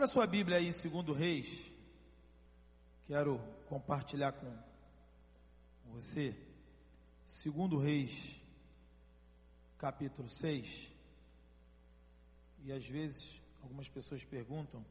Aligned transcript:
Abra 0.00 0.08
sua 0.08 0.26
Bíblia 0.26 0.56
aí, 0.56 0.72
segundo 0.72 1.12
Reis. 1.12 1.70
Quero 3.06 3.38
compartilhar 3.68 4.32
com 4.32 4.50
você. 5.92 6.34
Segundo 7.26 7.76
Reis, 7.76 8.40
capítulo 9.76 10.26
6. 10.26 10.90
E 12.64 12.72
às 12.72 12.82
vezes 12.86 13.42
algumas 13.62 13.90
pessoas 13.90 14.24
perguntam, 14.24 14.82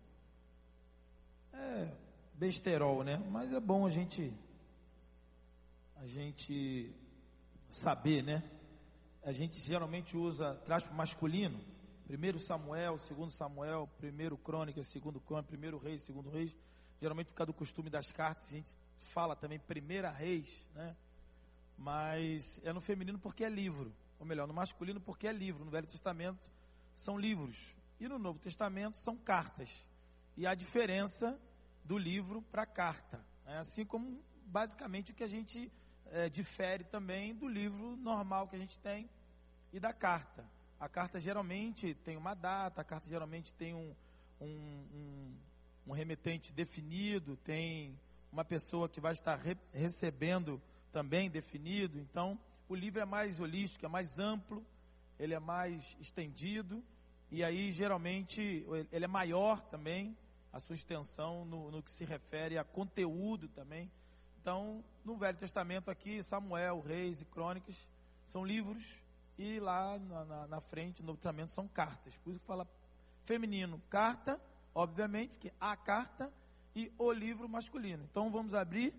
é 1.54 1.91
besterol, 2.36 3.04
né? 3.04 3.18
Mas 3.32 3.52
é 3.52 3.60
bom 3.60 3.88
a 3.88 3.89
gente 3.89 4.32
a 5.96 6.05
gente 6.05 6.94
saber, 7.68 8.21
né? 8.21 8.44
A 9.23 9.32
gente 9.32 9.60
geralmente 9.60 10.16
usa, 10.16 10.54
para 10.54 10.80
masculino, 10.91 11.60
primeiro 12.10 12.39
Samuel, 12.39 12.98
segundo 12.98 13.30
Samuel, 13.30 13.88
primeiro 14.00 14.36
Crônica, 14.36 14.82
segundo 14.82 15.20
Crônica, 15.20 15.47
primeiro 15.47 15.78
Reis, 15.78 16.02
segundo 16.02 16.32
Reis. 16.32 16.57
Geralmente 17.00 17.28
por 17.28 17.36
causa 17.36 17.52
do 17.52 17.54
costume 17.54 17.88
das 17.88 18.11
cartas, 18.11 18.46
a 18.47 18.52
gente 18.52 18.71
fala 18.97 19.36
também 19.36 19.60
primeira 19.60 20.10
Reis, 20.10 20.50
né? 20.74 20.96
Mas 21.78 22.60
é 22.64 22.74
no 22.74 22.82
feminino 22.82 23.19
porque 23.19 23.43
é 23.43 23.50
livro, 23.50 23.93
ou 24.19 24.25
melhor, 24.25 24.47
no 24.47 24.54
masculino 24.56 25.00
porque 25.00 25.28
é 25.28 25.32
livro. 25.32 25.64
No 25.64 25.69
Velho 25.69 25.86
Testamento 25.86 26.50
são 26.96 27.16
livros 27.16 27.75
e 28.00 28.07
no 28.07 28.18
Novo 28.18 28.39
Testamento 28.39 28.97
são 28.97 29.16
cartas. 29.16 29.88
E 30.36 30.47
a 30.47 30.55
diferença 30.55 31.39
do 31.86 31.96
livro 31.96 32.41
para 32.41 32.64
a 32.64 32.66
carta, 32.66 33.23
é 33.45 33.58
assim 33.58 33.86
como 33.86 34.19
basicamente 34.47 35.11
o 35.11 35.16
que 35.16 35.23
a 35.23 35.28
gente 35.28 35.72
é, 36.08 36.28
difere 36.28 36.83
também 36.86 37.36
do 37.36 37.47
livro 37.47 37.95
normal 37.97 38.47
que 38.47 38.55
a 38.55 38.59
gente 38.59 38.80
tem 38.80 39.08
e 39.72 39.80
da 39.80 39.94
carta. 39.94 40.44
A 40.80 40.88
carta 40.88 41.19
geralmente 41.19 41.94
tem 41.94 42.16
uma 42.16 42.33
data, 42.33 42.80
a 42.80 42.83
carta 42.86 43.09
geralmente 43.09 43.53
tem 43.53 43.73
um, 43.73 43.94
um, 44.39 44.47
um, 44.47 45.36
um 45.88 45.92
remetente 45.92 46.53
definido, 46.53 47.35
tem 47.38 47.99
uma 48.31 48.45
pessoa 48.45 48.88
que 48.88 49.02
vai 49.02 49.11
estar 49.11 49.35
re 49.35 49.57
recebendo 49.73 50.61
também 50.91 51.30
definido. 51.30 52.00
Então, 52.00 52.39
o 52.69 52.75
livro 52.75 53.02
é 53.02 53.05
mais 53.05 53.41
holístico, 53.41 53.85
é 53.85 53.89
mais 53.89 54.19
amplo, 54.19 54.66
ele 55.19 55.33
é 55.33 55.39
mais 55.39 55.97
estendido, 56.00 56.81
e 57.30 57.44
aí 57.44 57.73
geralmente 57.73 58.66
ele 58.91 59.03
é 59.05 59.07
maior 59.07 59.59
também, 59.59 60.16
a 60.53 60.59
sua 60.61 60.75
extensão 60.75 61.44
no, 61.44 61.69
no 61.72 61.83
que 61.83 61.91
se 61.91 62.05
refere 62.05 62.57
a 62.57 62.63
conteúdo 62.63 63.50
também. 63.50 63.91
Então, 64.41 64.81
no 65.03 65.17
Velho 65.17 65.38
Testamento 65.38 65.91
aqui, 65.91 66.23
Samuel, 66.23 66.80
Reis 66.80 67.22
e 67.22 67.25
Crônicas 67.25 67.88
são 68.25 68.45
livros 68.45 69.03
e 69.39 69.57
lá 69.57 69.97
na, 69.97 70.25
na, 70.25 70.47
na 70.47 70.59
frente, 70.59 71.01
no 71.01 71.13
Novo 71.13 71.47
são 71.47 71.65
cartas. 71.65 72.17
Por 72.17 72.31
isso 72.31 72.41
que 72.41 72.45
fala 72.45 72.67
feminino, 73.23 73.81
carta, 73.89 74.37
obviamente, 74.75 75.37
que 75.37 75.49
a 75.61 75.77
carta 75.77 76.29
e 76.75 76.91
o 76.97 77.09
livro 77.13 77.47
masculino. 77.47 78.03
Então 78.11 78.29
vamos 78.29 78.53
abrir 78.53 78.93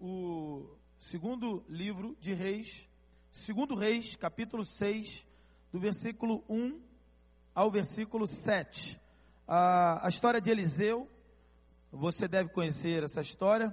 o 0.00 0.68
segundo 0.98 1.64
livro 1.68 2.16
de 2.20 2.32
Reis, 2.32 2.88
segundo 3.30 3.76
Reis, 3.76 4.16
capítulo 4.16 4.64
6, 4.64 5.24
do 5.72 5.78
versículo 5.78 6.42
1 6.48 6.80
ao 7.54 7.70
versículo 7.70 8.26
7. 8.26 9.00
A, 9.46 10.04
a 10.04 10.08
história 10.08 10.40
de 10.40 10.50
Eliseu, 10.50 11.08
você 11.92 12.26
deve 12.26 12.50
conhecer 12.50 13.04
essa 13.04 13.20
história. 13.20 13.72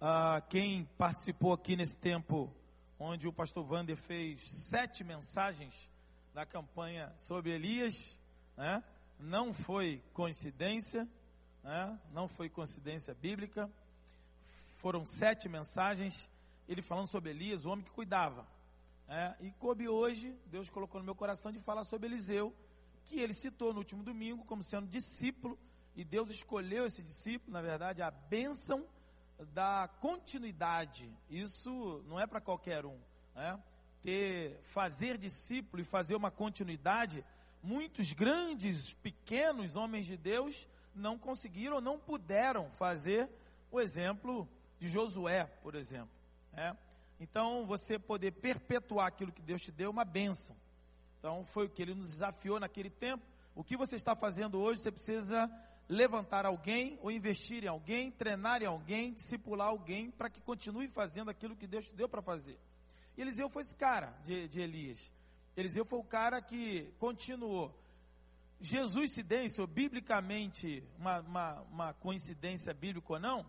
Ah, 0.00 0.40
quem 0.48 0.84
participou 0.96 1.52
aqui 1.52 1.74
nesse 1.74 1.98
tempo, 1.98 2.54
onde 3.02 3.26
o 3.26 3.32
pastor 3.32 3.68
Wander 3.70 3.96
fez 3.96 4.40
sete 4.70 5.02
mensagens 5.02 5.90
na 6.32 6.46
campanha 6.46 7.12
sobre 7.18 7.50
Elias, 7.50 8.16
né? 8.56 8.82
não 9.18 9.52
foi 9.52 10.00
coincidência, 10.12 11.08
né? 11.64 11.98
não 12.12 12.28
foi 12.28 12.48
coincidência 12.48 13.12
bíblica. 13.12 13.68
Foram 14.76 15.04
sete 15.04 15.48
mensagens, 15.48 16.30
ele 16.68 16.80
falando 16.80 17.08
sobre 17.08 17.30
Elias, 17.30 17.64
o 17.64 17.70
homem 17.70 17.84
que 17.84 17.90
cuidava. 17.90 18.46
Né? 19.08 19.36
E 19.40 19.50
coube 19.52 19.88
hoje, 19.88 20.38
Deus 20.46 20.70
colocou 20.70 21.00
no 21.00 21.04
meu 21.04 21.14
coração 21.14 21.50
de 21.50 21.58
falar 21.58 21.84
sobre 21.84 22.06
Eliseu, 22.06 22.54
que 23.04 23.18
ele 23.18 23.34
citou 23.34 23.72
no 23.72 23.80
último 23.80 24.04
domingo 24.04 24.44
como 24.44 24.62
sendo 24.62 24.86
discípulo, 24.86 25.58
e 25.96 26.04
Deus 26.04 26.30
escolheu 26.30 26.86
esse 26.86 27.02
discípulo, 27.02 27.52
na 27.52 27.60
verdade, 27.60 28.00
a 28.00 28.12
bênção 28.12 28.86
da 29.52 29.88
continuidade. 30.00 31.10
Isso 31.28 32.02
não 32.06 32.18
é 32.18 32.26
para 32.26 32.40
qualquer 32.40 32.86
um. 32.86 32.98
Né? 33.34 33.58
Ter, 34.02 34.60
fazer 34.62 35.16
discípulo 35.16 35.82
e 35.82 35.84
fazer 35.84 36.14
uma 36.14 36.30
continuidade, 36.30 37.24
muitos 37.62 38.12
grandes, 38.12 38.94
pequenos 38.94 39.76
homens 39.76 40.06
de 40.06 40.16
Deus 40.16 40.66
não 40.94 41.18
conseguiram, 41.18 41.80
não 41.80 41.98
puderam 41.98 42.70
fazer 42.72 43.28
o 43.70 43.80
exemplo 43.80 44.48
de 44.78 44.88
Josué, 44.88 45.44
por 45.62 45.74
exemplo. 45.74 46.10
Né? 46.52 46.76
Então, 47.20 47.64
você 47.64 47.98
poder 47.98 48.32
perpetuar 48.32 49.06
aquilo 49.06 49.32
que 49.32 49.40
Deus 49.40 49.62
te 49.62 49.70
deu 49.70 49.86
é 49.86 49.90
uma 49.90 50.04
bênção. 50.04 50.56
Então, 51.18 51.44
foi 51.44 51.66
o 51.66 51.70
que 51.70 51.80
ele 51.80 51.94
nos 51.94 52.10
desafiou 52.10 52.58
naquele 52.58 52.90
tempo. 52.90 53.24
O 53.54 53.62
que 53.62 53.76
você 53.76 53.96
está 53.96 54.16
fazendo 54.16 54.58
hoje, 54.58 54.80
você 54.80 54.90
precisa 54.90 55.48
levantar 55.88 56.46
alguém, 56.46 56.98
ou 57.02 57.10
investir 57.10 57.64
em 57.64 57.68
alguém, 57.68 58.10
treinar 58.10 58.62
em 58.62 58.66
alguém, 58.66 59.12
discipular 59.12 59.68
alguém, 59.68 60.10
para 60.10 60.30
que 60.30 60.40
continue 60.40 60.88
fazendo 60.88 61.30
aquilo 61.30 61.56
que 61.56 61.66
Deus 61.66 61.88
te 61.88 61.94
deu 61.94 62.08
para 62.08 62.22
fazer. 62.22 62.58
E 63.16 63.22
Eliseu 63.22 63.48
foi 63.48 63.62
esse 63.62 63.74
cara 63.74 64.18
de, 64.24 64.48
de 64.48 64.60
Elias. 64.60 65.12
Eliseu 65.56 65.84
foi 65.84 65.98
o 65.98 66.04
cara 66.04 66.40
que 66.40 66.92
continuou. 66.98 67.78
Jesus 68.60 69.12
se 69.12 69.26
ou 69.58 69.66
biblicamente, 69.66 70.84
uma, 70.98 71.20
uma, 71.20 71.60
uma 71.62 71.94
coincidência 71.94 72.72
bíblica 72.72 73.14
ou 73.14 73.18
não, 73.18 73.44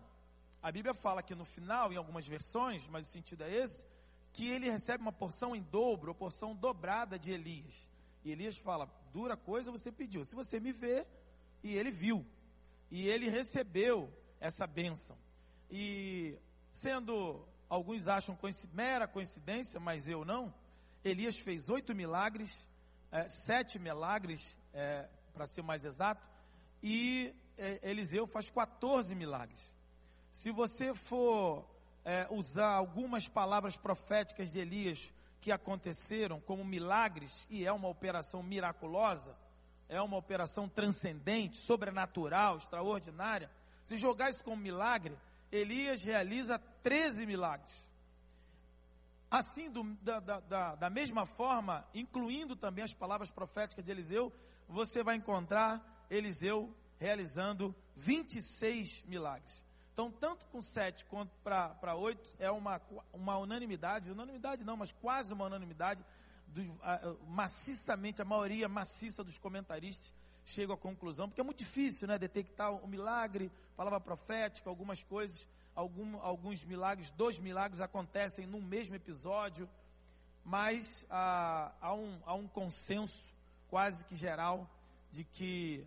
a 0.60 0.72
Bíblia 0.72 0.92
fala 0.92 1.22
que 1.22 1.34
no 1.34 1.44
final, 1.44 1.92
em 1.92 1.96
algumas 1.96 2.26
versões, 2.26 2.88
mas 2.88 3.06
o 3.06 3.10
sentido 3.10 3.44
é 3.44 3.54
esse, 3.54 3.86
que 4.32 4.48
ele 4.48 4.68
recebe 4.68 5.02
uma 5.02 5.12
porção 5.12 5.54
em 5.54 5.62
dobro, 5.62 6.14
porção 6.14 6.54
dobrada 6.56 7.18
de 7.18 7.30
Elias. 7.30 7.88
E 8.24 8.32
Elias 8.32 8.56
fala: 8.56 8.90
dura 9.12 9.36
coisa 9.36 9.70
você 9.70 9.92
pediu. 9.92 10.24
Se 10.24 10.34
você 10.34 10.58
me 10.58 10.72
vê, 10.72 11.06
e 11.64 11.74
ele 11.74 11.90
viu. 11.90 12.24
E 12.90 13.08
ele 13.08 13.28
recebeu 13.28 14.12
essa 14.38 14.66
bênção. 14.66 15.16
E 15.70 16.38
sendo, 16.70 17.44
alguns 17.68 18.06
acham 18.06 18.38
mera 18.72 19.08
coincidência, 19.08 19.80
mas 19.80 20.06
eu 20.06 20.24
não, 20.24 20.54
Elias 21.02 21.38
fez 21.38 21.68
oito 21.70 21.94
milagres, 21.94 22.68
é, 23.10 23.28
sete 23.28 23.78
milagres, 23.78 24.56
é, 24.72 25.08
para 25.32 25.46
ser 25.46 25.62
mais 25.62 25.84
exato, 25.84 26.24
e 26.82 27.34
é, 27.56 27.90
Eliseu 27.90 28.26
faz 28.26 28.50
14 28.50 29.14
milagres. 29.14 29.72
Se 30.30 30.50
você 30.50 30.94
for 30.94 31.68
é, 32.04 32.26
usar 32.30 32.72
algumas 32.72 33.28
palavras 33.28 33.76
proféticas 33.76 34.52
de 34.52 34.58
Elias 34.58 35.12
que 35.40 35.50
aconteceram 35.50 36.40
como 36.40 36.64
milagres, 36.64 37.46
e 37.48 37.64
é 37.66 37.72
uma 37.72 37.88
operação 37.88 38.42
miraculosa, 38.42 39.36
é 39.88 40.00
uma 40.00 40.16
operação 40.16 40.68
transcendente, 40.68 41.56
sobrenatural, 41.56 42.56
extraordinária. 42.56 43.50
Se 43.84 43.96
jogar 43.96 44.30
isso 44.30 44.42
como 44.42 44.56
milagre, 44.56 45.16
Elias 45.50 46.02
realiza 46.02 46.58
13 46.82 47.26
milagres. 47.26 47.72
Assim, 49.30 49.70
do, 49.70 49.82
da, 50.02 50.20
da, 50.20 50.74
da 50.76 50.90
mesma 50.90 51.26
forma, 51.26 51.86
incluindo 51.92 52.54
também 52.54 52.84
as 52.84 52.94
palavras 52.94 53.30
proféticas 53.30 53.84
de 53.84 53.90
Eliseu, 53.90 54.32
você 54.68 55.02
vai 55.02 55.16
encontrar 55.16 56.06
Eliseu 56.08 56.74
realizando 56.98 57.74
26 57.96 59.02
milagres. 59.02 59.64
Então, 59.92 60.10
tanto 60.10 60.46
com 60.46 60.60
7 60.60 61.04
quanto 61.04 61.30
para 61.42 61.94
8, 61.94 62.36
é 62.40 62.50
uma, 62.50 62.80
uma 63.12 63.38
unanimidade, 63.38 64.10
unanimidade 64.10 64.64
não, 64.64 64.76
mas 64.76 64.90
quase 64.90 65.32
uma 65.32 65.46
unanimidade 65.46 66.04
do, 66.54 66.78
a, 66.82 67.14
maciçamente, 67.26 68.22
a 68.22 68.24
maioria 68.24 68.68
maciça 68.68 69.24
dos 69.24 69.38
comentaristas 69.38 70.12
chega 70.44 70.74
à 70.74 70.76
conclusão, 70.76 71.28
porque 71.28 71.40
é 71.40 71.44
muito 71.44 71.58
difícil 71.58 72.06
né, 72.06 72.16
detectar 72.16 72.72
o 72.72 72.86
milagre, 72.86 73.50
palavra 73.76 73.98
profética, 73.98 74.70
algumas 74.70 75.02
coisas, 75.02 75.48
algum, 75.74 76.16
alguns 76.20 76.64
milagres, 76.64 77.10
dois 77.10 77.40
milagres 77.40 77.80
acontecem 77.80 78.46
num 78.46 78.62
mesmo 78.62 78.94
episódio, 78.94 79.68
mas 80.44 81.06
ah, 81.10 81.72
há, 81.80 81.94
um, 81.94 82.20
há 82.24 82.34
um 82.34 82.46
consenso 82.46 83.34
quase 83.68 84.04
que 84.04 84.14
geral 84.14 84.70
de 85.10 85.24
que 85.24 85.84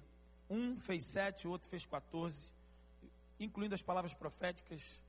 um 0.49 0.75
fez 0.75 1.05
sete, 1.05 1.47
o 1.47 1.51
outro 1.51 1.69
fez 1.69 1.85
14, 1.85 2.51
incluindo 3.39 3.75
as 3.75 3.81
palavras 3.81 4.13
proféticas, 4.13 4.99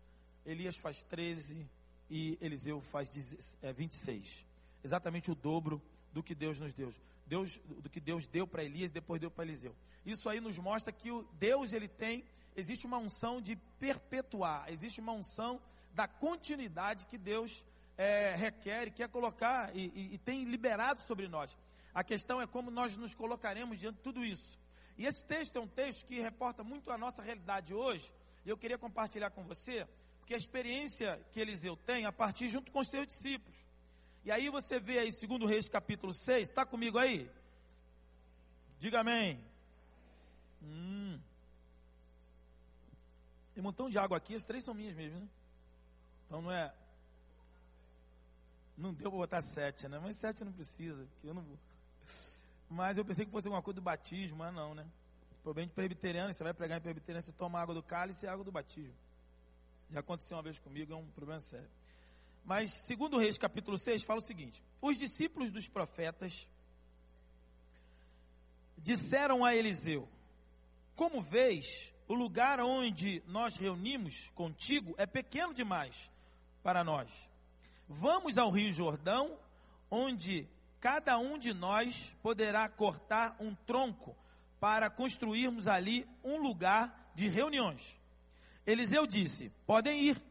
Elias 0.44 0.76
faz 0.76 1.02
13 1.04 1.66
e 2.10 2.38
Eliseu 2.40 2.80
faz 2.80 3.08
26 3.74 4.47
exatamente 4.88 5.30
o 5.30 5.34
dobro 5.34 5.82
do 6.12 6.22
que 6.22 6.34
Deus 6.34 6.58
nos 6.58 6.72
deu. 6.72 6.92
Deus, 7.26 7.60
do 7.84 7.90
que 7.90 8.00
Deus 8.00 8.26
deu 8.26 8.46
para 8.46 8.64
Elias, 8.64 8.90
depois 8.90 9.20
deu 9.20 9.30
para 9.30 9.44
Eliseu. 9.44 9.76
Isso 10.04 10.28
aí 10.28 10.40
nos 10.40 10.58
mostra 10.58 10.90
que 10.90 11.10
o 11.10 11.22
Deus 11.34 11.74
ele 11.74 11.88
tem, 11.88 12.24
existe 12.56 12.86
uma 12.86 12.96
unção 12.96 13.40
de 13.40 13.54
perpetuar, 13.78 14.72
existe 14.72 15.00
uma 15.00 15.12
unção 15.12 15.60
da 15.92 16.08
continuidade 16.08 17.04
que 17.04 17.18
Deus 17.18 17.64
é, 17.98 18.34
requer 18.34 18.88
e 18.88 18.90
quer 18.90 19.08
colocar 19.08 19.76
e, 19.76 19.92
e, 19.94 20.14
e 20.14 20.18
tem 20.18 20.44
liberado 20.44 21.00
sobre 21.00 21.28
nós. 21.28 21.56
A 21.92 22.02
questão 22.02 22.40
é 22.40 22.46
como 22.46 22.70
nós 22.70 22.96
nos 22.96 23.14
colocaremos 23.14 23.78
diante 23.78 23.96
de 23.96 24.02
tudo 24.02 24.24
isso. 24.24 24.58
E 24.96 25.04
esse 25.04 25.24
texto 25.26 25.56
é 25.56 25.60
um 25.60 25.68
texto 25.68 26.06
que 26.06 26.18
reporta 26.18 26.64
muito 26.64 26.90
a 26.90 26.96
nossa 26.96 27.22
realidade 27.22 27.74
hoje, 27.74 28.10
e 28.44 28.48
eu 28.48 28.56
queria 28.56 28.78
compartilhar 28.78 29.30
com 29.30 29.44
você, 29.44 29.86
porque 30.18 30.32
a 30.32 30.36
experiência 30.36 31.20
que 31.30 31.40
Eliseu 31.40 31.76
tem 31.76 32.06
a 32.06 32.12
partir 32.12 32.48
junto 32.48 32.72
com 32.72 32.80
os 32.80 32.88
seus 32.88 33.06
discípulos. 33.06 33.67
E 34.28 34.30
aí 34.30 34.50
você 34.50 34.78
vê 34.78 34.98
aí, 34.98 35.10
segundo 35.10 35.46
Reis 35.46 35.70
capítulo 35.70 36.12
6, 36.12 36.46
está 36.46 36.66
comigo 36.66 36.98
aí? 36.98 37.30
Diga 38.78 39.00
amém. 39.00 39.42
Hum. 40.62 41.18
Tem 43.54 43.62
um 43.62 43.64
montão 43.64 43.88
de 43.88 43.98
água 43.98 44.18
aqui, 44.18 44.34
as 44.34 44.44
três 44.44 44.62
são 44.62 44.74
minhas 44.74 44.94
mesmo, 44.94 45.18
né? 45.18 45.28
Então 46.26 46.42
não 46.42 46.52
é. 46.52 46.74
Não 48.76 48.92
deu 48.92 49.10
para 49.10 49.18
botar 49.18 49.40
sete, 49.40 49.88
né? 49.88 49.98
Mas 49.98 50.18
sete 50.18 50.44
não 50.44 50.52
precisa, 50.52 51.06
porque 51.06 51.26
eu 51.26 51.32
não 51.32 51.40
vou. 51.40 51.58
Mas 52.68 52.98
eu 52.98 53.06
pensei 53.06 53.24
que 53.24 53.32
fosse 53.32 53.46
alguma 53.46 53.62
coisa 53.62 53.76
do 53.76 53.82
batismo, 53.82 54.36
mas 54.36 54.52
não, 54.52 54.74
né? 54.74 54.86
Problema 55.42 55.68
de 55.68 55.74
presbiteriano, 55.74 56.34
você 56.34 56.44
vai 56.44 56.52
pregar 56.52 56.76
em 56.76 56.82
presbiteriano, 56.82 57.22
você 57.22 57.32
toma 57.32 57.62
água 57.62 57.74
do 57.74 57.82
cálice 57.82 58.26
e 58.26 58.28
água 58.28 58.44
do 58.44 58.52
batismo. 58.52 58.94
Já 59.90 60.00
aconteceu 60.00 60.36
uma 60.36 60.42
vez 60.42 60.58
comigo, 60.58 60.92
é 60.92 60.96
um 60.96 61.06
problema 61.12 61.40
sério. 61.40 61.77
Mas, 62.48 62.70
segundo 62.70 63.18
Reis, 63.18 63.36
capítulo 63.36 63.76
6, 63.76 64.04
fala 64.04 64.20
o 64.20 64.22
seguinte: 64.22 64.64
Os 64.80 64.96
discípulos 64.96 65.50
dos 65.50 65.68
profetas 65.68 66.48
disseram 68.78 69.44
a 69.44 69.54
Eliseu: 69.54 70.08
Como 70.96 71.20
vês, 71.20 71.92
o 72.08 72.14
lugar 72.14 72.58
onde 72.60 73.22
nós 73.26 73.58
reunimos 73.58 74.30
contigo 74.30 74.94
é 74.96 75.04
pequeno 75.04 75.52
demais 75.52 76.10
para 76.62 76.82
nós. 76.82 77.10
Vamos 77.86 78.38
ao 78.38 78.50
Rio 78.50 78.72
Jordão, 78.72 79.38
onde 79.90 80.48
cada 80.80 81.18
um 81.18 81.36
de 81.36 81.52
nós 81.52 82.16
poderá 82.22 82.66
cortar 82.66 83.36
um 83.38 83.54
tronco 83.54 84.16
para 84.58 84.88
construirmos 84.88 85.68
ali 85.68 86.08
um 86.24 86.38
lugar 86.38 87.12
de 87.14 87.28
reuniões. 87.28 87.94
Eliseu 88.66 89.06
disse: 89.06 89.52
Podem 89.66 90.00
ir. 90.04 90.27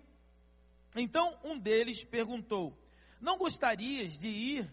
Então 0.97 1.37
um 1.43 1.57
deles 1.57 2.03
perguntou: 2.03 2.77
Não 3.21 3.37
gostarias 3.37 4.17
de 4.17 4.27
ir 4.27 4.71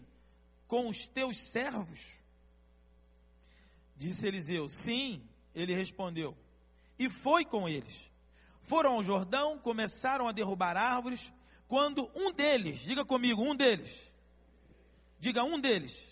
com 0.67 0.89
os 0.89 1.07
teus 1.07 1.37
servos? 1.37 2.19
Disse 3.95 4.27
Eliseu: 4.27 4.67
Sim, 4.67 5.21
ele 5.53 5.73
respondeu. 5.73 6.35
E 6.97 7.09
foi 7.09 7.45
com 7.45 7.69
eles. 7.69 8.11
Foram 8.61 8.93
ao 8.93 9.03
Jordão, 9.03 9.59
começaram 9.59 10.27
a 10.27 10.31
derrubar 10.31 10.75
árvores, 10.75 11.31
quando 11.67 12.09
um 12.15 12.31
deles, 12.31 12.79
diga 12.79 13.05
comigo, 13.05 13.43
um 13.43 13.55
deles, 13.55 14.11
diga 15.19 15.43
um 15.43 15.59
deles, 15.59 16.05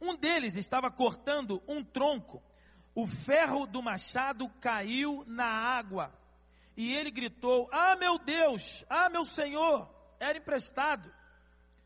um 0.00 0.16
deles 0.16 0.56
estava 0.56 0.90
cortando 0.90 1.62
um 1.68 1.84
tronco, 1.84 2.42
o 2.94 3.06
ferro 3.06 3.66
do 3.66 3.80
machado 3.80 4.48
caiu 4.60 5.22
na 5.26 5.46
água, 5.46 6.12
e 6.76 6.92
ele 6.92 7.10
gritou: 7.10 7.68
Ah, 7.72 7.96
meu 7.96 8.18
Deus, 8.18 8.84
ah, 8.88 9.08
meu 9.08 9.24
Senhor, 9.24 9.88
era 10.20 10.38
emprestado. 10.38 11.10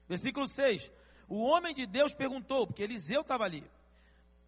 Versículo 0.08 0.48
6: 0.48 0.90
O 1.28 1.44
homem 1.44 1.72
de 1.72 1.86
Deus 1.86 2.12
perguntou, 2.12 2.66
porque 2.66 2.82
Eliseu 2.82 3.20
estava 3.20 3.44
ali. 3.44 3.64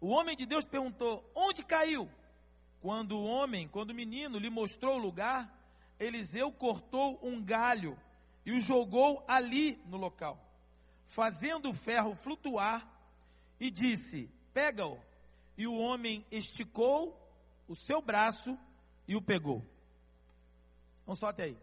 O 0.01 0.09
homem 0.09 0.35
de 0.35 0.45
Deus 0.45 0.65
perguntou: 0.65 1.29
Onde 1.33 1.63
caiu? 1.63 2.09
Quando 2.81 3.17
o 3.17 3.25
homem, 3.25 3.67
quando 3.67 3.91
o 3.91 3.95
menino 3.95 4.37
lhe 4.37 4.49
mostrou 4.49 4.95
o 4.95 5.01
lugar, 5.01 5.49
Eliseu 5.97 6.51
cortou 6.51 7.17
um 7.23 7.41
galho 7.41 7.97
e 8.45 8.51
o 8.51 8.59
jogou 8.59 9.23
ali 9.25 9.81
no 9.85 9.95
local, 9.95 10.37
fazendo 11.05 11.69
o 11.69 11.73
ferro 11.73 12.13
flutuar, 12.15 12.85
e 13.59 13.71
disse: 13.71 14.29
Pega-o. 14.53 14.99
E 15.55 15.67
o 15.67 15.77
homem 15.77 16.25
esticou 16.31 17.15
o 17.67 17.75
seu 17.75 18.01
braço 18.01 18.57
e 19.07 19.15
o 19.15 19.21
pegou. 19.21 19.63
Vamos 21.05 21.19
só 21.19 21.27
até 21.27 21.43
aí. 21.43 21.57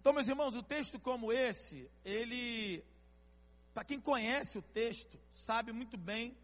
Então, 0.00 0.12
meus 0.12 0.28
irmãos, 0.28 0.54
o 0.54 0.62
texto 0.62 0.98
como 1.00 1.32
esse, 1.32 1.90
ele, 2.04 2.84
para 3.74 3.84
quem 3.84 4.00
conhece 4.00 4.58
o 4.58 4.62
texto, 4.62 5.18
sabe 5.30 5.72
muito 5.72 5.96
bem 5.96 6.36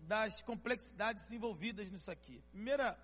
das 0.00 0.42
complexidades 0.42 1.30
envolvidas 1.30 1.90
nisso 1.90 2.10
aqui. 2.10 2.42
Primeira, 2.50 2.98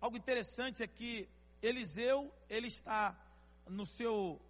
algo 0.00 0.16
interessante 0.16 0.82
é 0.82 0.86
que 0.86 1.28
Eliseu, 1.60 2.32
ele 2.48 2.66
está 2.66 3.16
no 3.68 3.86
seu, 3.86 4.40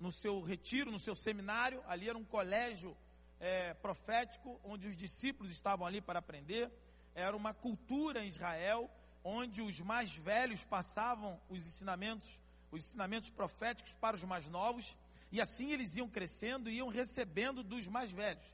no 0.00 0.10
seu 0.10 0.40
retiro, 0.40 0.90
no 0.90 0.98
seu 0.98 1.14
seminário, 1.14 1.82
ali 1.86 2.08
era 2.08 2.16
um 2.16 2.24
colégio 2.24 2.96
é, 3.40 3.74
profético, 3.74 4.58
onde 4.64 4.86
os 4.86 4.96
discípulos 4.96 5.50
estavam 5.50 5.86
ali 5.86 6.00
para 6.00 6.20
aprender, 6.20 6.70
era 7.14 7.36
uma 7.36 7.52
cultura 7.52 8.24
em 8.24 8.28
Israel, 8.28 8.90
onde 9.24 9.62
os 9.62 9.80
mais 9.80 10.14
velhos 10.14 10.64
passavam 10.64 11.40
os 11.48 11.66
ensinamentos, 11.66 12.38
os 12.70 12.84
ensinamentos 12.84 13.30
proféticos 13.30 13.94
para 13.94 14.14
os 14.14 14.22
mais 14.22 14.48
novos, 14.48 14.96
e 15.32 15.40
assim 15.40 15.72
eles 15.72 15.96
iam 15.96 16.08
crescendo 16.08 16.68
e 16.68 16.76
iam 16.76 16.88
recebendo 16.88 17.62
dos 17.62 17.88
mais 17.88 18.12
velhos. 18.12 18.44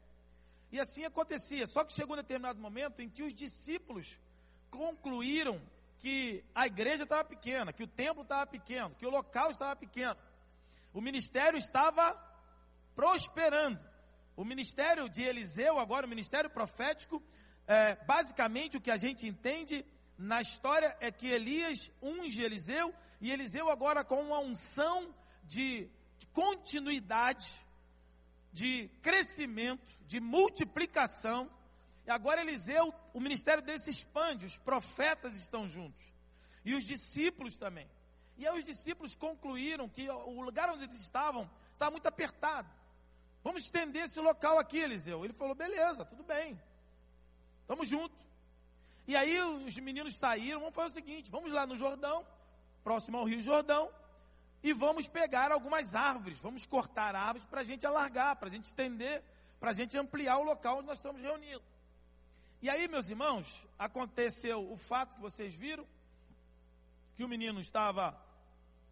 E 0.70 0.78
assim 0.78 1.04
acontecia. 1.04 1.66
Só 1.66 1.84
que 1.84 1.92
chegou 1.92 2.14
um 2.14 2.22
determinado 2.22 2.60
momento 2.60 3.02
em 3.02 3.08
que 3.08 3.24
os 3.24 3.34
discípulos 3.34 4.16
concluíram 4.70 5.60
que 5.98 6.44
a 6.54 6.66
igreja 6.66 7.02
estava 7.02 7.24
pequena, 7.24 7.72
que 7.72 7.82
o 7.82 7.88
templo 7.88 8.22
estava 8.22 8.46
pequeno, 8.46 8.94
que 8.94 9.04
o 9.04 9.10
local 9.10 9.50
estava 9.50 9.74
pequeno. 9.74 10.16
O 10.94 11.00
ministério 11.00 11.58
estava 11.58 12.14
prosperando. 12.94 13.78
O 14.36 14.44
ministério 14.44 15.08
de 15.08 15.22
Eliseu, 15.22 15.78
agora 15.78 16.06
o 16.06 16.08
ministério 16.08 16.48
profético, 16.48 17.22
é, 17.66 17.96
basicamente 18.06 18.76
o 18.76 18.80
que 18.80 18.90
a 18.90 18.96
gente 18.96 19.26
entende 19.26 19.84
na 20.20 20.42
história 20.42 20.94
é 21.00 21.10
que 21.10 21.26
Elias 21.26 21.90
unge 22.02 22.42
Eliseu, 22.42 22.94
e 23.22 23.32
Eliseu 23.32 23.70
agora 23.70 24.04
com 24.04 24.20
uma 24.20 24.38
unção 24.38 25.14
de, 25.44 25.88
de 26.18 26.26
continuidade, 26.26 27.66
de 28.52 28.88
crescimento, 29.00 29.98
de 30.06 30.20
multiplicação. 30.20 31.50
E 32.06 32.10
agora 32.10 32.42
Eliseu, 32.42 32.94
o 33.14 33.20
ministério 33.20 33.62
dele 33.62 33.78
se 33.78 33.90
expande, 33.90 34.44
os 34.44 34.58
profetas 34.58 35.34
estão 35.36 35.66
juntos. 35.66 36.12
E 36.66 36.74
os 36.74 36.84
discípulos 36.84 37.56
também. 37.56 37.88
E 38.36 38.46
aí 38.46 38.58
os 38.58 38.64
discípulos 38.66 39.14
concluíram 39.14 39.88
que 39.88 40.08
o 40.10 40.42
lugar 40.42 40.68
onde 40.68 40.84
eles 40.84 41.00
estavam 41.00 41.50
estava 41.72 41.92
muito 41.92 42.06
apertado. 42.06 42.68
Vamos 43.42 43.64
estender 43.64 44.04
esse 44.04 44.20
local 44.20 44.58
aqui, 44.58 44.76
Eliseu. 44.76 45.24
Ele 45.24 45.32
falou: 45.32 45.54
beleza, 45.54 46.04
tudo 46.04 46.22
bem. 46.24 46.60
Estamos 47.62 47.88
juntos. 47.88 48.29
E 49.10 49.16
aí 49.16 49.40
os 49.40 49.76
meninos 49.80 50.16
saíram, 50.20 50.60
vamos 50.60 50.76
fazer 50.76 50.88
o 50.88 50.94
seguinte: 50.94 51.32
vamos 51.32 51.50
lá 51.50 51.66
no 51.66 51.74
Jordão, 51.74 52.24
próximo 52.84 53.18
ao 53.18 53.24
Rio 53.24 53.42
Jordão, 53.42 53.90
e 54.62 54.72
vamos 54.72 55.08
pegar 55.08 55.50
algumas 55.50 55.96
árvores, 55.96 56.38
vamos 56.38 56.64
cortar 56.64 57.16
árvores 57.16 57.44
para 57.44 57.62
a 57.62 57.64
gente 57.64 57.84
alargar, 57.84 58.36
para 58.36 58.46
a 58.46 58.52
gente 58.52 58.66
estender, 58.66 59.20
para 59.58 59.70
a 59.70 59.72
gente 59.72 59.98
ampliar 59.98 60.38
o 60.38 60.44
local 60.44 60.78
onde 60.78 60.86
nós 60.86 60.98
estamos 60.98 61.20
reunidos. 61.20 61.66
E 62.62 62.70
aí, 62.70 62.86
meus 62.86 63.10
irmãos, 63.10 63.66
aconteceu 63.76 64.70
o 64.70 64.76
fato 64.76 65.16
que 65.16 65.20
vocês 65.20 65.56
viram, 65.56 65.84
que 67.16 67.24
o 67.24 67.28
menino 67.28 67.58
estava, 67.58 68.16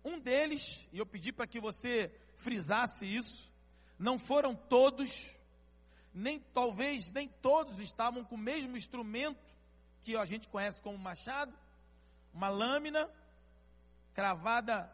um 0.05 0.19
deles, 0.19 0.85
e 0.93 0.99
eu 0.99 1.07
pedi 1.07 1.33
para 1.33 1.47
que 1.47 1.61
você 1.61 2.13
frisasse 2.35 3.07
isso, 3.07 3.53
não 3.97 4.19
foram 4.19 4.57
todos, 4.57 5.33
nem 6.13 6.41
talvez 6.41 7.09
nem 7.13 7.29
todos 7.29 7.79
estavam 7.79 8.25
com 8.25 8.35
o 8.35 8.39
mesmo 8.53 8.77
instrumento 8.77 9.58
que 10.01 10.17
a 10.17 10.25
gente 10.25 10.49
conhece 10.49 10.81
como 10.81 10.99
machado, 10.99 11.53
uma 12.33 12.49
lâmina 12.49 13.11
cravada 14.15 14.91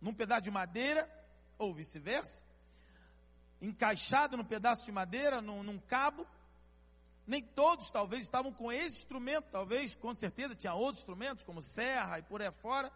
num 0.00 0.14
pedaço 0.14 0.42
de 0.42 0.50
madeira, 0.50 1.08
ou 1.58 1.74
vice-versa, 1.74 2.42
encaixado 3.60 4.36
num 4.36 4.44
pedaço 4.44 4.84
de 4.84 4.92
madeira, 4.92 5.40
num, 5.40 5.62
num 5.62 5.78
cabo. 5.78 6.26
Nem 7.26 7.42
todos, 7.42 7.90
talvez, 7.90 8.22
estavam 8.22 8.52
com 8.52 8.72
esse 8.72 8.98
instrumento, 8.98 9.50
talvez, 9.50 9.94
com 9.94 10.14
certeza, 10.14 10.54
tinha 10.54 10.72
outros 10.72 10.98
instrumentos, 10.98 11.44
como 11.44 11.60
serra 11.60 12.18
e 12.18 12.22
por 12.22 12.40
aí 12.40 12.50
fora. 12.50 12.90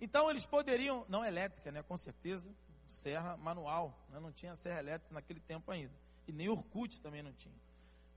Então, 0.00 0.28
eles 0.28 0.44
poderiam, 0.44 1.06
não 1.08 1.24
elétrica, 1.24 1.70
né, 1.70 1.82
com 1.82 1.96
certeza, 1.96 2.52
serra 2.88 3.36
manual, 3.36 3.96
né, 4.08 4.18
não 4.18 4.32
tinha 4.32 4.56
serra 4.56 4.80
elétrica 4.80 5.14
naquele 5.14 5.40
tempo 5.40 5.70
ainda. 5.70 5.94
E 6.26 6.32
nem 6.32 6.48
Orkut 6.48 7.00
também 7.00 7.22
não 7.22 7.32
tinha. 7.32 7.54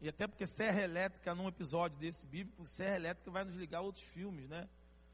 E 0.01 0.09
até 0.09 0.27
porque 0.27 0.45
serra 0.45 0.81
elétrica, 0.81 1.33
num 1.33 1.47
episódio 1.47 1.97
desse 1.97 2.25
bíblico, 2.25 2.65
serra 2.67 2.95
elétrica 2.95 3.31
vai 3.31 3.43
nos 3.43 3.55
ligar 3.55 3.79
a 3.79 3.81
outros 3.81 4.05
filmes, 4.05 4.47
né? 4.49 4.69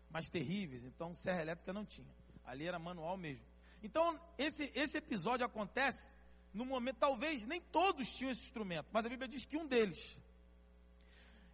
Mais 0.10 0.30
terríveis. 0.30 0.84
Então, 0.84 1.14
serra 1.16 1.42
elétrica 1.42 1.72
não 1.72 1.86
tinha. 1.86 2.14
Ali 2.44 2.68
era 2.68 2.80
manual 2.80 3.18
mesmo. 3.18 3.46
Então, 3.84 4.20
esse, 4.38 4.72
esse 4.76 4.98
episódio 4.98 5.46
acontece 5.46 6.14
no 6.54 6.66
momento, 6.66 6.98
talvez 6.98 7.46
nem 7.46 7.62
todos 7.62 8.12
tinham 8.12 8.32
esse 8.32 8.42
instrumento, 8.42 8.88
mas 8.92 9.06
a 9.06 9.10
Bíblia 9.10 9.28
diz 9.28 9.46
que 9.46 9.58
um 9.58 9.66
deles. 9.66 10.20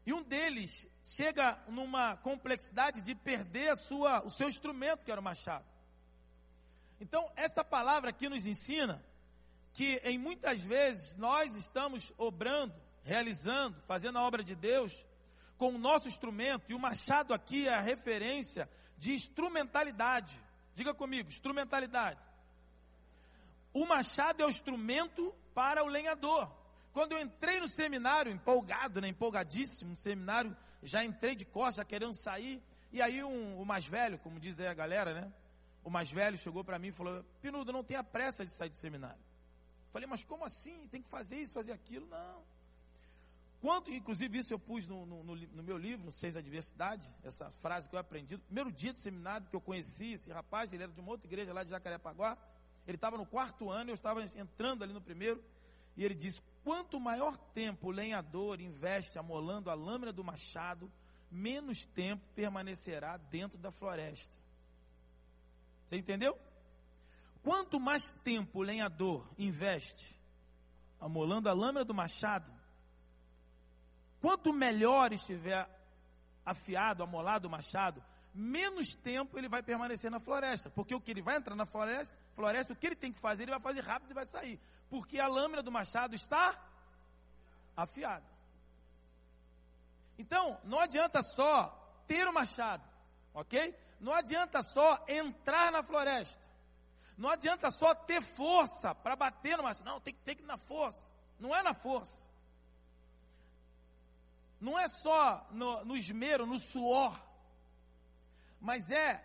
E 0.06 0.14
um 0.14 0.24
deles 0.24 0.90
chega 1.04 1.62
numa 1.68 2.18
complexidade 2.18 3.02
de 3.02 3.14
perder 3.14 3.70
a 3.70 3.76
sua, 3.76 4.26
o 4.26 4.30
seu 4.30 4.48
instrumento, 4.48 5.06
que 5.06 5.12
era 5.12 5.22
o 5.22 5.24
machado. 5.24 5.66
Então, 7.00 7.30
esta 7.36 7.64
palavra 7.64 8.10
aqui 8.10 8.28
nos 8.28 8.46
ensina 8.46 9.04
que 9.74 10.02
em 10.04 10.18
muitas 10.18 10.62
vezes 10.62 11.16
nós 11.18 11.56
estamos 11.56 12.12
obrando, 12.18 12.74
realizando, 13.08 13.82
fazendo 13.88 14.20
a 14.20 14.24
obra 14.24 14.44
de 14.44 14.54
Deus 14.54 15.06
com 15.58 15.74
o 15.74 15.78
nosso 15.78 16.08
instrumento, 16.08 16.70
e 16.70 16.76
o 16.76 16.80
machado 16.80 17.34
aqui 17.34 17.68
é 17.68 17.74
a 17.74 17.80
referência 17.80 18.70
de 18.98 19.14
instrumentalidade. 19.14 20.40
Diga 20.76 20.94
comigo, 20.94 21.30
instrumentalidade. 21.30 22.20
O 23.74 23.86
machado 23.86 24.44
é 24.44 24.46
o 24.46 24.50
instrumento 24.50 25.34
para 25.56 25.84
o 25.84 25.88
lenhador. 25.88 26.52
Quando 26.92 27.14
eu 27.14 27.22
entrei 27.22 27.60
no 27.60 27.68
seminário, 27.68 28.32
empolgado, 28.32 29.00
né, 29.00 29.08
empolgadíssimo, 29.08 29.92
no 29.92 29.96
seminário, 29.96 30.56
já 30.84 31.04
entrei 31.04 31.34
de 31.36 31.46
costas, 31.46 31.86
querendo 31.86 32.14
sair, 32.14 32.62
e 32.92 33.02
aí 33.02 33.24
um, 33.24 33.60
o 33.60 33.66
mais 33.66 33.88
velho, 33.88 34.20
como 34.20 34.40
diz 34.40 34.60
aí 34.60 34.68
a 34.68 34.74
galera, 34.74 35.14
né? 35.14 35.34
O 35.84 35.90
mais 35.90 36.12
velho 36.12 36.38
chegou 36.38 36.64
para 36.64 36.78
mim 36.78 36.90
e 36.90 36.92
falou: 36.92 37.24
Pinudo, 37.42 37.72
não 37.72 37.84
tenha 37.84 38.04
pressa 38.04 38.46
de 38.46 38.52
sair 38.52 38.70
do 38.70 38.76
seminário. 38.76 39.24
Falei, 39.94 40.08
mas 40.08 40.24
como 40.24 40.44
assim? 40.44 40.88
Tem 40.90 41.02
que 41.02 41.10
fazer 41.10 41.38
isso, 41.38 41.54
fazer 41.54 41.72
aquilo? 41.72 42.06
Não. 42.08 42.57
Quanto, 43.68 43.92
inclusive, 43.92 44.38
isso 44.38 44.54
eu 44.54 44.60
pus 44.60 44.88
no, 44.88 45.06
no, 45.06 45.24
no 45.26 45.62
meu 45.62 45.78
livro, 45.78 46.10
Seis 46.10 46.38
Adversidade, 46.38 47.14
essa 47.22 47.52
frase 47.52 47.90
que 47.90 47.96
eu 47.96 48.00
aprendi. 48.00 48.38
primeiro 48.38 48.72
dia 48.72 48.94
de 48.94 49.00
seminário 49.00 49.46
que 49.46 49.56
eu 49.58 49.60
conheci 49.60 50.14
esse 50.14 50.32
rapaz, 50.32 50.72
ele 50.72 50.84
era 50.84 50.92
de 50.94 51.02
uma 51.02 51.12
outra 51.12 51.28
igreja 51.28 51.52
lá 51.52 51.66
de 51.66 51.72
Jacarepaguá. 51.72 52.38
Ele 52.88 52.96
estava 52.96 53.18
no 53.18 53.26
quarto 53.26 53.70
ano, 53.70 53.90
eu 53.90 53.94
estava 53.94 54.24
entrando 54.24 54.86
ali 54.86 54.94
no 54.94 55.02
primeiro. 55.02 55.44
E 55.98 56.06
ele 56.06 56.16
diz: 56.16 56.42
Quanto 56.64 56.98
maior 56.98 57.38
tempo 57.38 57.88
o 57.88 57.92
lenhador 57.92 58.62
investe 58.62 59.20
amolando 59.20 59.70
a 59.70 59.74
lâmina 59.74 60.14
do 60.14 60.24
machado, 60.24 60.90
menos 61.30 61.84
tempo 61.84 62.24
permanecerá 62.34 63.18
dentro 63.18 63.58
da 63.58 63.70
floresta. 63.70 64.34
Você 65.86 65.98
entendeu? 65.98 66.40
Quanto 67.44 67.82
mais 67.82 68.14
tempo 68.24 68.60
o 68.60 68.64
lenhador 68.64 69.30
investe 69.38 70.18
amolando 71.02 71.50
a 71.50 71.54
lâmina 71.54 71.84
do 71.84 71.94
machado, 71.94 72.57
quanto 74.22 74.54
melhor 74.54 75.14
estiver 75.14 75.68
afiado, 76.46 77.04
amolado 77.04 77.48
o 77.48 77.52
machado, 77.52 78.04
menos 78.34 78.94
tempo 78.96 79.38
ele 79.38 79.50
vai 79.50 79.64
permanecer 79.64 80.12
na 80.12 80.20
floresta. 80.20 80.70
Porque 80.70 80.94
o 80.94 81.02
que 81.02 81.12
ele 81.12 81.22
vai 81.22 81.36
entrar 81.36 81.56
na 81.56 81.66
floresta, 81.66 82.18
floresta, 82.36 82.74
o 82.74 82.76
que 82.76 82.88
ele 82.88 82.96
tem 82.96 83.12
que 83.12 83.20
fazer, 83.20 83.44
ele 83.44 83.52
vai 83.52 83.60
fazer 83.60 83.82
rápido 83.82 84.12
e 84.12 84.14
vai 84.14 84.26
sair. 84.26 84.60
Porque 84.90 85.20
a 85.20 85.28
lâmina 85.28 85.62
do 85.62 85.72
machado 85.72 86.16
está 86.16 86.56
afiada. 87.76 88.26
Então, 90.18 90.60
não 90.64 90.80
adianta 90.80 91.22
só 91.22 91.70
ter 92.08 92.28
o 92.28 92.34
machado, 92.34 92.84
ok? 93.34 93.76
Não 94.00 94.14
adianta 94.14 94.62
só 94.62 95.04
entrar 95.08 95.72
na 95.72 95.84
floresta. 95.84 96.48
Não 97.18 97.30
adianta 97.30 97.72
só 97.72 97.96
ter 97.96 98.22
força 98.22 98.94
para 98.94 99.16
bater 99.16 99.58
no 99.58 99.64
machado. 99.64 99.86
Não, 99.86 100.00
tem 100.00 100.14
que 100.14 100.22
ter 100.22 100.36
que 100.36 100.44
ir 100.44 100.46
na 100.46 100.58
força. 100.58 101.10
Não 101.40 101.56
é 101.56 101.64
na 101.64 101.74
força. 101.74 102.27
Não 104.60 104.78
é 104.78 104.88
só 104.88 105.48
no, 105.52 105.86
no 105.86 105.96
esmero, 105.96 106.46
no 106.46 106.60
suor. 106.60 107.22
Mas 108.60 108.90
é, 108.90 109.24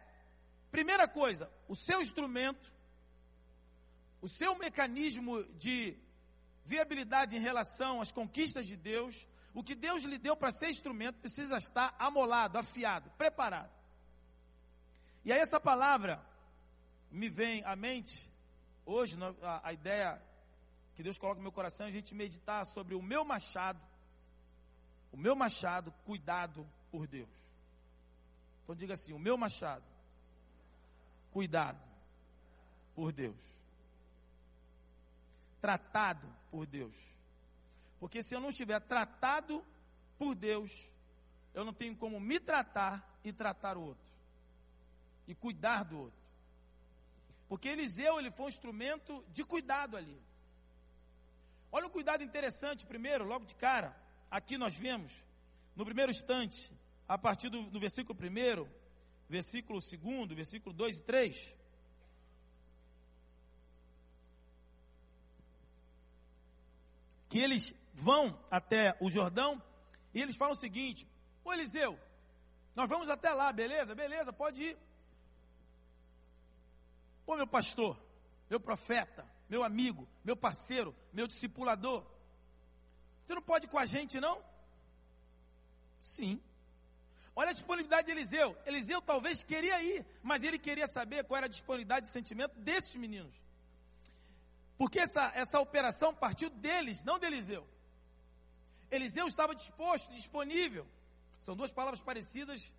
primeira 0.71 1.09
coisa, 1.09 1.51
o 1.69 1.75
seu 1.75 2.01
instrumento, 2.01 2.73
o 4.21 4.29
seu 4.29 4.57
mecanismo 4.59 5.43
de 5.55 5.97
viabilidade 6.65 7.37
em 7.37 7.41
relação 7.41 8.01
às 8.01 8.12
conquistas 8.12 8.67
de 8.67 8.77
Deus, 8.77 9.27
o 9.55 9.62
que 9.62 9.75
Deus 9.75 10.05
lhe 10.05 10.19
deu 10.19 10.37
para 10.37 10.53
ser 10.53 10.69
instrumento 10.69 11.19
precisa 11.19 11.57
estar 11.57 11.95
amolado, 11.99 12.59
afiado, 12.59 13.11
preparado. 13.12 13.73
E 15.25 15.33
aí 15.33 15.41
essa 15.41 15.61
palavra 15.61 16.25
me 17.11 17.29
vem 17.29 17.62
à 17.65 17.77
mente, 17.77 18.31
hoje 18.85 19.17
a, 19.43 19.69
a 19.69 19.73
ideia 19.73 20.21
que 20.95 21.03
Deus 21.03 21.19
coloca 21.19 21.39
no 21.39 21.43
meu 21.43 21.53
coração 21.53 21.87
é 21.87 21.89
a 21.89 21.93
gente 21.93 22.15
meditar 22.15 22.65
sobre 22.67 22.95
o 22.95 23.03
meu 23.03 23.25
machado, 23.25 23.81
o 25.12 25.16
meu 25.16 25.37
machado 25.37 25.92
cuidado 26.04 26.66
por 26.90 27.07
Deus. 27.07 27.31
Então 28.62 28.75
diga 28.75 28.95
assim: 28.95 29.12
o 29.12 29.19
meu 29.19 29.37
machado 29.37 29.85
cuidado 31.31 31.81
por 32.95 33.12
Deus. 33.12 33.37
Tratado 35.61 36.26
por 36.50 36.66
Deus. 36.66 36.95
Porque 38.00 38.23
se 38.23 38.35
eu 38.35 38.40
não 38.40 38.49
estiver 38.49 38.81
tratado 38.81 39.64
por 40.19 40.35
Deus, 40.35 40.90
eu 41.54 41.64
não 41.64 41.73
tenho 41.73 41.97
como 41.97 42.19
me 42.19 42.40
tratar 42.40 43.07
e 43.23 43.33
tratar 43.33 43.76
o 43.76 43.83
outro. 43.83 44.04
E 45.28 45.35
cuidar 45.35 45.85
do 45.85 45.99
outro. 45.99 46.21
Porque 47.49 47.69
Eliseu, 47.69 48.19
ele 48.19 48.31
foi 48.31 48.47
um 48.47 48.49
instrumento 48.49 49.25
de 49.28 49.45
cuidado 49.45 49.97
ali. 49.97 50.21
Olha 51.71 51.87
um 51.87 51.90
cuidado 51.90 52.25
interessante 52.25 52.85
primeiro, 52.85 53.25
logo 53.25 53.45
de 53.45 53.54
cara. 53.54 53.95
Aqui 54.33 54.57
nós 54.57 54.75
vemos, 54.75 55.12
no 55.77 55.85
primeiro 55.85 56.11
instante, 56.11 56.73
a 57.07 57.19
partir 57.19 57.51
do, 57.51 57.79
versículo 57.79 58.19
1, 58.19 58.67
versículo 59.29 59.79
2, 59.79 60.35
versículo 60.35 60.75
2 60.75 61.01
e 61.01 61.05
3. 61.05 61.55
Que 67.29 67.41
eles 67.41 67.75
vão 67.93 68.43
até 68.51 68.97
o 69.03 69.11
Jordão 69.11 69.62
e 70.15 70.23
eles 70.23 70.39
falam 70.39 70.55
o 70.55 70.59
seguinte: 70.59 71.07
Ô 71.45 71.53
Eliseu, 71.53 72.01
nós 72.75 72.89
vamos 72.89 73.11
até 73.11 73.35
lá, 73.35 73.53
beleza? 73.53 73.95
Beleza, 73.95 74.33
pode 74.33 74.62
ir. 74.62 74.79
Ô 77.27 77.37
meu 77.37 77.47
pastor, 77.47 78.03
meu 78.49 78.59
profeta, 78.59 79.31
meu 79.47 79.62
amigo, 79.62 80.09
meu 80.25 80.35
parceiro, 80.39 80.97
meu 81.12 81.27
discipulador, 81.27 82.11
você 83.23 83.35
não 83.35 83.43
pode 83.43 83.67
ir 83.67 83.69
com 83.69 83.79
a 83.79 83.87
gente, 83.87 84.21
não? 84.21 84.43
Sim. 86.00 86.41
Olha 87.35 87.50
a 87.50 87.55
disponibilidade 87.55 88.07
de 88.07 88.12
Eliseu. 88.12 88.57
Eliseu 88.67 89.00
talvez 89.00 89.43
queria 89.43 89.83
ir, 89.83 90.05
mas 90.23 90.43
ele 90.43 90.59
queria 90.59 90.87
saber 90.87 91.25
qual 91.25 91.38
era 91.38 91.47
a 91.47 91.49
disponibilidade 91.49 92.07
de 92.07 92.12
sentimento 92.12 92.59
desses 92.59 92.95
meninos. 92.97 93.35
Porque 94.76 94.99
essa, 94.99 95.33
essa 95.35 95.61
operação 95.61 96.14
partiu 96.14 96.50
deles, 96.50 97.05
não 97.05 97.19
de 97.19 97.26
Eliseu. 97.26 97.67
Eliseu 98.91 99.26
estava 99.26 99.55
disposto, 99.55 100.12
disponível. 100.12 100.87
São 101.43 101.57
duas 101.57 101.73
palavras 101.73 102.02
parecidas, 102.02 102.73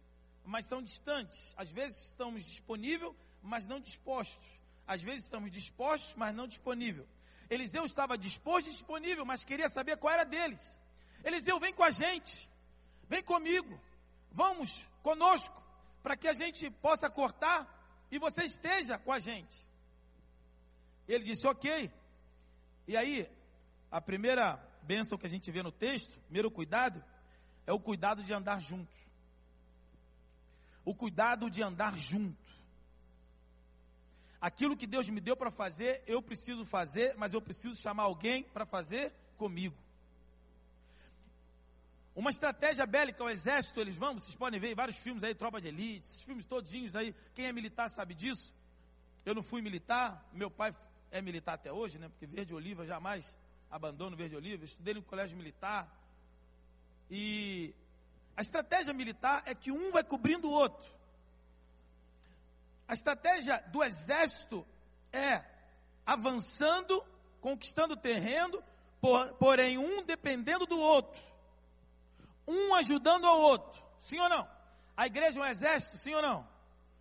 mas 0.45 0.67
são 0.67 0.81
distantes. 0.81 1.53
Às 1.57 1.71
vezes 1.71 2.09
estamos 2.09 2.43
disponíveis, 2.43 3.13
mas 3.41 3.67
não 3.67 3.79
dispostos. 3.79 4.61
Às 4.85 5.01
vezes 5.01 5.25
estamos 5.25 5.51
dispostos, 5.51 6.13
mas 6.15 6.35
não 6.35 6.45
disponível. 6.45 7.07
Eliseu 7.53 7.85
estava 7.85 8.17
disposto 8.17 8.67
e 8.67 8.71
disponível, 8.71 9.25
mas 9.25 9.43
queria 9.43 9.69
saber 9.69 9.97
qual 9.97 10.13
era 10.13 10.23
deles. 10.23 10.61
Eliseu, 11.23 11.59
vem 11.59 11.73
com 11.73 11.83
a 11.83 11.91
gente, 11.91 12.49
vem 13.07 13.23
comigo, 13.23 13.79
vamos 14.31 14.89
conosco, 15.01 15.61
para 16.01 16.17
que 16.17 16.27
a 16.27 16.33
gente 16.33 16.69
possa 16.69 17.09
cortar 17.09 17.69
e 18.11 18.19
você 18.19 18.43
esteja 18.43 18.97
com 18.97 19.11
a 19.11 19.19
gente. 19.19 19.67
Ele 21.07 21.23
disse, 21.23 21.47
ok. 21.47 21.91
E 22.87 22.97
aí, 22.97 23.29
a 23.91 24.01
primeira 24.01 24.55
bênção 24.81 25.17
que 25.17 25.25
a 25.25 25.29
gente 25.29 25.49
vê 25.51 25.61
no 25.63 25.71
texto, 25.71 26.19
primeiro 26.21 26.51
cuidado, 26.51 27.03
é 27.65 27.71
o 27.71 27.79
cuidado 27.79 28.23
de 28.23 28.33
andar 28.33 28.59
juntos. 28.59 28.99
O 30.83 30.93
cuidado 30.93 31.49
de 31.49 31.61
andar 31.63 31.97
junto. 31.97 32.42
Aquilo 34.43 34.75
que 34.75 34.85
Deus 34.85 35.07
me 35.07 35.21
deu 35.21 35.37
para 35.37 35.49
fazer, 35.49 36.03
eu 36.05 36.21
preciso 36.21 36.65
fazer, 36.65 37.15
mas 37.15 37.31
eu 37.31 37.41
preciso 37.41 37.81
chamar 37.81 38.03
alguém 38.03 38.43
para 38.43 38.65
fazer 38.65 39.13
comigo. 39.37 39.73
Uma 42.13 42.29
estratégia 42.29 42.85
bélica, 42.85 43.23
o 43.23 43.29
exército, 43.29 43.79
eles 43.79 43.95
vão, 43.95 44.19
vocês 44.19 44.35
podem 44.35 44.59
ver 44.59 44.75
vários 44.75 44.97
filmes 44.97 45.23
aí, 45.23 45.33
Tropa 45.33 45.61
de 45.61 45.69
Elite, 45.69 46.05
esses 46.05 46.23
filmes 46.23 46.45
todinhos 46.45 46.93
aí, 46.93 47.15
quem 47.33 47.45
é 47.45 47.53
militar 47.53 47.89
sabe 47.89 48.13
disso. 48.13 48.53
Eu 49.25 49.33
não 49.33 49.41
fui 49.41 49.61
militar, 49.61 50.29
meu 50.33 50.51
pai 50.51 50.75
é 51.09 51.21
militar 51.21 51.53
até 51.53 51.71
hoje, 51.71 51.97
né? 51.97 52.09
Porque 52.09 52.25
verde 52.25 52.53
oliva 52.53 52.85
jamais 52.85 53.37
abandono 53.71 54.17
verde 54.17 54.35
oliva, 54.35 54.65
estudei 54.65 54.93
no 54.93 55.01
colégio 55.03 55.37
militar. 55.37 55.89
E 57.09 57.73
a 58.35 58.41
estratégia 58.41 58.91
militar 58.91 59.41
é 59.45 59.55
que 59.55 59.71
um 59.71 59.89
vai 59.93 60.03
cobrindo 60.03 60.49
o 60.49 60.51
outro. 60.51 60.85
A 62.93 63.01
estratégia 63.01 63.57
do 63.71 63.83
exército 63.83 64.63
é 65.11 65.43
avançando, 66.05 67.03
conquistando 67.41 67.97
terreno, 67.97 68.63
por, 69.01 69.33
porém 69.33 69.79
um 69.79 70.03
dependendo 70.03 70.67
do 70.67 70.79
outro, 70.79 71.19
um 72.47 72.75
ajudando 72.75 73.25
ao 73.25 73.41
outro. 73.41 73.83
Sim 73.99 74.19
ou 74.19 74.29
não? 74.29 74.47
A 74.95 75.07
igreja 75.07 75.39
é 75.39 75.43
um 75.43 75.45
exército, 75.47 75.97
sim 75.97 76.13
ou 76.13 76.21
não? 76.21 76.47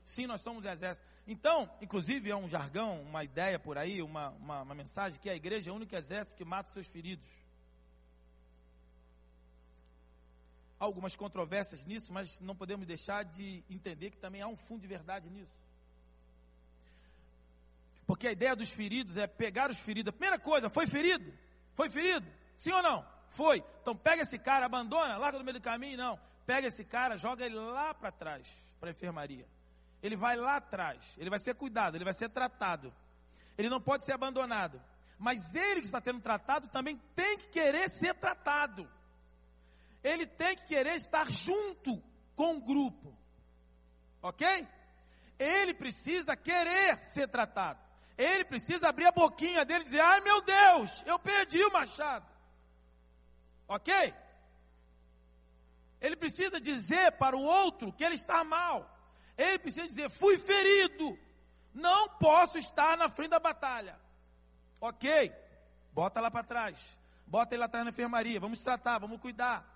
Sim, 0.03 0.27
nós 0.27 0.41
somos 0.41 0.65
exército. 0.65 1.07
Então, 1.27 1.71
inclusive 1.79 2.31
é 2.31 2.37
um 2.37 2.49
jargão, 2.49 3.03
uma 3.03 3.23
ideia 3.23 3.59
por 3.59 3.77
aí, 3.77 4.01
uma, 4.01 4.31
uma, 4.31 4.63
uma 4.63 4.75
mensagem 4.75 5.21
que 5.21 5.29
a 5.29 5.37
igreja 5.37 5.69
é 5.69 5.73
o 5.75 5.77
único 5.77 5.95
exército 5.95 6.39
que 6.39 6.45
mata 6.47 6.69
os 6.69 6.73
seus 6.73 6.87
feridos. 6.87 7.29
Há 10.81 10.85
algumas 10.87 11.15
controvérsias 11.15 11.85
nisso, 11.85 12.15
mas 12.15 12.41
não 12.41 12.57
podemos 12.57 12.87
deixar 12.87 13.27
de 13.27 13.63
entender 13.69 14.11
que 14.11 14.17
também 14.17 14.41
há 14.41 14.49
um 14.49 14.57
fundo 14.57 14.81
de 14.81 14.89
verdade 14.89 15.29
nisso. 15.29 15.62
Porque 18.07 18.29
a 18.29 18.33
ideia 18.33 18.57
dos 18.57 18.73
feridos 18.73 19.17
é 19.17 19.27
pegar 19.27 19.71
os 19.71 19.79
feridos. 19.79 20.11
A 20.11 20.13
primeira 20.13 20.39
coisa, 20.39 20.69
foi 20.69 20.87
ferido? 20.87 21.33
Foi 21.75 21.89
ferido? 21.89 22.27
Sim 22.59 22.73
ou 22.73 22.83
não? 22.83 23.13
foi. 23.33 23.65
Então 23.81 23.97
pega 23.97 24.23
esse 24.23 24.39
cara, 24.39 24.67
abandona, 24.67 25.17
larga 25.17 25.39
no 25.39 25.45
meio 25.45 25.59
do 25.59 25.63
caminho, 25.63 25.99
não. 25.99 26.21
Pega 26.47 26.69
esse 26.69 26.85
cara, 26.85 27.17
joga 27.17 27.45
ele 27.45 27.57
lá 27.57 27.93
para 27.95 28.13
trás, 28.13 28.47
para 28.79 28.91
a 28.91 28.93
enfermaria. 28.93 29.47
Ele 30.03 30.17
vai 30.17 30.37
lá 30.37 30.57
atrás, 30.57 31.03
ele 31.17 31.31
vai 31.31 31.39
ser 31.39 31.55
cuidado, 31.55 31.97
ele 31.97 32.05
vai 32.05 32.13
ser 32.13 32.29
tratado. 32.29 32.93
Ele 33.57 33.69
não 33.69 33.81
pode 33.81 34.05
ser 34.05 34.13
abandonado. 34.13 34.81
Mas 35.19 35.55
ele 35.55 35.81
que 35.81 35.87
está 35.87 36.01
sendo 36.01 36.21
tratado 36.21 36.69
também 36.69 36.97
tem 37.15 37.39
que 37.39 37.49
querer 37.49 37.89
ser 37.89 38.15
tratado. 38.15 38.89
Ele 40.03 40.27
tem 40.27 40.57
que 40.57 40.65
querer 40.65 40.97
estar 40.97 41.31
junto 41.31 42.03
com 42.35 42.57
o 42.57 42.61
grupo. 42.61 43.17
Ok? 44.21 44.69
Ele 45.39 45.75
precisa 45.75 46.37
querer 46.37 47.03
ser 47.05 47.29
tratado. 47.29 47.81
Ele 48.23 48.45
precisa 48.45 48.89
abrir 48.89 49.07
a 49.07 49.13
boquinha 49.13 49.65
dele 49.65 49.81
e 49.81 49.85
dizer: 49.85 50.01
Ai 50.01 50.21
meu 50.21 50.41
Deus, 50.43 51.03
eu 51.07 51.19
perdi 51.19 51.63
o 51.65 51.73
machado. 51.73 52.27
Ok? 53.67 53.93
Ele 56.01 56.17
precisa 56.17 56.61
dizer 56.61 57.13
para 57.13 57.37
o 57.37 57.43
outro 57.43 57.93
que 57.93 58.05
ele 58.05 58.15
está 58.15 58.45
mal. 58.45 58.89
Ele 59.37 59.59
precisa 59.59 59.87
dizer: 59.87 60.09
Fui 60.09 60.39
ferido. 60.39 61.19
Não 61.75 62.09
posso 62.11 62.59
estar 62.59 62.97
na 62.97 63.09
frente 63.09 63.31
da 63.31 63.41
batalha. 63.41 63.99
Ok, 64.81 65.33
bota 65.93 66.21
lá 66.21 66.31
para 66.31 66.45
trás. 66.45 66.79
Bota 67.27 67.55
ele 67.55 67.61
lá 67.61 67.67
atrás 67.67 67.85
na 67.85 67.91
enfermaria. 67.91 68.39
Vamos 68.39 68.63
tratar, 68.63 68.99
vamos 68.99 69.21
cuidar. 69.21 69.67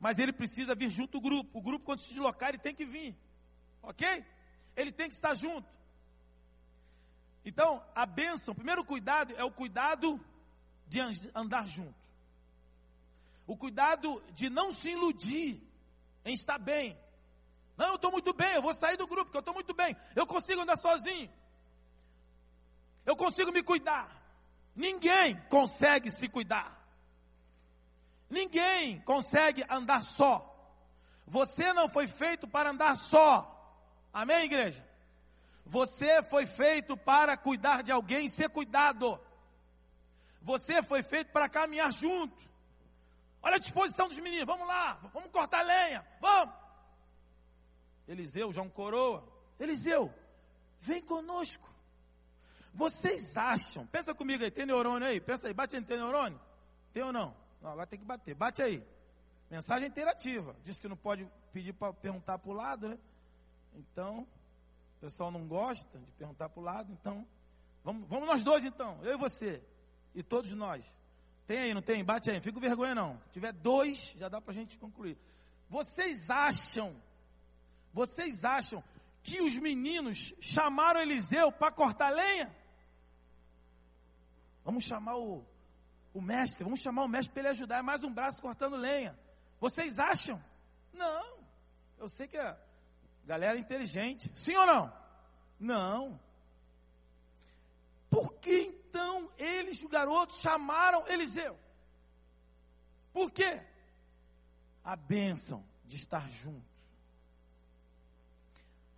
Mas 0.00 0.18
ele 0.18 0.32
precisa 0.32 0.74
vir 0.74 0.90
junto 0.90 1.12
do 1.12 1.20
grupo. 1.20 1.58
O 1.58 1.62
grupo, 1.62 1.84
quando 1.84 2.00
se 2.00 2.08
deslocar, 2.08 2.48
ele 2.48 2.58
tem 2.58 2.74
que 2.74 2.84
vir. 2.84 3.16
Ok? 3.82 4.24
Ele 4.74 4.90
tem 4.90 5.08
que 5.08 5.14
estar 5.14 5.34
junto. 5.34 5.68
Então, 7.44 7.84
a 7.94 8.06
bênção, 8.06 8.52
o 8.52 8.54
primeiro 8.54 8.84
cuidado 8.84 9.34
é 9.36 9.44
o 9.44 9.50
cuidado 9.50 10.18
de 10.86 11.00
andar 11.34 11.68
junto. 11.68 11.94
O 13.46 13.56
cuidado 13.56 14.22
de 14.32 14.48
não 14.48 14.72
se 14.72 14.90
iludir 14.90 15.60
em 16.24 16.32
estar 16.32 16.58
bem. 16.58 16.98
Não, 17.76 17.88
eu 17.88 17.94
estou 17.96 18.10
muito 18.10 18.32
bem, 18.32 18.54
eu 18.54 18.62
vou 18.62 18.72
sair 18.72 18.96
do 18.96 19.06
grupo, 19.06 19.24
porque 19.24 19.36
eu 19.36 19.40
estou 19.40 19.54
muito 19.54 19.74
bem. 19.74 19.94
Eu 20.14 20.26
consigo 20.26 20.60
andar 20.60 20.76
sozinho. 20.76 21.30
Eu 23.04 23.16
consigo 23.16 23.52
me 23.52 23.62
cuidar. 23.62 24.22
Ninguém 24.74 25.36
consegue 25.48 26.10
se 26.10 26.28
cuidar. 26.28 26.82
Ninguém 28.30 29.00
consegue 29.02 29.64
andar 29.68 30.02
só. 30.02 30.50
Você 31.26 31.72
não 31.72 31.88
foi 31.88 32.06
feito 32.06 32.48
para 32.48 32.70
andar 32.70 32.96
só. 32.96 33.50
Amém, 34.12 34.44
igreja? 34.44 34.86
Você 35.64 36.22
foi 36.22 36.46
feito 36.46 36.96
para 36.96 37.36
cuidar 37.36 37.82
de 37.82 37.90
alguém, 37.90 38.28
ser 38.28 38.48
cuidado. 38.50 39.18
Você 40.42 40.82
foi 40.82 41.02
feito 41.02 41.32
para 41.32 41.48
caminhar 41.48 41.92
junto. 41.92 42.42
Olha 43.42 43.56
a 43.56 43.58
disposição 43.58 44.08
dos 44.08 44.18
meninos, 44.18 44.46
vamos 44.46 44.66
lá, 44.66 44.94
vamos 45.12 45.30
cortar 45.30 45.62
lenha, 45.62 46.06
vamos. 46.20 46.54
Eliseu, 48.06 48.52
João 48.52 48.68
Coroa, 48.68 49.26
Eliseu, 49.58 50.12
vem 50.80 51.02
conosco. 51.02 51.72
Vocês 52.72 53.36
acham, 53.36 53.86
pensa 53.86 54.14
comigo 54.14 54.42
aí, 54.42 54.50
tem 54.50 54.66
neurônio 54.66 55.06
aí? 55.06 55.20
Pensa 55.20 55.48
aí, 55.48 55.54
bate 55.54 55.76
aí, 55.76 55.82
tem 55.82 55.96
neurônio? 55.96 56.40
Tem 56.92 57.02
ou 57.02 57.12
não? 57.12 57.34
Não, 57.62 57.70
agora 57.70 57.86
tem 57.86 57.98
que 57.98 58.04
bater, 58.04 58.34
bate 58.34 58.62
aí. 58.62 58.84
Mensagem 59.50 59.88
interativa. 59.88 60.56
Diz 60.64 60.78
que 60.80 60.88
não 60.88 60.96
pode 60.96 61.28
pedir 61.52 61.72
para 61.72 61.92
perguntar 61.92 62.38
para 62.38 62.50
o 62.50 62.54
lado, 62.54 62.88
né? 62.88 62.98
Então, 63.74 64.26
pessoal 65.04 65.30
não 65.30 65.46
gosta 65.46 65.98
de 65.98 66.12
perguntar 66.12 66.48
para 66.48 66.60
o 66.60 66.64
lado, 66.64 66.90
então, 66.90 67.26
vamos, 67.82 68.08
vamos 68.08 68.26
nós 68.26 68.42
dois 68.42 68.64
então, 68.64 68.98
eu 69.02 69.14
e 69.14 69.18
você, 69.18 69.62
e 70.14 70.22
todos 70.22 70.52
nós. 70.54 70.82
Tem 71.46 71.58
aí, 71.58 71.74
não 71.74 71.82
tem? 71.82 72.02
Bate 72.02 72.30
aí, 72.30 72.36
não 72.36 72.42
fica 72.42 72.54
com 72.54 72.60
vergonha 72.60 72.94
não. 72.94 73.20
Se 73.26 73.32
tiver 73.32 73.52
dois, 73.52 74.14
já 74.18 74.30
dá 74.30 74.40
para 74.40 74.52
a 74.52 74.54
gente 74.54 74.78
concluir. 74.78 75.18
Vocês 75.68 76.30
acham 76.30 76.96
vocês 77.94 78.44
acham 78.44 78.82
que 79.22 79.40
os 79.40 79.56
meninos 79.56 80.34
chamaram 80.40 81.00
Eliseu 81.00 81.52
para 81.52 81.70
cortar 81.70 82.10
lenha? 82.10 82.54
Vamos 84.64 84.84
chamar 84.84 85.16
o, 85.16 85.46
o 86.12 86.20
mestre, 86.20 86.64
vamos 86.64 86.80
chamar 86.80 87.04
o 87.04 87.08
mestre 87.08 87.32
para 87.32 87.42
ele 87.42 87.48
ajudar. 87.50 87.78
É 87.78 87.82
mais 87.82 88.02
um 88.02 88.12
braço 88.12 88.42
cortando 88.42 88.76
lenha. 88.76 89.16
Vocês 89.60 90.00
acham? 90.00 90.42
Não. 90.92 91.38
Eu 91.96 92.08
sei 92.08 92.26
que 92.26 92.36
a 92.36 92.58
galera 93.26 93.58
inteligente. 93.58 94.32
Sim 94.34 94.56
ou 94.56 94.66
não? 94.66 94.92
Não. 95.58 96.20
Por 98.10 98.34
que 98.34 98.60
então 98.60 99.30
eles, 99.38 99.82
os 99.82 99.90
garotos, 99.90 100.40
chamaram 100.40 101.06
Eliseu? 101.08 101.58
Por 103.12 103.30
quê? 103.30 103.62
A 104.84 104.96
bênção 104.96 105.64
de 105.84 105.96
estar 105.96 106.28
junto 106.30 106.74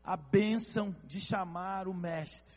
a 0.07 0.17
bênção 0.17 0.95
de 1.03 1.21
chamar 1.21 1.89
o 1.89 1.93
mestre. 1.93 2.55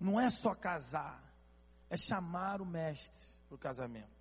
Não 0.00 0.18
é 0.18 0.30
só 0.30 0.54
casar, 0.54 1.22
é 1.90 1.96
chamar 1.98 2.62
o 2.62 2.66
mestre 2.66 3.28
para 3.46 3.54
o 3.54 3.58
casamento. 3.58 4.13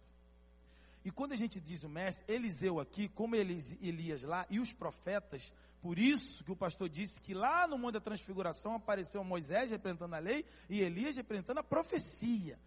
E 1.05 1.11
quando 1.11 1.33
a 1.33 1.35
gente 1.35 1.59
diz 1.59 1.83
o 1.83 1.89
mestre, 1.89 2.33
Eliseu 2.33 2.79
aqui, 2.79 3.09
como 3.09 3.35
Elias 3.35 4.23
lá, 4.23 4.45
e 4.49 4.59
os 4.59 4.71
profetas, 4.71 5.51
por 5.81 5.99
isso 5.99 6.43
que 6.45 6.51
o 6.51 6.55
pastor 6.55 6.87
disse 6.87 7.19
que 7.19 7.33
lá 7.33 7.67
no 7.67 7.77
Monte 7.77 7.95
da 7.95 7.99
Transfiguração 7.99 8.75
apareceu 8.75 9.21
Moisés 9.23 9.69
representando 9.69 10.13
a 10.13 10.19
lei 10.19 10.45
e 10.69 10.79
Elias 10.79 11.17
representando 11.17 11.57
a 11.57 11.63
profecia. 11.63 12.57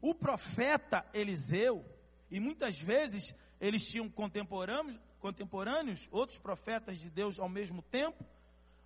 O 0.00 0.14
profeta 0.14 1.04
Eliseu, 1.12 1.84
e 2.30 2.40
muitas 2.40 2.80
vezes 2.80 3.34
eles 3.60 3.86
tinham 3.86 4.08
contemporâneos, 4.08 4.98
contemporâneos, 5.20 6.08
outros 6.10 6.38
profetas 6.38 6.98
de 6.98 7.10
Deus 7.10 7.38
ao 7.38 7.48
mesmo 7.48 7.82
tempo, 7.82 8.24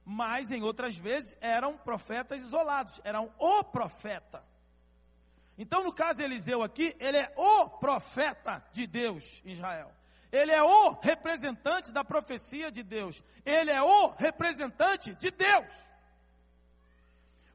mas 0.05 0.51
em 0.51 0.63
outras 0.63 0.97
vezes 0.97 1.37
eram 1.41 1.79
profetas 1.79 2.43
isolados, 2.43 3.01
eram 3.05 3.33
o 3.39 3.63
profeta. 3.63 4.45
Então, 5.59 5.83
no 5.83 5.93
caso 5.93 6.21
Eliseu 6.21 6.63
aqui, 6.63 6.95
ele 7.01 7.17
é 7.17 7.33
o 7.37 7.69
profeta 7.69 8.65
de 8.73 8.87
Deus 8.87 9.43
em 9.45 9.53
Israel. 9.53 9.91
Ele 10.31 10.53
é 10.53 10.63
o 10.63 10.91
representante 11.01 11.93
da 11.93 12.05
profecia 12.05 12.71
de 12.71 12.83
Deus. 12.83 13.23
Ele 13.45 13.71
é 13.71 13.83
o 13.83 14.09
representante 14.09 15.15
de 15.15 15.31
Deus. 15.31 15.73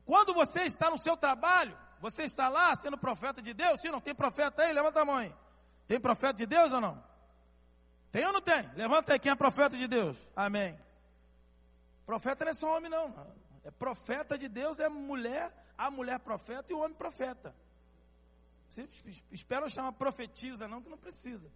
Quando 0.05 0.33
você 0.33 0.63
está 0.63 0.89
no 0.89 0.97
seu 0.97 1.15
trabalho, 1.15 1.77
você 1.99 2.23
está 2.23 2.49
lá 2.49 2.75
sendo 2.75 2.97
profeta 2.97 3.41
de 3.41 3.53
Deus? 3.53 3.79
Se 3.79 3.91
não 3.91 4.01
tem 4.01 4.15
profeta 4.15 4.63
aí, 4.63 4.73
levanta 4.73 5.01
a 5.01 5.05
mão 5.05 5.17
aí. 5.17 5.33
Tem 5.87 5.99
profeta 5.99 6.33
de 6.33 6.45
Deus 6.45 6.71
ou 6.71 6.81
não? 6.81 7.03
Tem 8.11 8.25
ou 8.25 8.33
não 8.33 8.41
tem? 8.41 8.67
Levanta 8.75 9.13
aí 9.13 9.19
quem 9.19 9.31
é 9.31 9.35
profeta 9.35 9.77
de 9.77 9.87
Deus. 9.87 10.17
Amém. 10.35 10.77
Profeta 12.05 12.45
não 12.45 12.49
é 12.51 12.53
só 12.53 12.75
homem, 12.75 12.89
não. 12.89 13.13
É 13.63 13.69
profeta 13.69 14.37
de 14.37 14.47
Deus, 14.47 14.79
é 14.79 14.89
mulher, 14.89 15.53
a 15.77 15.91
mulher 15.91 16.19
profeta 16.19 16.71
e 16.71 16.75
o 16.75 16.79
homem 16.79 16.97
profeta. 16.97 17.55
Espera 19.31 19.69
chamar 19.69 19.91
profetiza, 19.93 20.67
não, 20.67 20.81
que 20.81 20.89
não 20.89 20.97
precisa. 20.97 21.51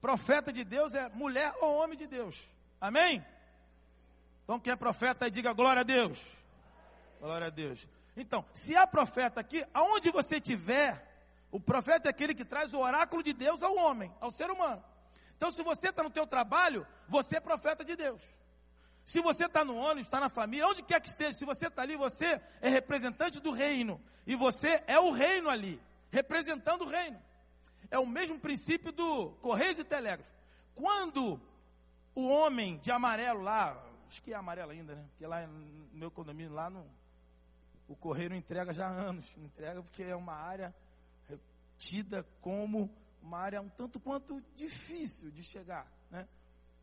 Profeta 0.00 0.52
de 0.52 0.64
Deus 0.64 0.94
é 0.94 1.08
mulher 1.10 1.52
ou 1.60 1.76
homem 1.76 1.98
de 1.98 2.06
Deus. 2.06 2.48
Amém? 2.80 3.24
Então 4.44 4.58
quem 4.58 4.72
é 4.72 4.76
profeta 4.76 5.24
aí, 5.24 5.30
diga 5.30 5.52
glória 5.52 5.80
a 5.80 5.84
Deus. 5.84 6.24
Glória 7.20 7.48
a 7.48 7.50
Deus. 7.50 7.86
Então, 8.16 8.44
se 8.52 8.76
há 8.76 8.86
profeta 8.86 9.40
aqui, 9.40 9.64
aonde 9.72 10.10
você 10.10 10.36
estiver, 10.36 11.06
o 11.50 11.60
profeta 11.60 12.08
é 12.08 12.10
aquele 12.10 12.34
que 12.34 12.44
traz 12.44 12.72
o 12.72 12.78
oráculo 12.78 13.22
de 13.22 13.32
Deus 13.32 13.62
ao 13.62 13.76
homem, 13.76 14.12
ao 14.20 14.30
ser 14.30 14.50
humano. 14.50 14.82
Então, 15.36 15.50
se 15.50 15.62
você 15.62 15.88
está 15.88 16.02
no 16.02 16.10
teu 16.10 16.26
trabalho, 16.26 16.86
você 17.08 17.36
é 17.36 17.40
profeta 17.40 17.84
de 17.84 17.96
Deus. 17.96 18.22
Se 19.04 19.20
você 19.20 19.46
está 19.46 19.64
no 19.64 19.76
ônibus, 19.76 20.06
está 20.06 20.20
na 20.20 20.28
família, 20.28 20.66
onde 20.66 20.82
quer 20.82 21.00
que 21.00 21.08
esteja, 21.08 21.32
se 21.32 21.44
você 21.44 21.66
está 21.66 21.82
ali, 21.82 21.96
você 21.96 22.40
é 22.60 22.68
representante 22.68 23.40
do 23.40 23.50
reino. 23.50 24.00
E 24.26 24.36
você 24.36 24.82
é 24.86 24.98
o 25.00 25.10
reino 25.10 25.48
ali, 25.48 25.80
representando 26.10 26.82
o 26.82 26.88
reino. 26.88 27.20
É 27.90 27.98
o 27.98 28.06
mesmo 28.06 28.38
princípio 28.38 28.92
do 28.92 29.30
Correios 29.40 29.78
e 29.78 29.84
Telégrafo. 29.84 30.30
Quando 30.74 31.40
o 32.14 32.28
homem 32.28 32.78
de 32.78 32.90
amarelo 32.90 33.42
lá, 33.42 33.82
acho 34.06 34.22
que 34.22 34.32
é 34.32 34.36
amarelo 34.36 34.70
ainda, 34.70 34.94
né? 34.94 35.04
Porque 35.10 35.26
lá 35.26 35.46
no 35.46 35.88
meu 35.92 36.10
condomínio, 36.10 36.52
lá 36.52 36.70
no, 36.70 36.86
o 37.88 37.96
correio 37.96 38.30
não 38.30 38.36
entrega 38.36 38.72
já 38.72 38.86
há 38.86 38.90
anos. 38.90 39.34
Não 39.36 39.44
entrega 39.44 39.82
porque 39.82 40.02
é 40.02 40.14
uma 40.14 40.34
área 40.34 40.74
tida 41.80 42.26
como 42.42 42.94
uma 43.22 43.38
área 43.38 43.60
um 43.60 43.68
tanto 43.68 43.98
quanto 43.98 44.40
difícil 44.54 45.30
de 45.30 45.42
chegar, 45.42 45.90
né? 46.10 46.28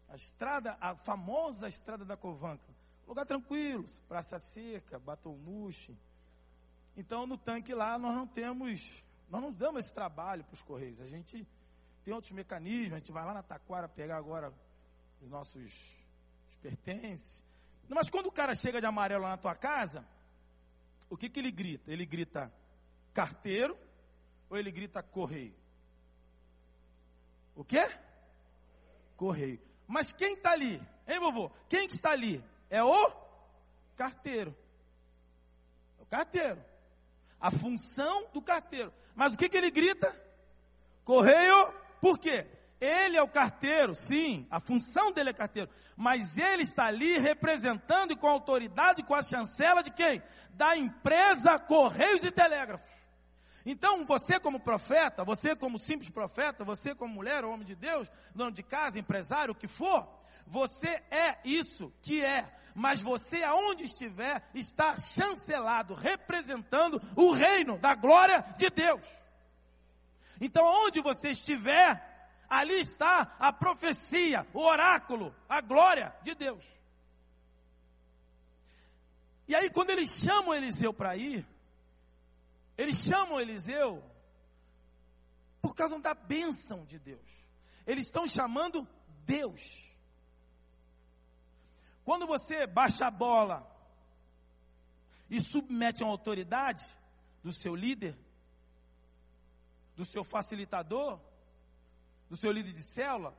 A 0.09 0.15
estrada, 0.15 0.77
a 0.79 0.95
famosa 0.95 1.67
estrada 1.67 2.03
da 2.03 2.17
Covanca, 2.17 2.73
lugar 3.05 3.25
tranquilo, 3.25 3.85
praça 4.07 4.39
seca, 4.39 4.97
Batombuche. 4.97 5.97
Então 6.95 7.27
no 7.27 7.37
tanque 7.37 7.73
lá 7.73 7.97
nós 7.99 8.15
não 8.15 8.25
temos, 8.25 9.03
nós 9.29 9.41
não 9.41 9.51
damos 9.51 9.85
esse 9.85 9.93
trabalho 9.93 10.43
para 10.43 10.53
os 10.53 10.61
correios. 10.61 10.99
A 11.01 11.05
gente 11.05 11.45
tem 12.03 12.13
outros 12.13 12.31
mecanismos, 12.31 12.93
a 12.93 12.97
gente 12.97 13.11
vai 13.11 13.25
lá 13.25 13.33
na 13.33 13.43
Taquara 13.43 13.87
pegar 13.87 14.17
agora 14.17 14.53
os 15.21 15.29
nossos 15.29 15.95
os 16.49 16.55
pertences. 16.61 17.43
Mas 17.89 18.09
quando 18.09 18.27
o 18.27 18.31
cara 18.31 18.53
chega 18.55 18.79
de 18.79 18.85
amarelo 18.85 19.23
lá 19.23 19.29
na 19.31 19.37
tua 19.37 19.55
casa, 19.55 20.05
o 21.09 21.17
que, 21.17 21.29
que 21.29 21.39
ele 21.39 21.51
grita? 21.51 21.91
Ele 21.91 22.05
grita 22.05 22.51
carteiro 23.13 23.77
ou 24.49 24.57
ele 24.57 24.71
grita 24.71 25.01
correio? 25.01 25.55
O 27.55 27.63
quê? 27.63 27.89
Correio. 29.15 29.59
Mas 29.87 30.11
quem 30.11 30.33
está 30.33 30.51
ali? 30.51 30.81
Hein, 31.07 31.19
vovô? 31.19 31.49
Quem 31.69 31.87
que 31.87 31.95
está 31.95 32.11
ali? 32.11 32.43
É 32.69 32.83
o 32.83 33.11
carteiro. 33.95 34.55
É 35.97 36.03
o 36.03 36.05
carteiro. 36.05 36.63
A 37.39 37.51
função 37.51 38.27
do 38.33 38.41
carteiro. 38.41 38.93
Mas 39.15 39.33
o 39.33 39.37
que, 39.37 39.49
que 39.49 39.57
ele 39.57 39.71
grita? 39.71 40.13
Correio, 41.03 41.73
por 42.01 42.17
quê? 42.17 42.45
Ele 42.79 43.17
é 43.17 43.23
o 43.23 43.27
carteiro, 43.27 43.95
sim, 43.95 44.45
a 44.51 44.59
função 44.59 45.11
dele 45.11 45.31
é 45.31 45.33
carteiro, 45.33 45.67
mas 45.95 46.37
ele 46.37 46.61
está 46.61 46.85
ali 46.85 47.17
representando 47.17 48.11
e 48.11 48.15
com 48.15 48.27
autoridade, 48.27 49.01
com 49.01 49.15
a 49.15 49.23
chancela 49.23 49.81
de 49.81 49.89
quem? 49.89 50.21
Da 50.51 50.77
empresa 50.77 51.57
Correios 51.57 52.23
e 52.23 52.29
Telégrafos. 52.29 52.87
Então, 53.65 54.05
você 54.05 54.39
como 54.39 54.59
profeta, 54.59 55.25
você 55.25 55.55
como 55.55 55.79
simples 55.79 56.09
profeta, 56.09 56.63
você 56.63 56.93
como 56.93 57.13
mulher 57.13 57.43
homem 57.43 57.65
de 57.65 57.75
Deus, 57.75 58.09
dono 58.33 58.51
de 58.51 58.63
casa, 58.63 58.99
empresário, 58.99 59.51
o 59.51 59.55
que 59.55 59.67
for, 59.67 60.07
você 60.45 61.01
é 61.09 61.37
isso 61.43 61.91
que 62.01 62.23
é, 62.23 62.49
mas 62.77 63.01
você 63.01 63.41
aonde 63.41 63.85
estiver 63.85 64.47
está 64.53 64.99
chancelado, 64.99 65.95
representando 65.95 67.01
o 67.15 67.31
reino 67.31 67.79
da 67.79 67.95
glória 67.95 68.45
de 68.55 68.69
Deus. 68.69 69.03
Então, 70.39 70.63
onde 70.63 71.01
você 71.01 71.31
estiver, 71.31 72.29
ali 72.47 72.79
está 72.79 73.35
a 73.39 73.51
profecia, 73.51 74.47
o 74.53 74.59
oráculo, 74.59 75.35
a 75.49 75.59
glória 75.59 76.15
de 76.21 76.35
Deus. 76.35 76.63
E 79.47 79.55
aí, 79.55 79.71
quando 79.71 79.89
eles 79.89 80.11
chamam 80.11 80.53
Eliseu 80.53 80.93
para 80.93 81.17
ir, 81.17 81.47
eles 82.77 82.97
chamam 82.97 83.41
Eliseu 83.41 84.03
por 85.63 85.73
causa 85.73 85.97
da 85.97 86.13
bênção 86.13 86.85
de 86.85 86.99
Deus. 86.99 87.27
Eles 87.87 88.05
estão 88.05 88.27
chamando 88.27 88.87
Deus. 89.25 89.86
Quando 92.07 92.25
você 92.25 92.65
baixa 92.65 93.07
a 93.07 93.11
bola 93.11 93.69
e 95.29 95.41
submete 95.41 96.05
a 96.05 96.07
autoridade 96.07 96.85
do 97.43 97.51
seu 97.51 97.75
líder, 97.75 98.17
do 99.93 100.05
seu 100.05 100.23
facilitador, 100.23 101.19
do 102.29 102.37
seu 102.37 102.49
líder 102.53 102.71
de 102.71 102.81
célula, 102.81 103.37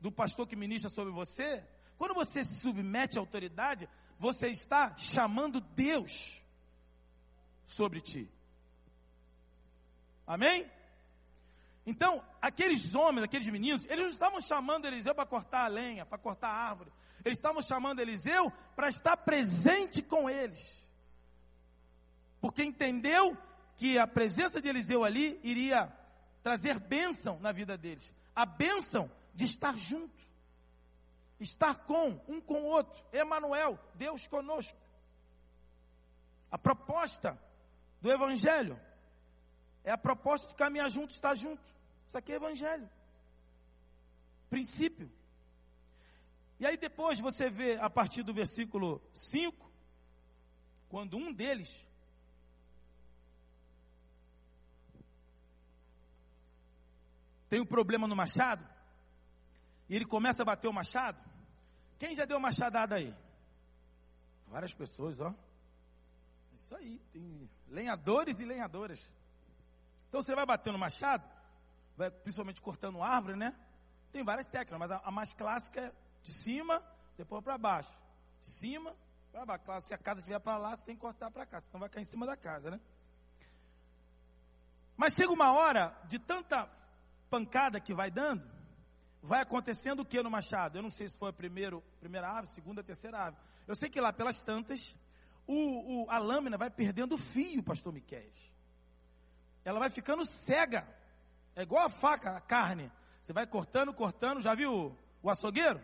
do 0.00 0.10
pastor 0.10 0.46
que 0.46 0.56
ministra 0.56 0.88
sobre 0.88 1.12
você, 1.12 1.62
quando 1.98 2.14
você 2.14 2.42
se 2.42 2.60
submete 2.60 3.18
à 3.18 3.20
autoridade, 3.20 3.86
você 4.18 4.48
está 4.48 4.96
chamando 4.96 5.60
Deus 5.60 6.42
sobre 7.66 8.00
ti. 8.00 8.26
Amém? 10.26 10.66
Então, 11.84 12.24
aqueles 12.40 12.94
homens, 12.94 13.24
aqueles 13.24 13.46
meninos, 13.48 13.84
eles 13.84 14.04
não 14.04 14.10
estavam 14.12 14.40
chamando 14.40 14.86
Eliseu 14.86 15.14
para 15.14 15.26
cortar 15.26 15.66
a 15.66 15.68
lenha, 15.68 16.06
para 16.06 16.16
cortar 16.16 16.48
a 16.48 16.56
árvore. 16.70 16.90
Eles 17.26 17.38
estavam 17.38 17.60
chamando 17.60 17.98
Eliseu 17.98 18.52
para 18.76 18.88
estar 18.88 19.16
presente 19.16 20.00
com 20.00 20.30
eles. 20.30 20.88
Porque 22.40 22.62
entendeu 22.62 23.36
que 23.74 23.98
a 23.98 24.06
presença 24.06 24.62
de 24.62 24.68
Eliseu 24.68 25.02
ali 25.02 25.40
iria 25.42 25.92
trazer 26.40 26.78
bênção 26.78 27.40
na 27.40 27.50
vida 27.50 27.76
deles. 27.76 28.14
A 28.32 28.46
bênção 28.46 29.10
de 29.34 29.44
estar 29.44 29.76
junto, 29.76 30.24
estar 31.40 31.78
com 31.78 32.10
um 32.28 32.40
com 32.40 32.62
o 32.62 32.66
outro. 32.66 33.04
Emanuel, 33.12 33.76
Deus 33.96 34.28
conosco. 34.28 34.78
A 36.48 36.56
proposta 36.56 37.36
do 38.00 38.08
Evangelho 38.08 38.80
é 39.82 39.90
a 39.90 39.98
proposta 39.98 40.46
de 40.46 40.54
caminhar 40.54 40.88
junto, 40.88 41.10
estar 41.10 41.34
junto. 41.34 41.74
Isso 42.06 42.16
aqui 42.16 42.30
é 42.30 42.36
Evangelho. 42.36 42.88
Princípio. 44.48 45.10
E 46.58 46.66
aí 46.66 46.76
depois 46.76 47.20
você 47.20 47.50
vê 47.50 47.76
a 47.76 47.90
partir 47.90 48.22
do 48.22 48.32
versículo 48.32 49.02
5, 49.12 49.70
quando 50.88 51.16
um 51.16 51.32
deles 51.32 51.86
tem 57.48 57.60
um 57.60 57.66
problema 57.66 58.08
no 58.08 58.16
machado, 58.16 58.66
e 59.88 59.94
ele 59.94 60.06
começa 60.06 60.42
a 60.42 60.46
bater 60.46 60.68
o 60.68 60.72
machado. 60.72 61.18
Quem 61.98 62.14
já 62.14 62.24
deu 62.24 62.40
machadada 62.40 62.96
aí? 62.96 63.14
Várias 64.48 64.74
pessoas, 64.74 65.20
ó. 65.20 65.34
Isso 66.56 66.74
aí, 66.74 66.98
tem 67.12 67.50
lenhadores 67.68 68.40
e 68.40 68.44
lenhadoras. 68.44 69.12
Então 70.08 70.22
você 70.22 70.34
vai 70.34 70.46
bater 70.46 70.72
no 70.72 70.78
machado, 70.78 71.24
vai, 71.96 72.10
principalmente 72.10 72.62
cortando 72.62 73.02
árvore, 73.02 73.36
né? 73.36 73.54
Tem 74.10 74.24
várias 74.24 74.48
técnicas, 74.48 74.78
mas 74.78 74.90
a, 74.90 75.02
a 75.04 75.10
mais 75.10 75.32
clássica 75.32 75.80
é 75.80 76.05
de 76.26 76.32
cima, 76.32 76.82
depois 77.16 77.42
para 77.42 77.56
baixo. 77.56 77.96
De 78.40 78.48
cima 78.48 78.94
para 79.30 79.46
baixo. 79.46 79.64
Claro, 79.64 79.82
se 79.82 79.94
a 79.94 79.98
casa 79.98 80.20
estiver 80.20 80.40
para 80.40 80.58
lá, 80.58 80.76
você 80.76 80.84
tem 80.84 80.96
que 80.96 81.00
cortar 81.00 81.30
para 81.30 81.46
cá, 81.46 81.60
senão 81.60 81.80
vai 81.80 81.88
cair 81.88 82.02
em 82.02 82.06
cima 82.06 82.26
da 82.26 82.36
casa, 82.36 82.70
né? 82.70 82.80
Mas 84.96 85.14
chega 85.14 85.32
uma 85.32 85.52
hora 85.52 85.96
de 86.08 86.18
tanta 86.18 86.68
pancada 87.30 87.78
que 87.78 87.94
vai 87.94 88.10
dando, 88.10 88.42
vai 89.22 89.40
acontecendo 89.40 90.00
o 90.00 90.04
que 90.04 90.20
no 90.22 90.30
machado? 90.30 90.78
Eu 90.78 90.82
não 90.82 90.90
sei 90.90 91.08
se 91.08 91.18
foi 91.18 91.30
a 91.30 91.32
primeiro, 91.32 91.82
primeira 92.00 92.28
ave, 92.28 92.48
segunda, 92.48 92.82
terceira 92.82 93.26
ave. 93.26 93.36
Eu 93.66 93.76
sei 93.76 93.88
que 93.88 94.00
lá 94.00 94.12
pelas 94.12 94.42
tantas, 94.42 94.96
o, 95.46 96.04
o, 96.04 96.10
a 96.10 96.18
lâmina 96.18 96.56
vai 96.56 96.70
perdendo 96.70 97.14
o 97.14 97.18
fio, 97.18 97.62
pastor 97.62 97.92
Miquel. 97.92 98.32
Ela 99.64 99.78
vai 99.78 99.90
ficando 99.90 100.24
cega. 100.24 100.88
É 101.54 101.62
igual 101.62 101.84
a 101.84 101.90
faca, 101.90 102.36
a 102.36 102.40
carne. 102.40 102.90
Você 103.22 103.32
vai 103.32 103.46
cortando, 103.46 103.92
cortando. 103.92 104.40
Já 104.40 104.54
viu 104.54 104.96
o, 105.28 105.32
açougueiro? 105.32 105.80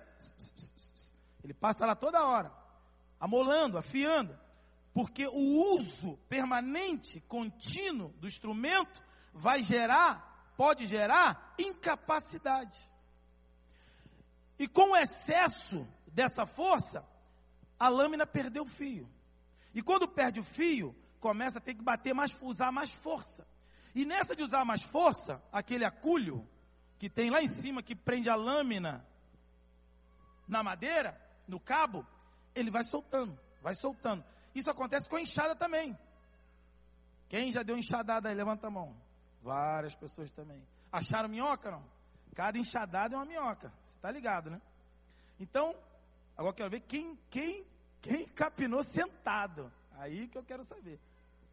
Ele 1.43 1.55
passa 1.55 1.87
lá 1.87 1.95
toda 1.95 2.25
hora, 2.25 2.53
amolando, 3.19 3.79
afiando. 3.79 4.39
Porque 4.93 5.27
o 5.27 5.77
uso 5.77 6.19
permanente, 6.29 7.21
contínuo 7.23 8.11
do 8.19 8.27
instrumento 8.27 9.03
vai 9.33 9.63
gerar 9.63 10.33
pode 10.57 10.87
gerar 10.87 11.55
incapacidade. 11.59 12.79
E 14.59 14.69
com 14.69 14.93
o 14.93 14.97
excesso 14.97 15.87
dessa 16.07 16.47
força, 16.47 17.05
a 17.79 17.89
lâmina 17.89 18.27
perdeu 18.27 18.63
o 18.63 18.69
fio. 18.69 19.11
E 19.75 19.83
quando 19.83 20.07
perde 20.07 20.41
o 20.41 20.45
fio, 20.45 20.95
começa 21.19 21.59
a 21.59 21.61
ter 21.61 21.75
que 21.75 21.83
bater 21.83 22.15
mais, 22.15 22.39
usar 22.41 22.71
mais 22.71 22.93
força. 22.93 23.47
E 23.95 24.05
nessa 24.05 24.37
de 24.37 24.43
usar 24.43 24.65
mais 24.65 24.83
força, 24.83 25.43
aquele 25.51 25.85
aculho 25.85 26.49
que 26.99 27.11
tem 27.11 27.31
lá 27.31 27.43
em 27.43 27.49
cima 27.49 27.83
que 27.83 27.97
prende 27.97 28.31
a 28.31 28.37
lâmina 28.37 29.05
na 30.53 30.63
madeira, 30.63 31.21
no 31.49 31.59
cabo, 31.59 32.07
ele 32.55 32.71
vai 32.71 32.85
soltando, 32.85 33.37
vai 33.61 33.75
soltando. 33.75 34.25
Isso 34.55 34.71
acontece 34.71 35.09
com 35.09 35.17
a 35.17 35.21
enxada 35.21 35.57
também. 35.57 35.99
Quem 37.29 37.51
já 37.51 37.63
deu 37.63 37.77
enxadada 37.77 38.29
aí, 38.29 38.35
levanta 38.35 38.67
a 38.67 38.71
mão. 38.71 38.95
Várias 39.43 39.95
pessoas 39.95 40.31
também. 40.31 40.63
Acharam 40.93 41.29
minhoca 41.29 41.71
não? 41.71 41.83
Cada 42.35 42.59
enxadada 42.59 43.15
é 43.15 43.19
uma 43.19 43.25
minhoca. 43.25 43.73
Você 43.83 43.97
está 43.97 44.11
ligado, 44.11 44.51
né? 44.51 44.61
Então, 45.41 45.75
agora 46.37 46.55
quero 46.55 46.71
ver 46.71 46.81
quem, 46.81 47.19
quem, 47.31 47.67
quem 48.01 48.27
capinou 48.29 48.83
sentado. 48.85 49.73
Aí 49.93 50.29
que 50.29 50.39
eu 50.39 50.45
quero 50.45 50.65
saber. 50.65 51.01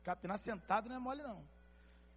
Capinar 0.04 0.38
sentado 0.38 0.90
não 0.90 0.96
é 0.96 1.00
mole, 1.00 1.24
não. 1.24 1.44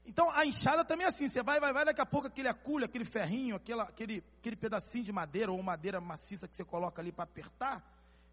Então, 0.04 0.30
a 0.30 0.44
enxada 0.44 0.84
também 0.84 1.04
é 1.04 1.08
assim. 1.08 1.28
Você 1.28 1.42
vai, 1.42 1.60
vai, 1.60 1.72
vai, 1.72 1.84
daqui 1.84 2.00
a 2.00 2.06
pouco 2.06 2.26
aquele 2.26 2.48
aculho, 2.48 2.84
aquele 2.84 3.04
ferrinho, 3.04 3.56
aquela, 3.56 3.84
aquele, 3.84 4.24
aquele 4.38 4.56
pedacinho 4.56 5.04
de 5.04 5.12
madeira 5.12 5.52
ou 5.52 5.62
madeira 5.62 6.00
maciça 6.00 6.48
que 6.48 6.56
você 6.56 6.64
coloca 6.64 7.00
ali 7.00 7.12
para 7.12 7.24
apertar, 7.24 7.82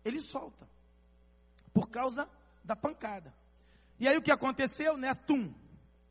ele 0.04 0.20
solta. 0.20 0.68
Por 1.74 1.90
causa 1.90 2.28
da 2.64 2.76
pancada. 2.76 3.34
E 4.00 4.08
aí 4.08 4.18
o 4.18 4.22
que 4.22 4.32
aconteceu? 4.32 4.98
Nessa, 4.98 5.22
tum, 5.22 5.54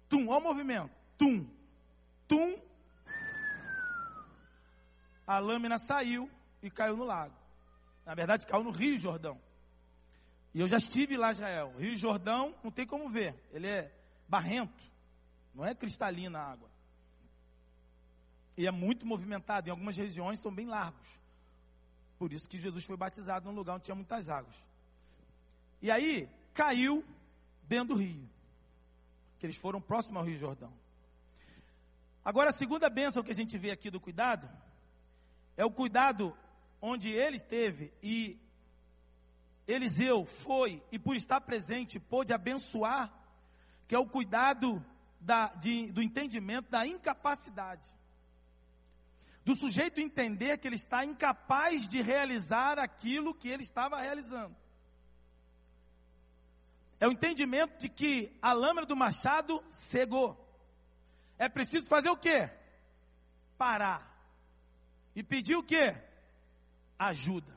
tum, 0.08 0.28
olha 0.28 0.38
o 0.38 0.42
movimento 0.42 0.98
tum, 1.18 1.44
tum, 2.28 2.56
a 5.26 5.38
lâmina 5.38 5.76
saiu 5.76 6.30
e 6.62 6.70
caiu 6.70 6.96
no 6.96 7.04
lago. 7.04 7.34
Na 8.06 8.14
verdade, 8.14 8.46
caiu 8.46 8.62
no 8.62 8.70
Rio 8.70 8.96
Jordão. 8.96 9.38
E 10.54 10.60
eu 10.60 10.68
já 10.68 10.78
estive 10.78 11.16
lá, 11.16 11.32
Israel. 11.32 11.74
Rio 11.76 11.96
Jordão, 11.96 12.54
não 12.64 12.70
tem 12.70 12.86
como 12.86 13.10
ver. 13.10 13.34
Ele 13.52 13.66
é 13.66 13.92
barrento. 14.26 14.90
Não 15.54 15.64
é 15.64 15.74
cristalina 15.74 16.38
a 16.38 16.52
água. 16.52 16.70
E 18.56 18.66
é 18.66 18.70
muito 18.70 19.06
movimentado. 19.06 19.68
Em 19.68 19.70
algumas 19.70 19.96
regiões 19.96 20.40
são 20.40 20.52
bem 20.52 20.66
largos. 20.66 21.08
Por 22.18 22.32
isso 22.32 22.48
que 22.48 22.58
Jesus 22.58 22.84
foi 22.84 22.96
batizado 22.96 23.48
num 23.48 23.54
lugar 23.54 23.76
onde 23.76 23.84
tinha 23.84 23.94
muitas 23.94 24.28
águas. 24.28 24.56
E 25.80 25.90
aí, 25.90 26.28
caiu 26.52 27.04
dentro 27.62 27.94
do 27.94 28.00
rio. 28.00 28.28
Que 29.38 29.46
eles 29.46 29.56
foram 29.56 29.80
próximos 29.80 30.18
ao 30.18 30.26
Rio 30.26 30.36
Jordão. 30.36 30.72
Agora, 32.24 32.50
a 32.50 32.52
segunda 32.52 32.90
bênção 32.90 33.22
que 33.22 33.30
a 33.30 33.34
gente 33.34 33.56
vê 33.56 33.70
aqui 33.70 33.90
do 33.90 34.00
cuidado 34.00 34.50
é 35.56 35.64
o 35.64 35.70
cuidado 35.70 36.36
onde 36.80 37.10
ele 37.10 37.36
esteve 37.36 37.92
e 38.02 38.38
Eliseu 39.66 40.24
foi 40.24 40.82
e 40.90 40.98
por 40.98 41.14
estar 41.14 41.40
presente 41.42 42.00
pôde 42.00 42.32
abençoar, 42.32 43.12
que 43.86 43.94
é 43.94 43.98
o 43.98 44.06
cuidado 44.06 44.84
da, 45.20 45.48
de, 45.54 45.90
do 45.92 46.02
entendimento 46.02 46.70
da 46.70 46.86
incapacidade. 46.86 47.92
do 49.44 49.56
sujeito 49.56 50.00
entender 50.00 50.58
que 50.58 50.68
ele 50.68 50.76
está 50.76 51.04
incapaz 51.04 51.88
de 51.88 52.02
realizar 52.02 52.78
aquilo 52.78 53.34
que 53.34 53.48
ele 53.48 53.62
estava 53.62 53.98
realizando. 53.98 54.54
É 57.00 57.06
o 57.06 57.12
entendimento 57.12 57.78
de 57.78 57.88
que 57.88 58.36
a 58.42 58.52
lâmina 58.52 58.84
do 58.84 58.96
machado 58.96 59.64
cegou. 59.70 60.36
É 61.38 61.48
preciso 61.48 61.88
fazer 61.88 62.10
o 62.10 62.16
quê? 62.16 62.50
Parar. 63.56 64.06
E 65.14 65.22
pedir 65.22 65.56
o 65.56 65.62
quê? 65.62 65.96
Ajuda. 66.98 67.56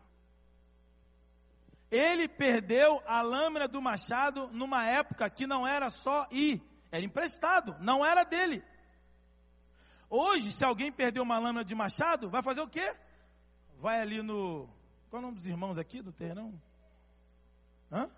Ele 1.89 2.27
perdeu 2.27 3.03
a 3.05 3.21
lâmina 3.21 3.67
do 3.67 3.81
machado 3.81 4.47
numa 4.53 4.85
época 4.85 5.29
que 5.29 5.45
não 5.45 5.67
era 5.67 5.89
só 5.89 6.25
ir, 6.31 6.61
era 6.91 7.03
emprestado, 7.03 7.75
não 7.79 8.05
era 8.05 8.23
dele. 8.23 8.63
Hoje, 10.09 10.51
se 10.51 10.65
alguém 10.65 10.91
perdeu 10.91 11.23
uma 11.23 11.39
lâmina 11.39 11.63
de 11.63 11.73
machado, 11.73 12.29
vai 12.29 12.43
fazer 12.43 12.59
o 12.61 12.67
quê? 12.67 12.95
Vai 13.77 14.01
ali 14.01 14.21
no. 14.21 14.67
Qual 15.09 15.21
é 15.21 15.23
o 15.23 15.27
nome 15.27 15.35
dos 15.35 15.47
irmãos 15.47 15.77
aqui 15.77 16.01
do 16.01 16.11
terreno? 16.11 16.61
Hã? 17.91 18.09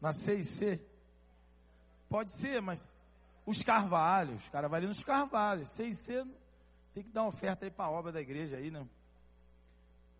Na 0.00 0.12
C 0.12 0.80
Pode 2.08 2.30
ser, 2.30 2.62
mas 2.62 2.86
os 3.44 3.62
carvalhos, 3.62 4.46
o 4.46 4.50
cara 4.50 4.68
vai 4.68 4.78
ali 4.78 4.86
nos 4.86 5.02
carvalhos. 5.02 5.70
C 5.70 5.90
tem 6.94 7.02
que 7.02 7.10
dar 7.10 7.22
uma 7.22 7.28
oferta 7.28 7.64
aí 7.64 7.70
para 7.70 7.86
a 7.86 7.90
obra 7.90 8.12
da 8.12 8.20
igreja 8.20 8.56
aí, 8.56 8.70
né? 8.70 8.86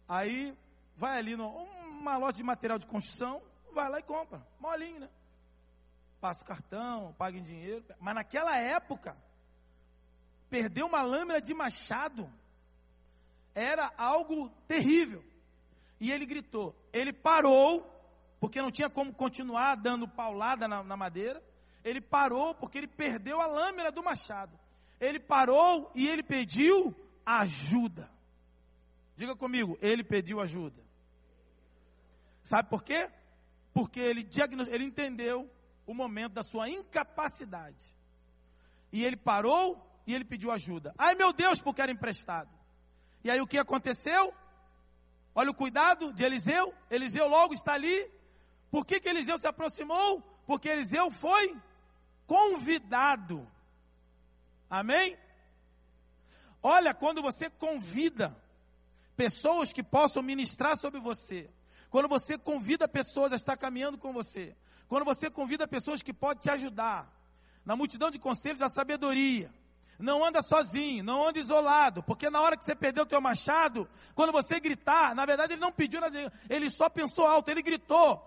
Aí 0.08 0.56
vai 0.96 1.18
ali 1.18 1.36
numa 1.36 2.16
loja 2.16 2.36
de 2.36 2.42
material 2.42 2.78
de 2.78 2.86
construção, 2.86 3.40
vai 3.72 3.88
lá 3.88 4.00
e 4.00 4.02
compra, 4.02 4.44
molinho, 4.58 5.00
né? 5.00 5.08
Passa 6.20 6.42
o 6.42 6.46
cartão, 6.46 7.14
paga 7.16 7.38
em 7.38 7.42
dinheiro. 7.42 7.84
Mas 8.00 8.14
naquela 8.14 8.56
época, 8.58 9.16
perder 10.50 10.82
uma 10.82 11.02
lâmina 11.02 11.40
de 11.40 11.54
machado 11.54 12.30
era 13.54 13.92
algo 13.96 14.50
terrível. 14.66 15.24
E 16.00 16.10
ele 16.10 16.26
gritou. 16.26 16.74
Ele 16.92 17.12
parou, 17.12 17.86
porque 18.40 18.62
não 18.62 18.70
tinha 18.70 18.90
como 18.90 19.12
continuar 19.12 19.76
dando 19.76 20.08
paulada 20.08 20.66
na, 20.66 20.82
na 20.82 20.96
madeira. 20.96 21.42
Ele 21.84 22.00
parou 22.00 22.54
porque 22.54 22.78
ele 22.78 22.88
perdeu 22.88 23.40
a 23.40 23.46
lâmina 23.46 23.90
do 23.90 24.02
machado. 24.02 24.58
Ele 25.00 25.20
parou 25.20 25.90
e 25.94 26.08
ele 26.08 26.22
pediu 26.22 26.94
ajuda. 27.24 28.10
Diga 29.14 29.34
comigo, 29.36 29.78
ele 29.80 30.02
pediu 30.02 30.40
ajuda. 30.40 30.82
Sabe 32.42 32.68
por 32.68 32.82
quê? 32.82 33.10
Porque 33.72 34.00
ele, 34.00 34.28
ele 34.70 34.84
entendeu 34.84 35.50
o 35.88 35.94
momento 35.94 36.34
da 36.34 36.42
sua 36.42 36.68
incapacidade. 36.68 37.82
E 38.92 39.02
ele 39.02 39.16
parou 39.16 39.82
e 40.06 40.14
ele 40.14 40.24
pediu 40.24 40.52
ajuda. 40.52 40.94
Ai 40.98 41.14
meu 41.14 41.32
Deus, 41.32 41.62
porque 41.62 41.80
era 41.80 41.90
emprestado. 41.90 42.50
E 43.24 43.30
aí 43.30 43.40
o 43.40 43.46
que 43.46 43.56
aconteceu? 43.56 44.34
Olha 45.34 45.50
o 45.50 45.54
cuidado 45.54 46.12
de 46.12 46.22
Eliseu. 46.22 46.74
Eliseu 46.90 47.26
logo 47.26 47.54
está 47.54 47.72
ali. 47.72 48.06
Por 48.70 48.84
que, 48.84 49.00
que 49.00 49.08
Eliseu 49.08 49.38
se 49.38 49.46
aproximou? 49.46 50.20
Porque 50.46 50.68
Eliseu 50.68 51.10
foi 51.10 51.56
convidado. 52.26 53.50
Amém? 54.68 55.16
Olha, 56.62 56.92
quando 56.92 57.22
você 57.22 57.48
convida 57.48 58.36
pessoas 59.16 59.72
que 59.72 59.82
possam 59.82 60.22
ministrar 60.22 60.76
sobre 60.76 61.00
você, 61.00 61.48
quando 61.88 62.08
você 62.08 62.36
convida 62.36 62.86
pessoas 62.86 63.32
a 63.32 63.36
estar 63.36 63.56
caminhando 63.56 63.96
com 63.96 64.12
você, 64.12 64.54
quando 64.88 65.04
você 65.04 65.30
convida 65.30 65.68
pessoas 65.68 66.02
que 66.02 66.12
podem 66.12 66.42
te 66.42 66.50
ajudar, 66.50 67.12
na 67.64 67.76
multidão 67.76 68.10
de 68.10 68.18
conselhos, 68.18 68.62
a 68.62 68.68
sabedoria, 68.68 69.52
não 69.98 70.24
anda 70.24 70.40
sozinho, 70.40 71.04
não 71.04 71.26
anda 71.26 71.38
isolado, 71.38 72.02
porque 72.02 72.30
na 72.30 72.40
hora 72.40 72.56
que 72.56 72.64
você 72.64 72.74
perdeu 72.74 73.02
o 73.02 73.06
teu 73.06 73.20
machado, 73.20 73.88
quando 74.14 74.32
você 74.32 74.58
gritar, 74.58 75.14
na 75.14 75.26
verdade 75.26 75.54
ele 75.54 75.60
não 75.60 75.72
pediu 75.72 76.00
nada, 76.00 76.32
ele 76.48 76.70
só 76.70 76.88
pensou 76.88 77.26
alto, 77.26 77.50
ele 77.50 77.62
gritou. 77.62 78.24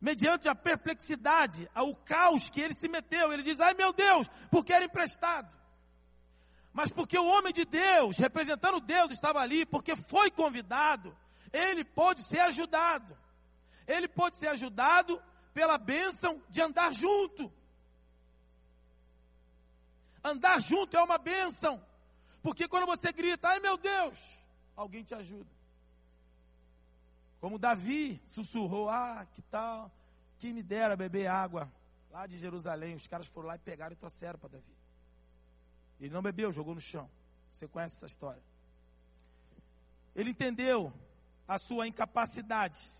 Mediante 0.00 0.48
a 0.48 0.54
perplexidade, 0.54 1.70
ao 1.74 1.94
caos 1.94 2.50
que 2.50 2.60
ele 2.60 2.74
se 2.74 2.88
meteu, 2.88 3.32
ele 3.32 3.42
diz: 3.42 3.60
"Ai 3.60 3.72
meu 3.72 3.92
Deus, 3.92 4.28
porque 4.50 4.72
era 4.72 4.84
emprestado". 4.84 5.48
Mas 6.74 6.90
porque 6.90 7.16
o 7.16 7.24
homem 7.24 7.52
de 7.52 7.64
Deus, 7.64 8.18
representando 8.18 8.80
Deus, 8.80 9.12
estava 9.12 9.38
ali, 9.38 9.64
porque 9.64 9.94
foi 9.96 10.30
convidado, 10.30 11.16
ele 11.52 11.84
pôde 11.84 12.22
ser 12.22 12.40
ajudado. 12.40 13.16
Ele 13.86 14.08
pôde 14.08 14.36
ser 14.36 14.48
ajudado 14.48 15.22
pela 15.54 15.78
bênção 15.78 16.42
de 16.50 16.60
andar 16.60 16.92
junto. 16.92 17.50
Andar 20.22 20.60
junto 20.60 20.96
é 20.96 21.02
uma 21.02 21.16
bênção. 21.16 21.82
Porque 22.42 22.68
quando 22.68 22.86
você 22.86 23.12
grita, 23.12 23.48
ai 23.48 23.60
meu 23.60 23.78
Deus, 23.78 24.38
alguém 24.76 25.02
te 25.02 25.14
ajuda. 25.14 25.48
Como 27.40 27.58
Davi 27.58 28.20
sussurrou, 28.26 28.90
ah, 28.90 29.26
que 29.32 29.42
tal, 29.42 29.90
que 30.38 30.52
me 30.52 30.62
dera 30.62 30.96
beber 30.96 31.26
água 31.26 31.72
lá 32.10 32.26
de 32.26 32.36
Jerusalém. 32.38 32.96
Os 32.96 33.06
caras 33.06 33.26
foram 33.26 33.48
lá 33.48 33.56
e 33.56 33.60
pegaram 33.60 33.92
e 33.92 33.96
trouxeram 33.96 34.38
para 34.38 34.48
Davi. 34.50 34.76
Ele 36.00 36.12
não 36.12 36.22
bebeu, 36.22 36.50
jogou 36.50 36.74
no 36.74 36.80
chão. 36.80 37.08
Você 37.52 37.68
conhece 37.68 37.96
essa 37.96 38.06
história. 38.06 38.42
Ele 40.14 40.30
entendeu 40.30 40.92
a 41.46 41.58
sua 41.58 41.86
incapacidade. 41.86 42.90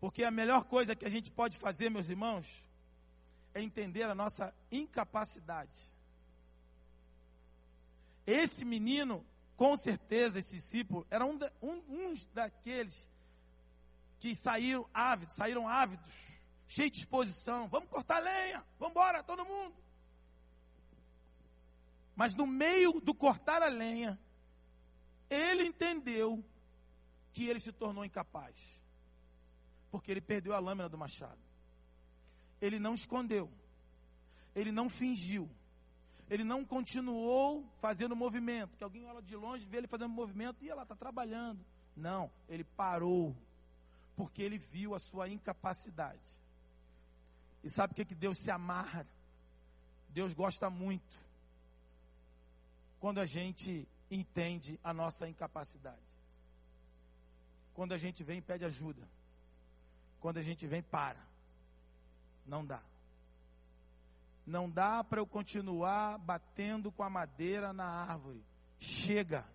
Porque 0.00 0.24
a 0.24 0.30
melhor 0.30 0.64
coisa 0.64 0.96
que 0.96 1.04
a 1.04 1.10
gente 1.10 1.30
pode 1.30 1.58
fazer, 1.58 1.90
meus 1.90 2.08
irmãos, 2.08 2.66
é 3.52 3.60
entender 3.60 4.04
a 4.04 4.14
nossa 4.14 4.54
incapacidade. 4.72 5.92
Esse 8.26 8.64
menino, 8.64 9.24
com 9.56 9.76
certeza, 9.76 10.38
esse 10.38 10.56
discípulo, 10.56 11.06
era 11.10 11.26
um, 11.26 11.38
um 11.60 11.82
uns 11.88 12.26
daqueles 12.26 13.06
que 14.18 14.34
saíram 14.34 14.88
ávidos, 14.94 15.34
saíram 15.34 15.68
ávidos, 15.68 16.14
cheios 16.66 16.92
de 16.92 16.98
disposição. 16.98 17.68
Vamos 17.68 17.90
cortar 17.90 18.20
lenha, 18.20 18.64
vamos 18.78 18.92
embora, 18.92 19.22
todo 19.22 19.44
mundo. 19.44 19.76
Mas 22.16 22.34
no 22.34 22.46
meio 22.46 23.00
do 23.00 23.14
cortar 23.14 23.62
a 23.62 23.68
lenha, 23.68 24.18
ele 25.28 25.64
entendeu 25.64 26.42
que 27.32 27.48
ele 27.48 27.60
se 27.60 27.72
tornou 27.72 28.04
incapaz. 28.04 28.79
Porque 29.90 30.10
ele 30.10 30.20
perdeu 30.20 30.54
a 30.54 30.58
lâmina 30.58 30.88
do 30.88 30.98
machado 30.98 31.50
ele 32.60 32.78
não 32.78 32.94
escondeu, 32.94 33.50
ele 34.54 34.70
não 34.70 34.88
fingiu, 34.88 35.50
ele 36.28 36.44
não 36.44 36.64
continuou 36.64 37.66
fazendo 37.80 38.14
movimento. 38.14 38.76
Que 38.76 38.84
alguém 38.84 39.06
olha 39.06 39.22
de 39.22 39.34
longe, 39.34 39.66
vê 39.66 39.78
ele 39.78 39.88
fazendo 39.88 40.10
movimento 40.10 40.62
e 40.62 40.68
ela 40.68 40.82
está 40.82 40.94
trabalhando. 40.94 41.64
Não, 41.96 42.30
ele 42.48 42.64
parou, 42.64 43.34
porque 44.14 44.42
ele 44.42 44.58
viu 44.58 44.94
a 44.94 44.98
sua 44.98 45.28
incapacidade. 45.28 46.38
E 47.64 47.70
sabe 47.70 47.92
o 47.92 47.96
que, 47.96 48.04
que 48.04 48.14
Deus 48.14 48.38
se 48.38 48.50
amarra? 48.50 49.06
Deus 50.08 50.32
gosta 50.32 50.68
muito 50.68 51.16
quando 52.98 53.18
a 53.18 53.26
gente 53.26 53.88
entende 54.10 54.78
a 54.84 54.92
nossa 54.92 55.28
incapacidade. 55.28 55.98
Quando 57.72 57.92
a 57.92 57.98
gente 57.98 58.22
vem 58.22 58.38
e 58.38 58.42
pede 58.42 58.64
ajuda. 58.64 59.08
Quando 60.20 60.38
a 60.38 60.42
gente 60.42 60.66
vem 60.66 60.82
para. 60.82 61.18
Não 62.46 62.64
dá. 62.64 62.82
Não 64.46 64.68
dá 64.68 65.02
para 65.04 65.20
eu 65.20 65.26
continuar 65.26 66.18
batendo 66.18 66.90
com 66.90 67.02
a 67.02 67.10
madeira 67.10 67.72
na 67.72 67.84
árvore. 67.84 68.44
Chega. 68.78 69.46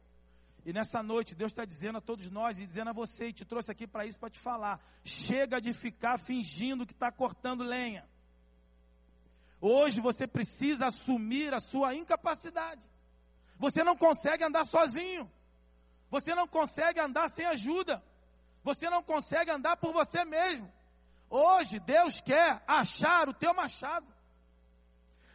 E 0.66 0.74
nessa 0.74 1.04
noite, 1.04 1.36
Deus 1.36 1.52
está 1.52 1.64
dizendo 1.64 2.00
a 2.00 2.02
todos 2.02 2.30
nós 2.30 2.60
e 2.60 2.66
dizendo 2.66 2.90
a 2.90 2.94
você, 2.94 3.28
e 3.28 3.34
te 3.34 3.46
trouxe 3.46 3.72
aqui 3.72 3.86
para 3.86 4.06
isso, 4.06 4.20
para 4.20 4.32
te 4.32 4.40
falar. 4.40 4.80
Chega 5.04 5.62
de 5.62 5.74
ficar 5.74 6.18
fingindo 6.18 6.86
que 6.86 6.94
está 6.94 7.12
cortando 7.12 7.64
lenha. 7.64 8.08
Hoje 9.62 10.02
você 10.02 10.26
precisa 10.26 10.88
assumir 10.88 11.54
a 11.54 11.60
sua 11.60 11.94
incapacidade. 11.94 12.84
Você 13.58 13.84
não 13.84 13.96
consegue 13.96 14.44
andar 14.44 14.66
sozinho. 14.66 15.32
Você 16.10 16.34
não 16.34 16.48
consegue 16.48 17.00
andar 17.00 17.30
sem 17.30 17.46
ajuda. 17.46 18.04
Você 18.66 18.90
não 18.90 19.04
consegue 19.04 19.52
andar 19.52 19.78
por 19.78 19.94
você 19.94 20.26
mesmo. 20.26 20.74
Hoje 21.30 21.80
Deus 21.80 22.20
quer 22.20 22.64
achar 22.66 23.30
o 23.30 23.34
teu 23.34 23.54
machado. 23.54 24.12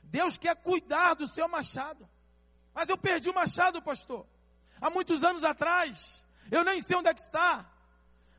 Deus 0.02 0.36
quer 0.36 0.56
cuidar 0.56 1.14
do 1.14 1.28
seu 1.28 1.48
machado. 1.48 2.08
Mas 2.74 2.88
eu 2.88 2.98
perdi 2.98 3.30
o 3.30 3.34
machado, 3.34 3.80
pastor. 3.80 4.26
Há 4.80 4.90
muitos 4.90 5.22
anos 5.22 5.44
atrás. 5.44 6.24
Eu 6.50 6.64
nem 6.64 6.80
sei 6.80 6.96
onde 6.96 7.08
é 7.08 7.14
que 7.14 7.20
está. 7.20 7.70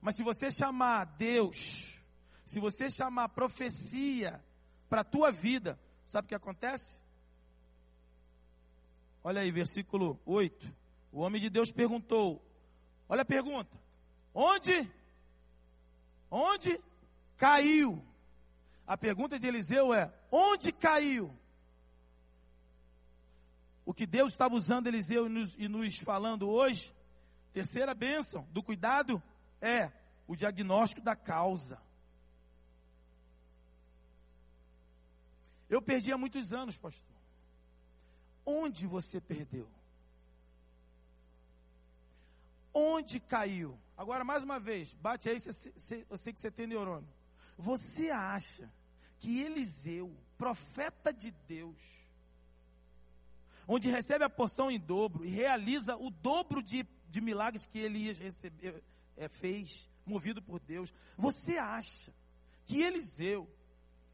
Mas 0.01 0.17
se 0.17 0.23
você 0.23 0.51
chamar 0.51 1.05
Deus, 1.05 1.97
se 2.45 2.59
você 2.59 2.91
chamar 2.91 3.29
profecia 3.29 4.43
para 4.89 5.01
a 5.01 5.05
tua 5.05 5.31
vida, 5.31 5.79
sabe 6.05 6.25
o 6.25 6.27
que 6.27 6.35
acontece? 6.35 6.99
Olha 9.23 9.39
aí, 9.39 9.51
versículo 9.51 10.19
8. 10.25 10.69
O 11.13 11.21
homem 11.21 11.39
de 11.39 11.49
Deus 11.49 11.71
perguntou: 11.71 12.45
Olha 13.07 13.21
a 13.21 13.25
pergunta. 13.25 13.79
Onde? 14.33 14.89
Onde 16.29 16.79
caiu. 17.37 18.03
A 18.87 18.97
pergunta 18.97 19.39
de 19.39 19.47
Eliseu 19.47 19.93
é: 19.93 20.13
onde 20.31 20.71
caiu? 20.71 21.35
o 23.85 23.93
que 23.93 24.05
Deus 24.05 24.31
estava 24.31 24.55
usando 24.55 24.87
Eliseu 24.87 25.25
e 25.25 25.29
nos, 25.29 25.55
e 25.57 25.67
nos 25.67 25.97
falando 25.97 26.49
hoje, 26.49 26.93
terceira 27.51 27.93
bênção 27.93 28.47
do 28.51 28.63
cuidado 28.63 29.21
é 29.59 29.91
o 30.27 30.35
diagnóstico 30.35 31.01
da 31.01 31.15
causa. 31.15 31.77
Eu 35.69 35.81
perdi 35.81 36.11
há 36.11 36.17
muitos 36.17 36.53
anos, 36.53 36.77
pastor. 36.77 37.15
Onde 38.45 38.87
você 38.87 39.19
perdeu? 39.19 39.69
Onde 42.73 43.19
caiu? 43.19 43.77
Agora, 43.97 44.23
mais 44.23 44.43
uma 44.43 44.59
vez, 44.59 44.93
bate 44.95 45.29
aí, 45.29 45.37
eu 46.09 46.17
sei 46.17 46.33
que 46.33 46.39
você 46.39 46.49
tem 46.51 46.67
neurônio. 46.67 47.07
Você 47.57 48.09
acha 48.09 48.71
que 49.19 49.41
Eliseu, 49.41 50.15
profeta 50.37 51.13
de 51.13 51.31
Deus, 51.47 51.77
onde 53.67 53.89
recebe 53.89 54.23
a 54.23 54.29
porção 54.29 54.71
em 54.71 54.79
dobro 54.79 55.23
e 55.23 55.29
realiza 55.29 55.95
o 55.95 56.09
dobro 56.09 56.63
de, 56.63 56.85
de 57.09 57.21
milagres 57.21 57.65
que 57.65 57.79
Elias 57.79 58.17
recebeu, 58.17 58.81
é, 59.15 59.27
fez, 59.27 59.87
movido 60.05 60.41
por 60.41 60.59
Deus, 60.59 60.91
você 61.15 61.57
acha 61.57 62.11
que 62.65 62.81
Eliseu 62.81 63.47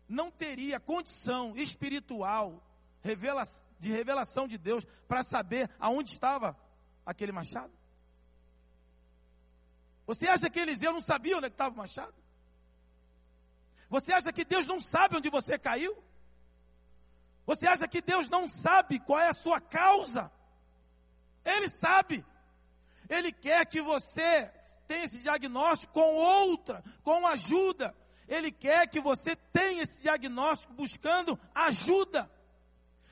não 0.07 0.31
teria 0.31 0.79
condição 0.79 1.55
espiritual 1.55 2.63
de 3.79 3.91
revelação 3.91 4.47
de 4.47 4.57
Deus 4.57 4.85
para 5.07 5.23
saber 5.23 5.69
aonde 5.79 6.11
estava 6.11 6.57
aquele 7.05 7.31
machado? 7.31 7.76
Você 10.07 10.25
acha 10.25 10.49
que 10.49 10.57
Eliseu 10.57 10.93
não 10.93 11.01
sabia 11.01 11.35
onde 11.35 11.47
é 11.47 11.49
estava 11.49 11.75
o 11.75 11.77
machado? 11.77 12.15
Você 13.89 14.13
acha 14.13 14.31
que 14.31 14.45
Deus 14.45 14.65
não 14.65 14.79
sabe 14.79 15.17
onde 15.17 15.29
você 15.29 15.59
caiu? 15.59 16.01
Você 17.45 17.67
acha 17.67 17.87
que 17.89 18.01
Deus 18.01 18.29
não 18.29 18.47
sabe 18.47 18.99
qual 18.99 19.19
é 19.19 19.27
a 19.27 19.33
sua 19.33 19.59
causa? 19.59 20.31
Ele 21.43 21.67
sabe. 21.67 22.25
Ele 23.09 23.33
quer 23.33 23.65
que 23.65 23.81
você 23.81 24.49
tenha 24.87 25.03
esse 25.03 25.21
diagnóstico 25.21 25.93
com 25.93 26.15
outra, 26.15 26.81
com 27.03 27.27
ajuda. 27.27 27.93
Ele 28.29 28.49
quer 28.49 28.87
que 28.87 29.01
você 29.01 29.35
tenha 29.35 29.83
esse 29.83 30.01
diagnóstico 30.01 30.73
buscando 30.73 31.37
ajuda. 31.53 32.31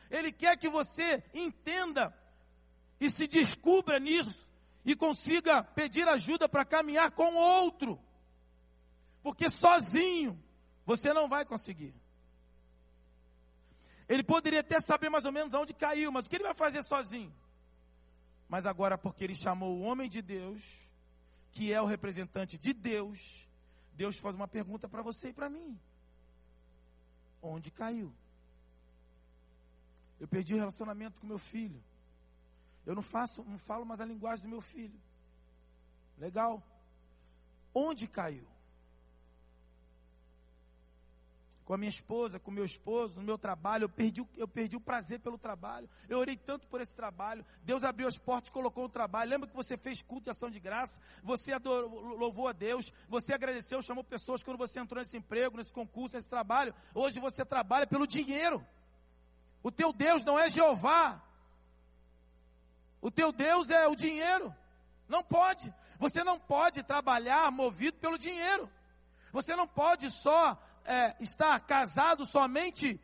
Ele 0.10 0.31
quer 0.31 0.58
que 0.58 0.69
você 0.69 1.21
entenda 1.34 2.17
e 3.01 3.12
se 3.12 3.27
descubra 3.27 3.99
nisso 3.99 4.44
e 4.85 4.95
consiga 4.95 5.63
pedir 5.63 6.07
ajuda 6.07 6.47
para 6.47 6.63
caminhar 6.63 7.11
com 7.11 7.35
outro. 7.35 7.99
Porque 9.23 9.49
sozinho 9.49 10.41
você 10.85 11.11
não 11.11 11.27
vai 11.27 11.43
conseguir. 11.43 11.93
Ele 14.07 14.23
poderia 14.23 14.59
até 14.59 14.79
saber 14.79 15.09
mais 15.09 15.25
ou 15.25 15.31
menos 15.31 15.55
aonde 15.55 15.73
caiu, 15.73 16.11
mas 16.11 16.27
o 16.27 16.29
que 16.29 16.35
ele 16.35 16.43
vai 16.43 16.53
fazer 16.53 16.83
sozinho? 16.83 17.33
Mas 18.47 18.67
agora, 18.67 18.95
porque 18.95 19.23
ele 19.23 19.33
chamou 19.33 19.75
o 19.75 19.81
homem 19.81 20.07
de 20.07 20.21
Deus, 20.21 20.61
que 21.51 21.73
é 21.73 21.81
o 21.81 21.85
representante 21.85 22.55
de 22.55 22.71
Deus, 22.71 23.49
Deus 23.93 24.19
faz 24.19 24.35
uma 24.35 24.47
pergunta 24.47 24.87
para 24.87 25.01
você 25.01 25.29
e 25.29 25.33
para 25.33 25.49
mim: 25.49 25.79
onde 27.41 27.71
caiu? 27.71 28.13
Eu 30.19 30.27
perdi 30.27 30.53
o 30.53 30.57
relacionamento 30.57 31.19
com 31.19 31.25
meu 31.25 31.39
filho. 31.39 31.83
Eu 32.85 32.95
não 32.95 33.01
faço, 33.01 33.43
não 33.43 33.57
falo 33.57 33.85
mais 33.85 33.99
a 33.99 34.05
linguagem 34.05 34.43
do 34.43 34.49
meu 34.49 34.61
filho. 34.61 34.99
Legal. 36.17 36.63
Onde 37.73 38.07
caiu? 38.07 38.47
com 41.65 41.73
a 41.73 41.77
minha 41.77 41.89
esposa, 41.89 42.39
com 42.39 42.51
meu 42.51 42.63
esposo, 42.63 43.17
no 43.17 43.23
meu 43.23 43.39
trabalho, 43.39 43.85
eu 43.85 43.89
perdi, 43.89 44.23
eu 44.37 44.47
perdi 44.47 44.77
o 44.77 44.79
prazer 44.79 45.19
pelo 45.19 45.37
trabalho. 45.37 45.89
Eu 46.07 46.19
orei 46.19 46.37
tanto 46.37 46.67
por 46.67 46.79
esse 46.79 46.95
trabalho. 46.95 47.43
Deus 47.63 47.83
abriu 47.83 48.07
as 48.07 48.19
portas, 48.19 48.51
colocou 48.51 48.85
o 48.85 48.89
trabalho. 48.89 49.31
Lembra 49.31 49.49
que 49.49 49.55
você 49.55 49.75
fez 49.75 50.01
culto 50.01 50.25
de 50.25 50.29
ação 50.29 50.51
de 50.51 50.59
graça? 50.59 51.01
Você 51.23 51.51
adorou, 51.51 52.15
louvou 52.15 52.47
a 52.47 52.51
Deus, 52.51 52.93
você 53.09 53.33
agradeceu, 53.33 53.81
chamou 53.81 54.03
pessoas 54.03 54.43
quando 54.43 54.57
você 54.57 54.79
entrou 54.79 55.01
nesse 55.01 55.17
emprego, 55.17 55.57
nesse 55.57 55.73
concurso, 55.73 56.15
nesse 56.15 56.29
trabalho. 56.29 56.73
Hoje 56.93 57.19
você 57.19 57.43
trabalha 57.43 57.87
pelo 57.87 58.05
dinheiro. 58.05 58.63
O 59.63 59.71
teu 59.71 59.91
Deus 59.91 60.23
não 60.23 60.37
é 60.37 60.47
Jeová. 60.47 61.19
O 63.05 63.11
teu 63.11 63.31
Deus 63.31 63.69
é 63.69 63.87
o 63.87 63.95
dinheiro. 63.95 64.51
Não 65.07 65.23
pode. 65.23 65.71
Você 65.99 66.23
não 66.23 66.39
pode 66.39 66.81
trabalhar 66.81 67.51
movido 67.51 67.99
pelo 67.99 68.17
dinheiro. 68.17 68.67
Você 69.31 69.55
não 69.55 69.67
pode 69.67 70.09
só 70.09 70.59
é, 70.83 71.15
estar 71.19 71.59
casado 71.59 72.25
somente 72.25 72.99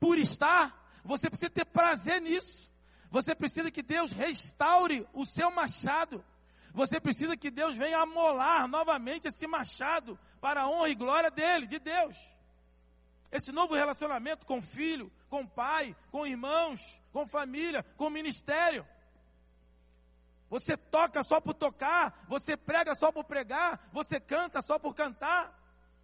por 0.00 0.16
estar, 0.16 0.90
você 1.04 1.28
precisa 1.28 1.50
ter 1.50 1.66
prazer 1.66 2.18
nisso. 2.22 2.70
Você 3.10 3.34
precisa 3.34 3.70
que 3.70 3.82
Deus 3.82 4.10
restaure 4.10 5.06
o 5.12 5.26
seu 5.26 5.50
machado. 5.50 6.24
Você 6.72 6.98
precisa 6.98 7.36
que 7.36 7.50
Deus 7.50 7.76
venha 7.76 7.98
amolar 7.98 8.66
novamente 8.66 9.28
esse 9.28 9.46
machado 9.46 10.18
para 10.40 10.62
a 10.62 10.68
honra 10.70 10.88
e 10.88 10.94
glória 10.94 11.30
dele, 11.30 11.66
de 11.66 11.78
Deus. 11.78 12.16
Esse 13.30 13.52
novo 13.52 13.74
relacionamento 13.74 14.46
com 14.46 14.62
filho, 14.62 15.12
com 15.28 15.46
pai, 15.46 15.94
com 16.10 16.26
irmãos, 16.26 16.98
com 17.12 17.26
família, 17.26 17.84
com 17.98 18.08
ministério. 18.08 18.93
Você 20.54 20.76
toca 20.76 21.24
só 21.24 21.40
por 21.40 21.52
tocar, 21.52 22.24
você 22.28 22.56
prega 22.56 22.94
só 22.94 23.10
por 23.10 23.24
pregar, 23.24 23.90
você 23.92 24.20
canta 24.20 24.62
só 24.62 24.78
por 24.78 24.94
cantar. 24.94 25.52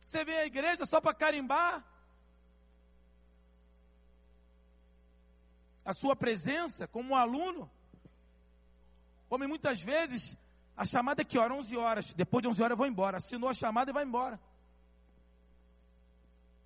Você 0.04 0.24
vem 0.24 0.36
à 0.38 0.44
igreja 0.44 0.84
só 0.86 1.00
para 1.00 1.14
carimbar? 1.14 1.84
A 5.84 5.94
sua 5.94 6.16
presença 6.16 6.88
como 6.88 7.10
um 7.10 7.16
aluno? 7.16 7.70
Homem, 9.28 9.46
muitas 9.46 9.80
vezes, 9.80 10.36
a 10.76 10.84
chamada 10.84 11.22
é 11.22 11.24
que 11.24 11.38
hora? 11.38 11.54
11 11.54 11.76
horas. 11.76 12.12
Depois 12.12 12.42
de 12.42 12.48
11 12.48 12.60
horas 12.60 12.72
eu 12.72 12.76
vou 12.76 12.88
embora. 12.88 13.18
Assinou 13.18 13.48
a 13.48 13.54
chamada 13.54 13.92
e 13.92 13.94
vai 13.94 14.02
embora. 14.02 14.40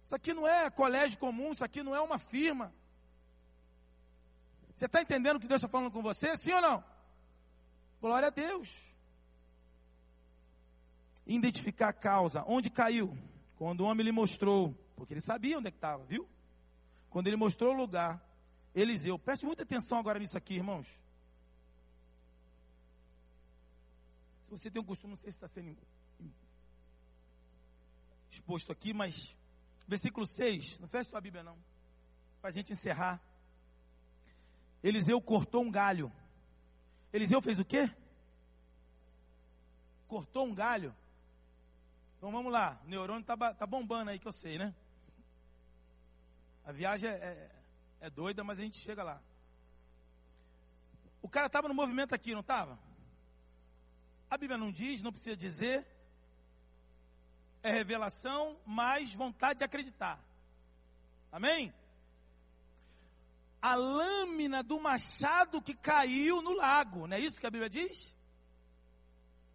Isso 0.07 0.15
aqui 0.15 0.33
não 0.33 0.49
é 0.49 0.71
colégio 0.71 1.19
comum, 1.19 1.53
isso 1.53 1.63
aqui 1.63 1.83
não 1.83 1.95
é 1.95 2.01
uma 2.01 2.17
firma. 2.17 2.73
Você 4.75 4.87
está 4.87 5.03
entendendo 5.03 5.37
o 5.37 5.41
que 5.41 5.47
Deus 5.47 5.59
está 5.59 5.69
falando 5.69 5.93
com 5.93 6.01
você? 6.01 6.35
Sim 6.39 6.55
ou 6.55 6.63
não? 6.63 6.94
Glória 8.05 8.29
a 8.29 8.31
Deus. 8.31 8.71
Identificar 11.27 11.89
a 11.89 11.93
causa. 11.95 12.45
Onde 12.47 12.69
caiu? 12.69 13.17
Quando 13.57 13.81
o 13.81 13.85
homem 13.85 14.05
lhe 14.05 14.13
mostrou, 14.13 14.75
porque 14.95 15.15
ele 15.15 15.23
sabia 15.23 15.57
onde 15.57 15.69
é 15.69 15.71
que 15.71 15.79
estava, 15.79 16.05
viu? 16.05 16.29
Quando 17.09 17.29
ele 17.29 17.37
mostrou 17.37 17.73
o 17.73 17.77
lugar, 17.79 18.23
Eliseu, 18.75 19.19
preste 19.19 19.47
muita 19.47 19.63
atenção 19.63 19.99
agora 19.99 20.19
nisso 20.19 20.37
aqui, 20.37 20.53
irmãos. 20.53 20.87
Se 24.45 24.51
você 24.51 24.71
tem 24.71 24.83
um 24.83 24.85
costume, 24.85 25.13
não 25.15 25.19
sei 25.23 25.33
se 25.33 25.39
está 25.39 25.49
sendo 25.49 25.75
exposto 28.31 28.71
aqui, 28.71 28.93
mas 28.93 29.35
versículo 29.89 30.27
6, 30.27 30.79
não 30.79 30.89
feche 30.89 31.09
sua 31.09 31.23
Bíblia 31.23 31.43
não, 31.43 31.57
para 32.43 32.51
a 32.51 32.53
gente 32.53 32.71
encerrar. 32.71 33.19
Eliseu 34.83 35.19
cortou 35.23 35.63
um 35.63 35.71
galho. 35.71 36.13
Eliseu 37.15 37.41
fez 37.41 37.61
o 37.61 37.65
quê? 37.65 37.89
Cortou 40.09 40.45
um 40.45 40.53
galho. 40.53 40.93
Então 42.17 42.33
vamos 42.33 42.53
lá, 42.53 42.81
o 42.85 42.89
neurônio 42.89 43.21
está 43.21 43.55
tá 43.55 43.65
bombando 43.65 44.11
aí 44.11 44.19
que 44.19 44.27
eu 44.27 44.33
sei, 44.33 44.59
né? 44.59 44.75
A 46.65 46.73
viagem 46.73 47.09
é, 47.09 47.13
é, 47.13 47.51
é 48.01 48.11
doida, 48.11 48.43
mas 48.43 48.59
a 48.59 48.63
gente 48.63 48.79
chega 48.79 49.05
lá. 49.05 49.23
O 51.23 51.29
cara 51.29 51.47
estava 51.47 51.69
no 51.69 51.75
movimento 51.75 52.17
aqui, 52.17 52.33
não 52.33 52.41
estava? 52.41 52.77
A 54.29 54.37
Bíblia 54.37 54.59
não 54.59 54.73
diz, 54.73 55.01
não 55.01 55.13
precisa 55.13 55.37
dizer. 55.37 55.87
É 57.63 57.71
revelação, 57.71 58.59
mais 58.67 59.15
vontade 59.15 59.59
de 59.59 59.65
acreditar. 59.65 60.19
Amém? 61.31 61.73
A 63.65 63.77
lâmina 63.77 64.63
do 64.63 64.79
machado 64.79 65.63
que 65.63 65.73
caiu 65.73 66.43
no 66.43 66.53
lago, 66.53 67.07
não 67.07 67.17
é 67.17 67.21
isso 67.21 67.41
que 67.41 67.47
a 67.47 67.51
Bíblia 67.51 67.71
diz? 67.71 68.15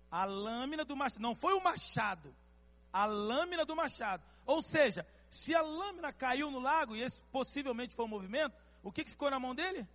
A 0.09 0.25
lâmina 0.25 0.83
do 0.83 0.95
machado, 0.95 1.21
não 1.21 1.35
foi 1.35 1.53
o 1.53 1.63
machado, 1.63 2.35
a 2.91 3.05
lâmina 3.05 3.63
do 3.63 3.75
machado. 3.75 4.23
Ou 4.47 4.63
seja, 4.63 5.05
se 5.29 5.53
a 5.53 5.61
lâmina 5.61 6.11
caiu 6.11 6.49
no 6.49 6.57
lago, 6.57 6.95
e 6.95 7.03
esse 7.03 7.21
possivelmente 7.25 7.93
foi 7.93 8.05
o 8.05 8.07
um 8.07 8.09
movimento, 8.09 8.57
o 8.81 8.91
que, 8.91 9.03
que 9.03 9.11
ficou 9.11 9.29
na 9.29 9.39
mão 9.39 9.53
dele? 9.53 9.87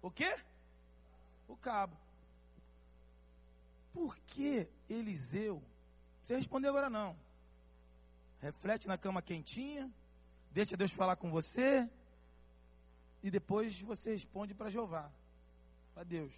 O 0.00 0.10
que? 0.10 0.34
O 1.46 1.58
cabo. 1.58 1.94
Por 3.92 4.16
que 4.20 4.66
Eliseu? 4.88 5.62
Você 6.22 6.34
respondeu 6.34 6.70
agora 6.70 6.88
não. 6.88 7.14
Reflete 8.40 8.88
na 8.88 8.96
cama 8.96 9.20
quentinha, 9.20 9.92
deixa 10.52 10.74
Deus 10.74 10.92
falar 10.92 11.16
com 11.16 11.30
você, 11.30 11.86
e 13.26 13.30
depois 13.30 13.80
você 13.82 14.12
responde 14.12 14.54
para 14.54 14.70
Jeová, 14.70 15.10
para 15.92 16.04
Deus. 16.04 16.32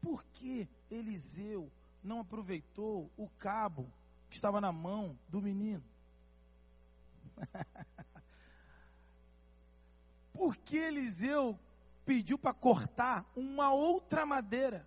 Por 0.00 0.24
que 0.24 0.68
Eliseu 0.90 1.70
não 2.02 2.18
aproveitou 2.18 3.08
o 3.16 3.28
cabo 3.38 3.88
que 4.28 4.34
estava 4.34 4.60
na 4.60 4.72
mão 4.72 5.16
do 5.28 5.40
menino. 5.40 5.84
Por 10.32 10.56
que 10.56 10.76
Eliseu 10.76 11.56
pediu 12.04 12.36
para 12.36 12.52
cortar 12.52 13.24
uma 13.36 13.72
outra 13.72 14.26
madeira. 14.26 14.84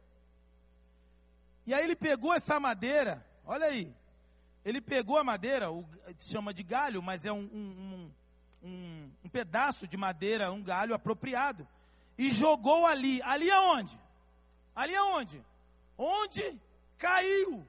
E 1.66 1.74
aí 1.74 1.86
ele 1.86 1.96
pegou 1.96 2.34
essa 2.34 2.60
madeira, 2.60 3.26
olha 3.46 3.68
aí, 3.68 3.96
ele 4.66 4.82
pegou 4.82 5.18
a 5.18 5.24
madeira, 5.24 5.72
o, 5.72 5.86
chama 6.18 6.54
de 6.54 6.64
galho, 6.64 7.02
mas 7.02 7.26
é 7.26 7.32
um, 7.32 7.46
um, 7.46 8.12
um, 8.64 9.12
um 9.24 9.30
pedaço 9.30 9.88
de 9.88 9.98
madeira, 9.98 10.52
um 10.52 10.62
galho 10.62 10.94
apropriado, 10.94 11.68
e 12.18 12.30
jogou 12.30 12.86
ali. 12.86 13.22
Ali 13.24 13.50
aonde? 13.50 14.00
Ali 14.76 14.96
aonde? 14.96 15.44
Onde 15.98 16.60
caiu. 16.98 17.66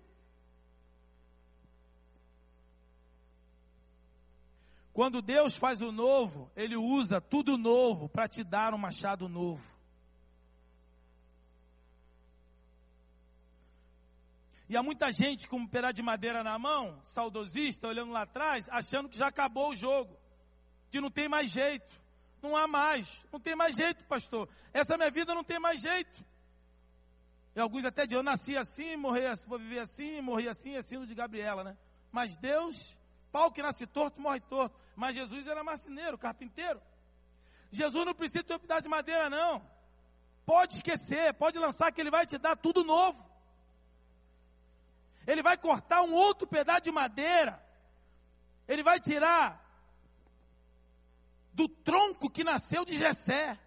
Quando 4.93 5.23
Deus 5.23 5.57
faz 5.57 5.81
o 5.81 5.93
novo, 5.93 6.51
Ele 6.55 6.77
usa 6.77 7.21
tudo 7.21 7.57
novo 7.57 8.09
para 8.09 8.29
te 8.29 8.43
dar 8.43 8.75
um 8.75 8.79
machado 8.79 9.29
novo. 9.29 9.81
E 14.69 14.77
há 14.77 14.83
muita 14.83 15.11
gente 15.11 15.49
com 15.49 15.57
um 15.57 15.67
pedaço 15.67 15.95
de 15.95 16.03
madeira 16.03 16.45
na 16.45 16.57
mão, 16.57 17.01
saudosista, 17.03 17.89
olhando 17.89 18.13
lá 18.13 18.23
atrás, 18.23 18.69
achando 18.69 19.09
que 19.09 19.19
já 19.19 19.27
acabou 19.27 19.71
o 19.71 19.75
jogo, 19.75 20.17
que 20.91 21.01
não 21.01 21.11
tem 21.11 21.29
mais 21.29 21.51
jeito. 21.51 22.01
Não 22.43 22.57
há 22.57 22.67
mais, 22.67 23.25
não 23.31 23.39
tem 23.39 23.55
mais 23.55 23.77
jeito, 23.77 24.03
pastor. 24.05 24.49
Essa 24.73 24.97
minha 24.97 25.11
vida 25.11 25.35
não 25.35 25.45
tem 25.45 25.59
mais 25.59 25.81
jeito. 25.81 26.25
E 27.55 27.61
alguns 27.61 27.85
até 27.85 28.07
dizem, 28.07 28.19
eu 28.19 28.23
nasci 28.23 28.57
assim, 28.57 28.97
morri 28.97 29.27
assim, 29.27 29.49
vou 29.49 29.59
viver 29.59 29.81
assim, 29.81 30.21
morri 30.21 30.49
assim, 30.49 30.77
assim 30.77 31.05
de 31.05 31.15
Gabriela, 31.15 31.63
né? 31.63 31.77
Mas 32.11 32.39
Deus, 32.39 32.97
pau 33.31 33.53
que 33.53 33.63
nasce 33.63 33.87
torto, 33.87 34.21
morre 34.21 34.41
torto. 34.41 34.79
Mas 34.97 35.15
Jesus 35.15 35.47
era 35.47 35.63
marceneiro, 35.63 36.17
carpinteiro. 36.17 36.81
Jesus 37.71 38.07
não 38.07 38.15
precisa 38.15 38.43
ter 38.43 38.59
pedaço 38.59 38.83
de 38.83 38.89
madeira, 38.89 39.29
não. 39.29 39.63
Pode 40.47 40.77
esquecer, 40.77 41.35
pode 41.35 41.59
lançar 41.59 41.93
que 41.93 42.01
ele 42.01 42.11
vai 42.11 42.25
te 42.25 42.39
dar 42.39 42.57
tudo 42.57 42.83
novo. 42.83 43.29
Ele 45.27 45.43
vai 45.43 45.57
cortar 45.59 46.03
um 46.03 46.13
outro 46.13 46.47
pedaço 46.47 46.83
de 46.83 46.91
madeira. 46.91 47.63
Ele 48.67 48.83
vai 48.83 48.99
tirar 48.99 49.60
do 51.53 51.69
tronco 51.69 52.31
que 52.31 52.45
nasceu 52.45 52.85
de 52.85 52.97
Jessé. 52.97 53.59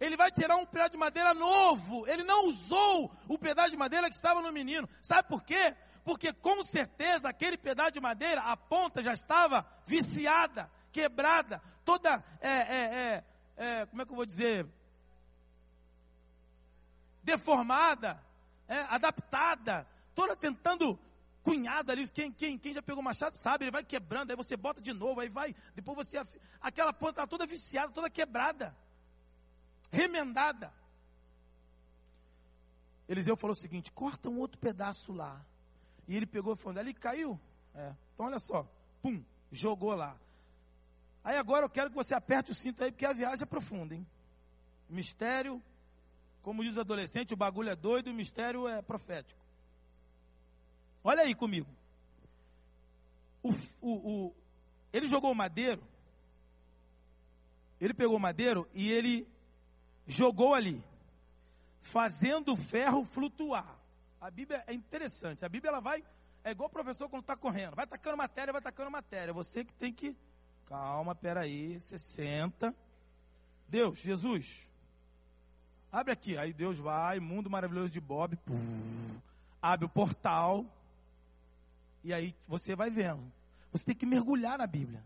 Ele 0.00 0.16
vai 0.16 0.30
tirar 0.32 0.56
um 0.56 0.66
pedaço 0.66 0.90
de 0.90 0.98
madeira 0.98 1.32
novo. 1.32 2.06
Ele 2.08 2.24
não 2.24 2.46
usou 2.46 3.14
o 3.28 3.38
pedaço 3.38 3.70
de 3.70 3.76
madeira 3.76 4.10
que 4.10 4.16
estava 4.16 4.42
no 4.42 4.52
menino. 4.52 4.88
Sabe 5.00 5.28
por 5.28 5.44
quê? 5.44 5.76
Porque 6.04 6.32
com 6.32 6.64
certeza 6.64 7.28
aquele 7.28 7.56
pedaço 7.56 7.92
de 7.92 8.00
madeira, 8.00 8.40
a 8.42 8.56
ponta 8.56 9.02
já 9.02 9.12
estava 9.12 9.64
viciada, 9.86 10.68
quebrada, 10.90 11.62
toda, 11.84 12.24
é, 12.40 12.48
é, 12.48 12.54
é, 12.56 13.24
é 13.56 13.86
como 13.86 14.02
é 14.02 14.04
que 14.04 14.10
eu 14.10 14.16
vou 14.16 14.26
dizer? 14.26 14.66
Deformada 17.22 18.20
é, 18.66 18.80
adaptada, 18.88 19.86
toda 20.14 20.34
tentando 20.34 20.98
cunhada 21.42 21.92
ali. 21.92 22.08
Quem, 22.10 22.32
quem, 22.32 22.58
quem 22.58 22.72
já 22.72 22.82
pegou 22.82 23.02
machado 23.02 23.36
sabe, 23.36 23.64
ele 23.64 23.70
vai 23.70 23.84
quebrando, 23.84 24.30
aí 24.30 24.36
você 24.36 24.56
bota 24.56 24.80
de 24.80 24.92
novo, 24.92 25.20
aí 25.20 25.28
vai, 25.28 25.54
depois 25.74 25.96
você. 25.96 26.22
Aquela 26.60 26.92
ponta 26.92 27.22
está 27.22 27.26
toda 27.26 27.46
viciada, 27.46 27.92
toda 27.92 28.08
quebrada, 28.08 28.76
remendada. 29.90 30.72
Eliseu 33.08 33.36
falou 33.36 33.52
o 33.52 33.58
seguinte: 33.58 33.92
corta 33.92 34.28
um 34.28 34.38
outro 34.38 34.58
pedaço 34.58 35.12
lá. 35.12 35.44
E 36.08 36.16
ele 36.16 36.26
pegou 36.26 36.54
e 36.54 36.56
falou: 36.56 36.78
ali 36.78 36.94
caiu. 36.94 37.40
É, 37.74 37.94
então 38.14 38.26
olha 38.26 38.38
só, 38.38 38.68
pum, 39.02 39.22
jogou 39.50 39.94
lá. 39.94 40.16
Aí 41.24 41.36
agora 41.36 41.64
eu 41.64 41.70
quero 41.70 41.90
que 41.90 41.96
você 41.96 42.14
aperte 42.14 42.50
o 42.50 42.54
cinto 42.54 42.82
aí, 42.82 42.90
porque 42.90 43.06
a 43.06 43.12
viagem 43.12 43.42
é 43.44 43.46
profunda, 43.46 43.94
hein? 43.94 44.06
Mistério 44.88 45.62
como 46.42 46.62
diz 46.64 46.76
o 46.76 46.80
adolescente, 46.80 47.32
o 47.32 47.36
bagulho 47.36 47.70
é 47.70 47.76
doido, 47.76 48.10
o 48.10 48.14
mistério 48.14 48.68
é 48.68 48.82
profético. 48.82 49.40
Olha 51.04 51.22
aí 51.22 51.34
comigo. 51.34 51.68
O, 53.42 53.50
o, 53.80 53.92
o, 54.26 54.34
ele 54.92 55.06
jogou 55.06 55.32
o 55.32 55.34
madeiro, 55.34 55.82
ele 57.80 57.92
pegou 57.92 58.16
o 58.16 58.20
madeiro 58.20 58.68
e 58.72 58.90
ele 58.90 59.28
jogou 60.06 60.54
ali, 60.54 60.82
fazendo 61.80 62.52
o 62.52 62.56
ferro 62.56 63.04
flutuar. 63.04 63.78
A 64.20 64.30
Bíblia 64.30 64.62
é 64.66 64.72
interessante. 64.72 65.44
A 65.44 65.48
Bíblia 65.48 65.70
ela 65.70 65.80
vai, 65.80 66.04
é 66.44 66.52
igual 66.52 66.68
o 66.68 66.72
professor 66.72 67.08
quando 67.08 67.22
está 67.22 67.36
correndo, 67.36 67.74
vai 67.74 67.86
tacando 67.86 68.16
matéria, 68.16 68.52
vai 68.52 68.62
tacando 68.62 68.90
matéria. 68.90 69.34
Você 69.34 69.64
que 69.64 69.72
tem 69.74 69.92
que, 69.92 70.16
calma, 70.66 71.14
peraí, 71.14 71.80
você 71.80 71.98
senta. 71.98 72.72
Deus, 73.68 73.98
Jesus, 73.98 74.68
Abre 75.92 76.10
aqui. 76.10 76.38
Aí 76.38 76.54
Deus 76.54 76.78
vai, 76.78 77.20
mundo 77.20 77.50
maravilhoso 77.50 77.92
de 77.92 78.00
Bob, 78.00 78.38
abre 79.60 79.84
o 79.84 79.88
portal. 79.90 80.64
E 82.04 82.12
aí 82.12 82.34
você 82.46 82.74
vai 82.74 82.90
vendo. 82.90 83.32
Você 83.72 83.84
tem 83.84 83.94
que 83.94 84.06
mergulhar 84.06 84.58
na 84.58 84.66
Bíblia. 84.66 85.02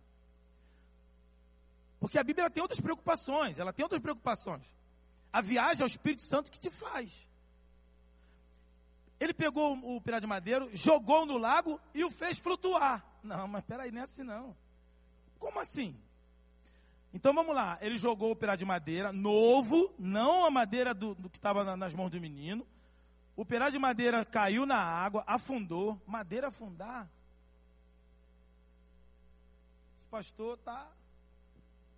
Porque 2.01 2.19
a 2.19 2.25
Bíblia 2.25 2.51
tem 2.51 2.63
outras 2.63 2.81
preocupações, 2.81 3.59
ela 3.59 3.73
tem 3.73 3.83
outras 3.83 4.01
preocupações. 4.01 4.63
A 5.33 5.41
viagem 5.41 5.83
ao 5.83 5.87
Espírito 5.87 6.23
Santo 6.23 6.51
que 6.51 6.61
te 6.61 6.71
faz. 6.71 7.27
Ele 9.19 9.33
pegou 9.33 9.75
o 9.97 10.01
pirá 10.01 10.19
de 10.19 10.27
madeiro, 10.27 10.71
jogou 10.75 11.25
no 11.25 11.39
lago 11.39 11.81
e 11.95 12.05
o 12.05 12.11
fez 12.11 12.39
flutuar. 12.39 13.05
Não, 13.23 13.49
mas 13.49 13.65
peraí, 13.65 13.91
não 13.91 14.01
é 14.01 14.05
assim 14.05 14.23
não. 14.23 14.55
Como 15.39 15.59
assim? 15.59 15.97
Então 17.15 17.33
vamos 17.33 17.55
lá, 17.55 17.79
ele 17.81 17.97
jogou 17.97 18.31
o 18.31 18.37
pedaço 18.37 18.59
de 18.59 18.65
madeira, 18.67 19.11
novo, 19.11 19.95
não 19.99 20.45
a 20.45 20.51
madeira 20.51 20.93
do, 20.93 21.15
do 21.15 21.31
que 21.31 21.39
estava 21.39 21.65
na, 21.65 21.75
nas 21.75 21.95
mãos 21.95 22.11
do 22.11 22.21
menino. 22.21 22.67
O 23.37 23.45
pedaço 23.45 23.73
de 23.73 23.79
madeira 23.79 24.25
caiu 24.25 24.65
na 24.65 24.79
água, 24.79 25.23
afundou. 25.27 26.01
Madeira 26.07 26.49
afundar. 26.49 27.07
Esse 29.99 30.07
pastor 30.07 30.57
está 30.57 30.91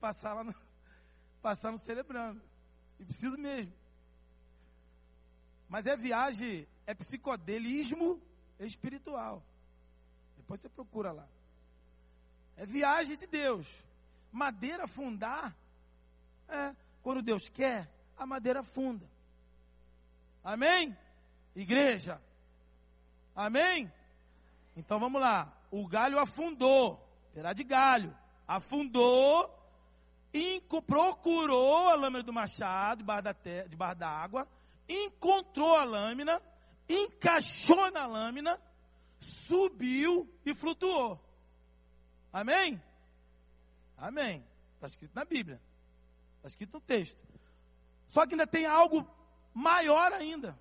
passando, 0.00 0.52
passando 1.40 1.78
celebrando. 1.78 2.42
E 2.98 3.04
preciso 3.04 3.38
mesmo. 3.38 3.72
Mas 5.68 5.86
é 5.86 5.96
viagem, 5.96 6.66
é 6.86 6.92
psicodelismo 6.92 8.20
espiritual. 8.58 9.40
Depois 10.36 10.60
você 10.60 10.68
procura 10.68 11.12
lá. 11.12 11.28
É 12.56 12.66
viagem 12.66 13.16
de 13.16 13.28
Deus. 13.28 13.84
Madeira 14.32 14.84
afundar? 14.84 15.54
É, 16.48 16.74
quando 17.02 17.22
Deus 17.22 17.48
quer, 17.48 17.88
a 18.16 18.26
madeira 18.26 18.60
afunda. 18.60 19.08
Amém? 20.42 20.96
Igreja. 21.54 22.20
Amém? 23.34 23.92
Então 24.76 24.98
vamos 24.98 25.20
lá. 25.20 25.52
O 25.70 25.86
galho 25.86 26.18
afundou. 26.18 27.04
Terá 27.32 27.52
de 27.52 27.64
galho. 27.64 28.16
Afundou. 28.46 29.54
procurou 30.86 31.88
a 31.88 31.94
lâmina 31.94 32.22
do 32.22 32.32
machado 32.32 32.98
debaixo 32.98 33.24
da, 33.76 33.94
da 33.94 34.08
água. 34.08 34.48
Encontrou 34.88 35.74
a 35.74 35.84
lâmina. 35.84 36.40
Encaixou 36.88 37.90
na 37.90 38.06
lâmina. 38.06 38.60
Subiu 39.20 40.32
e 40.44 40.54
flutuou. 40.54 41.20
Amém? 42.32 42.80
Amém. 43.96 44.44
Está 44.74 44.86
escrito 44.86 45.14
na 45.14 45.24
Bíblia. 45.24 45.60
Está 46.36 46.48
escrito 46.48 46.74
no 46.74 46.80
texto. 46.80 47.26
Só 48.06 48.26
que 48.26 48.34
ainda 48.34 48.46
tem 48.46 48.64
algo 48.64 49.06
maior 49.52 50.12
ainda. 50.12 50.58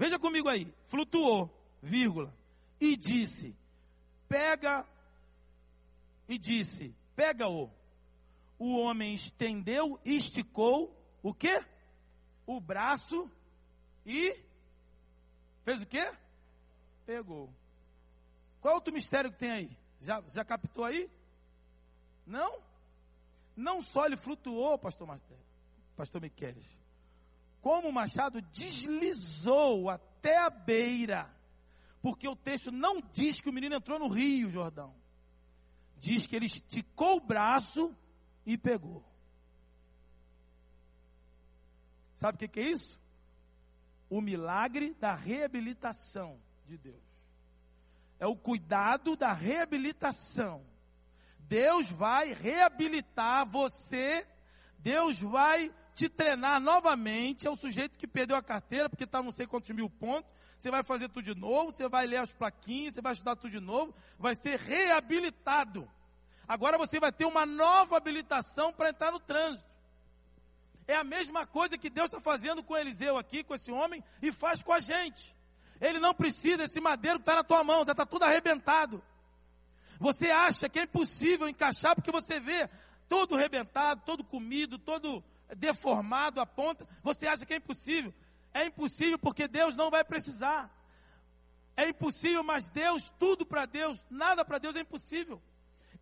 Veja 0.00 0.18
comigo 0.18 0.48
aí. 0.48 0.66
Flutuou, 0.86 1.54
vírgula. 1.82 2.34
E 2.80 2.96
disse: 2.96 3.54
Pega. 4.26 4.88
E 6.26 6.38
disse: 6.38 6.94
Pega-o. 7.14 7.70
O 8.58 8.78
homem 8.78 9.12
estendeu, 9.12 10.00
esticou 10.02 10.98
o 11.22 11.34
quê? 11.34 11.62
O 12.46 12.58
braço 12.58 13.30
e 14.06 14.42
fez 15.66 15.82
o 15.82 15.86
quê? 15.86 16.10
Pegou. 17.04 17.52
Qual 18.62 18.76
outro 18.76 18.94
mistério 18.94 19.30
que 19.30 19.38
tem 19.38 19.50
aí? 19.50 19.76
Já, 20.00 20.24
já 20.28 20.42
captou 20.46 20.86
aí? 20.86 21.10
Não. 22.26 22.58
Não 23.54 23.82
só 23.82 24.06
ele 24.06 24.16
flutuou, 24.16 24.78
pastor, 24.78 25.06
Master, 25.06 25.36
pastor 25.94 26.22
Miqueles, 26.22 26.64
como 27.60 27.88
o 27.88 27.92
machado 27.92 28.40
deslizou 28.40 29.88
até 29.88 30.38
a 30.38 30.50
beira. 30.50 31.34
Porque 32.00 32.26
o 32.26 32.36
texto 32.36 32.70
não 32.70 33.00
diz 33.00 33.40
que 33.40 33.48
o 33.48 33.52
menino 33.52 33.74
entrou 33.74 33.98
no 33.98 34.08
rio, 34.08 34.50
Jordão. 34.50 34.94
Diz 35.98 36.26
que 36.26 36.34
ele 36.34 36.46
esticou 36.46 37.16
o 37.16 37.20
braço 37.20 37.94
e 38.46 38.56
pegou. 38.56 39.04
Sabe 42.14 42.36
o 42.36 42.38
que, 42.38 42.48
que 42.48 42.60
é 42.60 42.70
isso? 42.70 42.98
O 44.08 44.20
milagre 44.20 44.94
da 44.94 45.14
reabilitação 45.14 46.40
de 46.66 46.78
Deus. 46.78 47.02
É 48.18 48.26
o 48.26 48.36
cuidado 48.36 49.16
da 49.16 49.32
reabilitação 49.32 50.64
Deus 51.50 51.90
vai 51.90 52.32
reabilitar 52.32 53.44
você 53.44 54.24
Deus 54.78 55.20
vai 55.20 55.74
te 56.00 56.08
treinar 56.08 56.58
novamente. 56.58 57.46
É 57.46 57.50
o 57.50 57.56
sujeito 57.56 57.98
que 57.98 58.06
perdeu 58.06 58.34
a 58.34 58.42
carteira 58.42 58.88
porque 58.88 59.04
está 59.04 59.22
não 59.22 59.30
sei 59.30 59.46
quantos 59.46 59.70
mil 59.70 59.90
pontos. 59.90 60.30
Você 60.58 60.70
vai 60.70 60.82
fazer 60.82 61.08
tudo 61.08 61.22
de 61.22 61.34
novo, 61.34 61.72
você 61.72 61.88
vai 61.88 62.06
ler 62.06 62.18
as 62.18 62.32
plaquinhas, 62.32 62.94
você 62.94 63.02
vai 63.02 63.12
estudar 63.12 63.36
tudo 63.36 63.50
de 63.50 63.60
novo, 63.60 63.94
vai 64.18 64.34
ser 64.34 64.58
reabilitado. 64.58 65.90
Agora 66.48 66.78
você 66.78 66.98
vai 66.98 67.12
ter 67.12 67.26
uma 67.26 67.44
nova 67.44 67.96
habilitação 67.96 68.72
para 68.72 68.88
entrar 68.90 69.12
no 69.12 69.20
trânsito. 69.20 69.70
É 70.86 70.96
a 70.96 71.04
mesma 71.04 71.46
coisa 71.46 71.78
que 71.78 71.90
Deus 71.90 72.06
está 72.06 72.20
fazendo 72.20 72.64
com 72.64 72.76
Eliseu 72.76 73.16
aqui, 73.16 73.44
com 73.44 73.54
esse 73.54 73.70
homem, 73.70 74.02
e 74.20 74.32
faz 74.32 74.62
com 74.62 74.72
a 74.72 74.80
gente. 74.80 75.34
Ele 75.80 75.98
não 75.98 76.14
precisa 76.14 76.58
desse 76.58 76.80
madeiro 76.80 77.18
que 77.18 77.22
está 77.22 77.36
na 77.36 77.44
tua 77.44 77.62
mão, 77.62 77.84
já 77.84 77.92
está 77.92 78.04
tudo 78.04 78.24
arrebentado. 78.24 79.02
Você 79.98 80.30
acha 80.30 80.68
que 80.68 80.78
é 80.78 80.82
impossível 80.82 81.46
encaixar 81.46 81.94
porque 81.94 82.10
você 82.10 82.40
vê 82.40 82.68
todo 83.08 83.34
arrebentado, 83.34 84.02
todo 84.04 84.24
comido, 84.24 84.78
todo 84.78 85.22
deformado 85.56 86.40
a 86.40 86.46
ponta. 86.46 86.86
Você 87.02 87.26
acha 87.26 87.44
que 87.44 87.54
é 87.54 87.56
impossível? 87.56 88.12
É 88.52 88.66
impossível 88.66 89.18
porque 89.18 89.46
Deus 89.46 89.76
não 89.76 89.90
vai 89.90 90.04
precisar. 90.04 90.70
É 91.76 91.88
impossível, 91.88 92.42
mas 92.42 92.68
Deus, 92.68 93.12
tudo 93.18 93.46
para 93.46 93.64
Deus, 93.64 94.04
nada 94.10 94.44
para 94.44 94.58
Deus 94.58 94.76
é 94.76 94.80
impossível. 94.80 95.40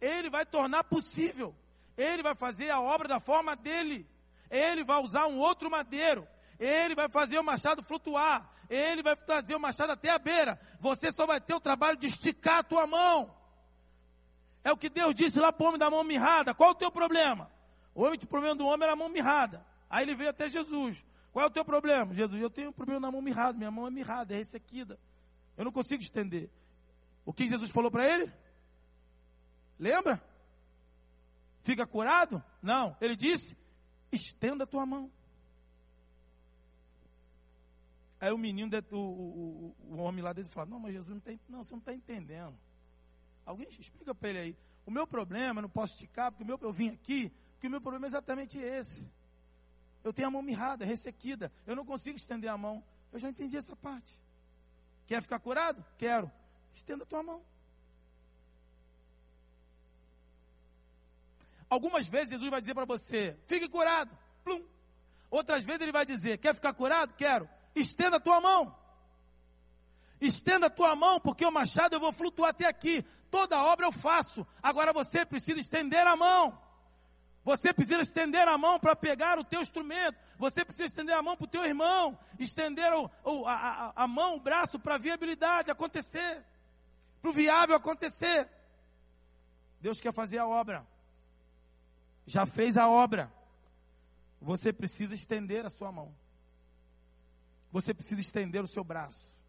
Ele 0.00 0.30
vai 0.30 0.46
tornar 0.46 0.84
possível. 0.84 1.54
Ele 1.96 2.22
vai 2.22 2.34
fazer 2.34 2.70
a 2.70 2.80
obra 2.80 3.08
da 3.08 3.20
forma 3.20 3.54
dele. 3.54 4.06
Ele 4.50 4.84
vai 4.84 5.02
usar 5.02 5.26
um 5.26 5.38
outro 5.38 5.70
madeiro. 5.70 6.26
Ele 6.58 6.94
vai 6.94 7.08
fazer 7.08 7.38
o 7.38 7.44
machado 7.44 7.82
flutuar. 7.82 8.50
Ele 8.68 9.02
vai 9.02 9.16
trazer 9.16 9.54
o 9.54 9.60
machado 9.60 9.92
até 9.92 10.10
a 10.10 10.18
beira. 10.18 10.58
Você 10.80 11.12
só 11.12 11.26
vai 11.26 11.40
ter 11.40 11.54
o 11.54 11.60
trabalho 11.60 11.96
de 11.96 12.06
esticar 12.06 12.58
a 12.58 12.64
tua 12.64 12.86
mão. 12.86 13.34
É 14.64 14.72
o 14.72 14.76
que 14.76 14.88
Deus 14.88 15.14
disse 15.14 15.38
lá 15.40 15.52
para 15.52 15.64
o 15.64 15.68
homem 15.68 15.78
da 15.78 15.90
mão 15.90 16.04
mirrada. 16.04 16.54
Qual 16.54 16.70
o 16.70 16.74
teu 16.74 16.90
problema? 16.90 17.50
O 17.98 18.02
homem, 18.02 18.16
o 18.22 18.28
problema 18.28 18.54
do 18.54 18.64
homem 18.64 18.84
era 18.84 18.92
a 18.92 18.96
mão 18.96 19.08
mirrada. 19.08 19.66
Aí 19.90 20.04
ele 20.04 20.14
veio 20.14 20.30
até 20.30 20.48
Jesus. 20.48 21.04
Qual 21.32 21.44
é 21.44 21.48
o 21.48 21.50
teu 21.50 21.64
problema? 21.64 22.14
Jesus, 22.14 22.40
eu 22.40 22.48
tenho 22.48 22.70
um 22.70 22.72
problema 22.72 23.00
na 23.00 23.10
mão 23.10 23.20
mirrada. 23.20 23.58
Minha 23.58 23.72
mão 23.72 23.88
é 23.88 23.90
mirrada, 23.90 24.32
é 24.34 24.36
ressequida. 24.36 24.96
Eu 25.56 25.64
não 25.64 25.72
consigo 25.72 26.00
estender. 26.00 26.48
O 27.26 27.32
que 27.32 27.48
Jesus 27.48 27.72
falou 27.72 27.90
para 27.90 28.06
ele? 28.06 28.32
Lembra? 29.80 30.22
Fica 31.62 31.84
curado? 31.88 32.40
Não. 32.62 32.96
Ele 33.00 33.16
disse: 33.16 33.58
estenda 34.12 34.62
a 34.62 34.66
tua 34.66 34.86
mão. 34.86 35.10
Aí 38.20 38.30
o 38.30 38.38
menino, 38.38 38.70
o, 38.92 38.96
o, 38.96 39.76
o 39.90 39.96
homem 39.96 40.22
lá 40.22 40.32
dentro, 40.32 40.52
fala: 40.52 40.70
Não, 40.70 40.78
mas 40.78 40.92
Jesus 40.92 41.12
não 41.12 41.20
tem. 41.20 41.40
Não, 41.48 41.64
você 41.64 41.72
não 41.72 41.80
está 41.80 41.92
entendendo. 41.92 42.56
Alguém 43.44 43.66
explica 43.70 44.14
para 44.14 44.28
ele 44.28 44.38
aí. 44.38 44.56
O 44.86 44.90
meu 44.92 45.04
problema, 45.04 45.58
eu 45.58 45.62
não 45.62 45.68
posso 45.68 45.94
esticar, 45.94 46.30
porque 46.30 46.44
meu, 46.44 46.56
eu 46.62 46.72
vim 46.72 46.90
aqui, 46.90 47.32
porque 47.58 47.66
o 47.66 47.70
meu 47.70 47.80
problema 47.80 48.06
é 48.06 48.10
exatamente 48.10 48.56
esse. 48.56 49.10
Eu 50.04 50.12
tenho 50.12 50.28
a 50.28 50.30
mão 50.30 50.40
mirrada, 50.40 50.84
ressequida. 50.84 51.50
Eu 51.66 51.74
não 51.74 51.84
consigo 51.84 52.16
estender 52.16 52.48
a 52.48 52.56
mão. 52.56 52.84
Eu 53.12 53.18
já 53.18 53.28
entendi 53.28 53.56
essa 53.56 53.74
parte. 53.74 54.16
Quer 55.08 55.20
ficar 55.20 55.40
curado? 55.40 55.84
Quero. 55.98 56.30
Estenda 56.72 57.02
a 57.02 57.06
tua 57.06 57.20
mão. 57.20 57.42
Algumas 61.68 62.06
vezes 62.06 62.30
Jesus 62.30 62.48
vai 62.48 62.60
dizer 62.60 62.74
para 62.74 62.84
você: 62.84 63.36
fique 63.44 63.68
curado. 63.68 64.16
Plum. 64.44 64.64
Outras 65.28 65.64
vezes 65.64 65.80
ele 65.80 65.90
vai 65.90 66.06
dizer: 66.06 66.38
quer 66.38 66.54
ficar 66.54 66.72
curado? 66.74 67.12
Quero. 67.14 67.50
Estenda 67.74 68.18
a 68.18 68.20
tua 68.20 68.40
mão. 68.40 68.78
Estenda 70.20 70.66
a 70.66 70.70
tua 70.70 70.94
mão, 70.94 71.18
porque 71.18 71.44
o 71.44 71.50
machado 71.50 71.96
eu 71.96 72.00
vou 72.00 72.12
flutuar 72.12 72.50
até 72.50 72.66
aqui. 72.66 73.04
Toda 73.32 73.60
obra 73.64 73.84
eu 73.84 73.92
faço. 73.92 74.46
Agora 74.62 74.92
você 74.92 75.26
precisa 75.26 75.58
estender 75.58 76.06
a 76.06 76.16
mão. 76.16 76.67
Você 77.48 77.72
precisa 77.72 78.02
estender 78.02 78.46
a 78.46 78.58
mão 78.58 78.78
para 78.78 78.94
pegar 78.94 79.38
o 79.38 79.44
teu 79.44 79.62
instrumento. 79.62 80.18
Você 80.36 80.66
precisa 80.66 80.84
estender 80.84 81.16
a 81.16 81.22
mão 81.22 81.34
para 81.34 81.46
o 81.46 81.48
teu 81.48 81.64
irmão. 81.64 82.18
Estender 82.38 82.92
o, 82.92 83.10
o, 83.24 83.46
a, 83.46 83.90
a, 83.96 84.06
mão, 84.06 84.36
o 84.36 84.40
braço 84.40 84.78
para 84.78 84.96
a 84.96 84.98
viabilidade 84.98 85.70
acontecer. 85.70 86.44
Para 87.22 87.30
o 87.30 87.32
viável 87.32 87.74
acontecer. 87.74 88.46
Deus 89.80 89.98
quer 89.98 90.12
fazer 90.12 90.36
a 90.36 90.46
obra. 90.46 90.86
Já 92.26 92.44
fez 92.44 92.76
a 92.76 92.86
obra. 92.86 93.32
Você 94.42 94.70
precisa 94.70 95.14
estender 95.14 95.64
a 95.64 95.70
sua 95.70 95.90
mão. 95.90 96.14
Você 97.72 97.94
precisa 97.94 98.20
estender 98.20 98.62
o 98.62 98.68
seu 98.68 98.84
braço. 98.84 99.40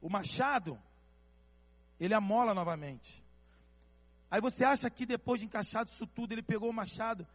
O 0.00 0.10
machado, 0.10 0.76
ele 2.00 2.14
amola 2.14 2.52
novamente. 2.52 3.24
Aí 4.30 4.40
você 4.40 4.64
acha 4.64 4.88
que 4.88 5.04
depois 5.04 5.40
de 5.40 5.46
encaixado 5.46 5.90
isso 5.90 6.06
tudo, 6.06 6.32
ele 6.32 6.42
pegou 6.42 6.70
o 6.70 6.72
machado, 6.72 7.26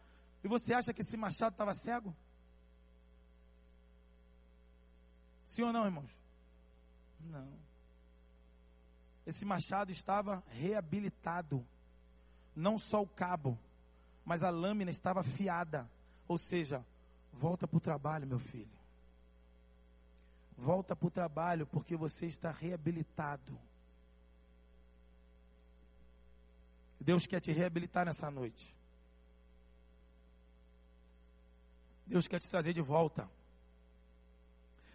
e 0.42 0.48
você 0.48 0.72
acha 0.72 0.94
que 0.94 1.02
esse 1.02 1.16
machado 1.16 1.52
estava 1.52 1.74
cego? 1.74 2.14
Sim 5.46 5.62
ou 5.62 5.72
não, 5.72 5.84
irmãos? 5.84 6.10
Não. 7.20 7.48
Esse 9.26 9.44
machado 9.44 9.90
estava 9.90 10.42
reabilitado. 10.48 11.66
Não 12.54 12.78
só 12.78 13.02
o 13.02 13.06
cabo, 13.06 13.58
mas 14.24 14.42
a 14.42 14.50
lâmina 14.50 14.90
estava 14.90 15.20
afiada. 15.20 15.90
Ou 16.26 16.38
seja, 16.38 16.84
volta 17.32 17.66
para 17.68 17.76
o 17.76 17.80
trabalho, 17.80 18.26
meu 18.26 18.38
filho. 18.38 18.70
Volta 20.56 20.96
para 20.96 21.06
o 21.06 21.10
trabalho, 21.10 21.66
porque 21.66 21.96
você 21.96 22.26
está 22.26 22.50
reabilitado. 22.50 23.58
Deus 27.06 27.24
quer 27.24 27.40
te 27.40 27.52
reabilitar 27.52 28.04
nessa 28.04 28.28
noite. 28.32 28.74
Deus 32.04 32.26
quer 32.26 32.40
te 32.40 32.50
trazer 32.50 32.72
de 32.72 32.80
volta. 32.80 33.30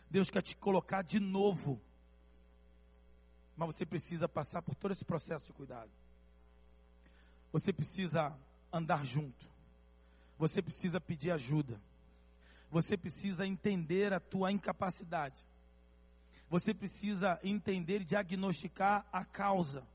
Deus 0.09 0.29
quer 0.29 0.41
te 0.41 0.57
colocar 0.57 1.03
de 1.03 1.21
novo. 1.21 1.79
Mas 3.55 3.73
você 3.73 3.85
precisa 3.85 4.27
passar 4.27 4.61
por 4.61 4.75
todo 4.75 4.91
esse 4.91 5.05
processo 5.05 5.47
de 5.47 5.53
cuidado. 5.53 5.89
Você 7.53 7.71
precisa 7.71 8.37
andar 8.73 9.05
junto. 9.05 9.45
Você 10.37 10.61
precisa 10.61 10.99
pedir 10.99 11.31
ajuda. 11.31 11.81
Você 12.69 12.97
precisa 12.97 13.47
entender 13.47 14.11
a 14.11 14.19
tua 14.19 14.51
incapacidade. 14.51 15.41
Você 16.49 16.73
precisa 16.73 17.39
entender 17.41 18.01
e 18.01 18.05
diagnosticar 18.05 19.07
a 19.13 19.23
causa. 19.23 19.87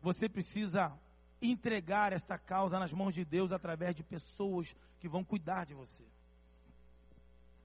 Você 0.00 0.28
precisa 0.28 0.96
entregar 1.40 2.12
esta 2.12 2.38
causa 2.38 2.78
nas 2.78 2.92
mãos 2.92 3.14
de 3.14 3.24
Deus 3.24 3.52
através 3.52 3.94
de 3.94 4.02
pessoas 4.02 4.74
que 4.98 5.08
vão 5.08 5.24
cuidar 5.24 5.64
de 5.64 5.74
você. 5.74 6.04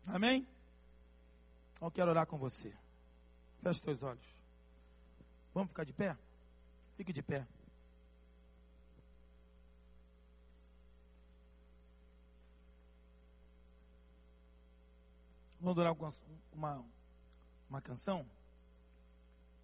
Amém? 0.07 0.47
Eu 1.81 1.91
quero 1.91 2.11
orar 2.11 2.25
com 2.25 2.37
você. 2.37 2.73
Feche 3.61 3.79
os 3.79 3.81
teus 3.81 4.03
olhos. 4.03 4.25
Vamos 5.53 5.69
ficar 5.69 5.83
de 5.83 5.93
pé? 5.93 6.17
Fique 6.95 7.11
de 7.11 7.21
pé. 7.21 7.45
Vamos 15.59 15.79
adorar 15.79 15.95
uma, 16.53 16.85
uma 17.67 17.81
canção, 17.81 18.25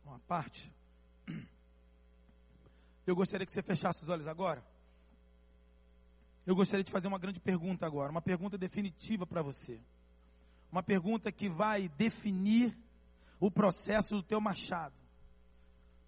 uma 0.04 0.20
parte. 0.22 0.74
Eu 3.06 3.16
gostaria 3.16 3.46
que 3.46 3.52
você 3.52 3.62
fechasse 3.62 4.04
os 4.04 4.10
olhos 4.10 4.28
agora. 4.28 4.64
Eu 6.46 6.56
gostaria 6.56 6.84
de 6.84 6.92
fazer 6.92 7.08
uma 7.08 7.20
grande 7.20 7.40
pergunta 7.40 7.86
agora, 7.86 8.12
uma 8.12 8.22
pergunta 8.22 8.58
definitiva 8.58 9.26
para 9.26 9.42
você. 9.42 9.80
Uma 10.72 10.82
pergunta 10.82 11.32
que 11.32 11.50
vai 11.50 11.90
definir 11.90 12.78
o 13.40 13.52
processo 13.52 14.16
do 14.16 14.24
teu 14.24 14.40
machado. 14.40 14.96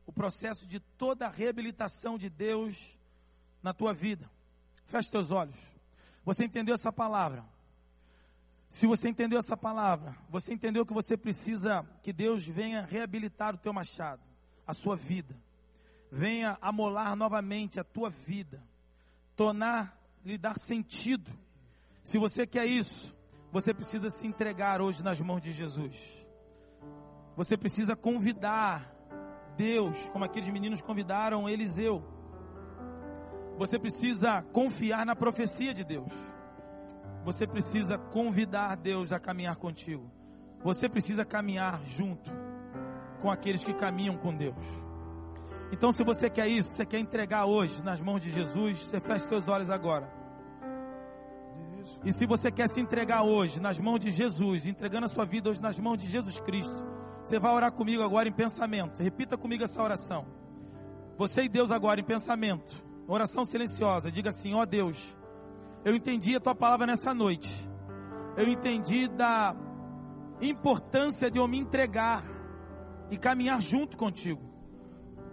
O 0.06 0.12
processo 0.12 0.68
de 0.68 0.80
toda 0.80 1.28
a 1.28 1.30
reabilitação 1.30 2.18
de 2.18 2.30
Deus 2.30 2.98
na 3.62 3.74
tua 3.74 3.94
vida. 3.94 4.30
Feche 4.86 5.12
teus 5.12 5.32
olhos. 5.32 5.56
Você 6.26 6.46
entendeu 6.46 6.76
essa 6.76 6.92
palavra? 6.92 7.44
Se 8.70 8.88
você 8.88 9.10
entendeu 9.10 9.40
essa 9.40 9.56
palavra, 9.56 10.18
você 10.30 10.54
entendeu 10.54 10.86
que 10.86 10.94
você 10.94 11.16
precisa 11.16 11.84
que 12.02 12.12
Deus 12.12 12.46
venha 12.46 12.86
reabilitar 12.86 13.54
o 13.54 13.58
teu 13.58 13.72
machado, 13.72 14.22
a 14.66 14.74
sua 14.74 14.96
vida 14.96 15.43
venha 16.14 16.60
amolar 16.62 17.16
novamente 17.16 17.80
a 17.80 17.84
tua 17.84 18.08
vida, 18.08 18.64
tornar, 19.36 20.00
lhe 20.24 20.38
dar 20.38 20.60
sentido. 20.60 21.32
Se 22.04 22.20
você 22.20 22.46
quer 22.46 22.68
isso, 22.68 23.12
você 23.52 23.74
precisa 23.74 24.12
se 24.12 24.28
entregar 24.28 24.80
hoje 24.80 25.04
nas 25.04 25.20
mãos 25.20 25.42
de 25.42 25.52
Jesus. 25.52 25.98
Você 27.36 27.58
precisa 27.58 27.96
convidar 27.96 28.94
Deus, 29.58 30.08
como 30.10 30.24
aqueles 30.24 30.50
meninos 30.50 30.82
convidaram 30.82 31.50
Eliseu. 31.50 32.04
Você 33.58 33.80
precisa 33.80 34.44
confiar 34.54 35.08
na 35.08 35.16
profecia 35.16 35.74
de 35.74 35.84
Deus. 35.84 36.12
Você 37.26 37.48
precisa 37.48 37.98
convidar 37.98 38.76
Deus 38.76 39.12
a 39.12 39.20
caminhar 39.20 39.56
contigo. 39.56 40.12
Você 40.64 40.88
precisa 40.88 41.26
caminhar 41.26 41.84
junto 41.84 42.30
com 43.20 43.32
aqueles 43.32 43.64
que 43.64 43.74
caminham 43.74 44.16
com 44.16 44.32
Deus. 44.32 44.83
Então, 45.74 45.92
se 45.92 46.04
você 46.04 46.30
quer 46.30 46.48
isso, 46.48 46.70
você 46.70 46.86
quer 46.86 47.00
entregar 47.00 47.46
hoje 47.46 47.84
nas 47.84 48.00
mãos 48.00 48.22
de 48.22 48.30
Jesus, 48.30 48.78
você 48.78 49.00
fecha 49.00 49.28
seus 49.28 49.48
olhos 49.48 49.72
agora. 49.72 50.08
E 52.06 52.14
se 52.14 52.28
você 52.28 52.52
quer 52.52 52.70
se 52.70 52.80
entregar 52.80 53.24
hoje 53.24 53.60
nas 53.60 53.80
mãos 53.80 54.00
de 54.00 54.12
Jesus, 54.12 54.68
entregando 54.68 55.08
a 55.08 55.10
sua 55.10 55.26
vida 55.26 55.50
hoje 55.50 55.64
nas 55.64 55.80
mãos 55.80 55.98
de 55.98 56.06
Jesus 56.06 56.40
Cristo, 56.40 56.86
você 57.24 57.40
vai 57.40 57.52
orar 57.52 57.72
comigo 57.72 58.04
agora 58.04 58.30
em 58.30 58.32
pensamento. 58.32 59.02
Repita 59.02 59.36
comigo 59.36 59.64
essa 59.64 59.82
oração. 59.82 60.28
Você 61.18 61.46
e 61.46 61.50
Deus 61.50 61.72
agora 61.72 62.00
em 62.00 62.04
pensamento. 62.04 62.72
Oração 63.08 63.44
silenciosa. 63.44 64.12
Diga 64.12 64.30
assim: 64.30 64.54
Ó 64.54 64.62
oh 64.62 64.66
Deus, 64.68 65.18
eu 65.84 65.96
entendi 65.96 66.36
a 66.36 66.40
tua 66.40 66.54
palavra 66.54 66.86
nessa 66.86 67.16
noite. 67.16 67.50
Eu 68.38 68.48
entendi 68.48 69.08
da 69.08 69.56
importância 70.40 71.32
de 71.32 71.40
eu 71.40 71.48
me 71.48 71.58
entregar 71.58 72.24
e 73.10 73.18
caminhar 73.18 73.60
junto 73.60 73.98
contigo. 73.98 74.53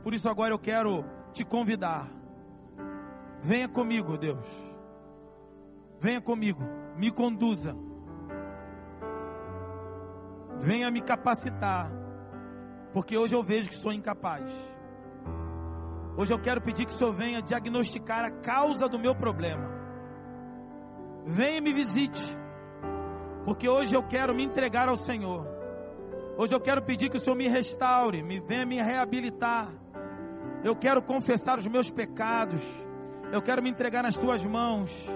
Por 0.03 0.15
isso 0.15 0.29
agora 0.29 0.53
eu 0.53 0.59
quero 0.59 1.05
te 1.33 1.45
convidar. 1.45 2.09
Venha 3.43 3.69
comigo, 3.69 4.17
Deus. 4.17 4.47
Venha 5.99 6.21
comigo, 6.21 6.63
me 6.97 7.11
conduza. 7.11 7.77
Venha 10.59 10.91
me 10.91 11.01
capacitar, 11.01 11.91
porque 12.93 13.17
hoje 13.17 13.35
eu 13.35 13.43
vejo 13.43 13.69
que 13.69 13.77
sou 13.77 13.93
incapaz. 13.93 14.51
Hoje 16.17 16.35
eu 16.35 16.39
quero 16.39 16.61
pedir 16.61 16.85
que 16.85 16.93
o 16.93 16.95
Senhor 16.95 17.15
venha 17.15 17.41
diagnosticar 17.41 18.25
a 18.25 18.31
causa 18.31 18.89
do 18.89 18.99
meu 18.99 19.15
problema. 19.15 19.71
Venha 21.25 21.59
e 21.59 21.61
me 21.63 21.73
visite, 21.73 22.37
porque 23.45 23.69
hoje 23.69 23.95
eu 23.95 24.03
quero 24.03 24.35
me 24.35 24.43
entregar 24.43 24.89
ao 24.89 24.97
Senhor. 24.97 25.47
Hoje 26.37 26.55
eu 26.55 26.61
quero 26.61 26.83
pedir 26.83 27.09
que 27.09 27.17
o 27.17 27.21
Senhor 27.21 27.37
me 27.37 27.49
restaure, 27.49 28.23
me 28.23 28.41
venha 28.41 28.67
me 28.67 28.83
reabilitar. 28.83 29.69
Eu 30.63 30.77
quero 30.77 31.03
confessar 31.03 31.59
os 31.59 31.67
meus 31.67 31.91
pecados. 31.91 32.63
Eu 33.33 33.41
quero 33.41 33.63
me 33.63 33.71
entregar 33.71 34.03
nas 34.03 34.19
tuas 34.19 34.45
mãos. 34.45 35.09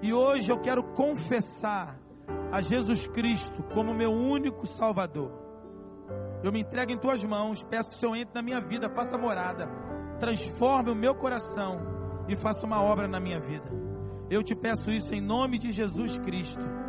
E 0.00 0.12
hoje 0.12 0.50
eu 0.50 0.58
quero 0.58 0.82
confessar 0.82 1.98
a 2.50 2.60
Jesus 2.60 3.06
Cristo 3.06 3.62
como 3.74 3.94
meu 3.94 4.12
único 4.12 4.66
Salvador. 4.66 5.32
Eu 6.42 6.52
me 6.52 6.60
entrego 6.60 6.92
em 6.92 6.98
tuas 6.98 7.22
mãos, 7.22 7.62
peço 7.62 7.90
que 7.90 7.96
o 7.96 7.98
Senhor 7.98 8.16
entre 8.16 8.34
na 8.34 8.42
minha 8.42 8.60
vida, 8.60 8.88
faça 8.88 9.16
morada, 9.16 9.68
transforme 10.18 10.90
o 10.90 10.94
meu 10.94 11.14
coração 11.14 11.80
e 12.28 12.34
faça 12.34 12.66
uma 12.66 12.82
obra 12.82 13.06
na 13.06 13.20
minha 13.20 13.38
vida. 13.38 13.70
Eu 14.28 14.42
te 14.42 14.54
peço 14.54 14.90
isso 14.90 15.14
em 15.14 15.20
nome 15.20 15.58
de 15.58 15.70
Jesus 15.70 16.18
Cristo 16.18 16.81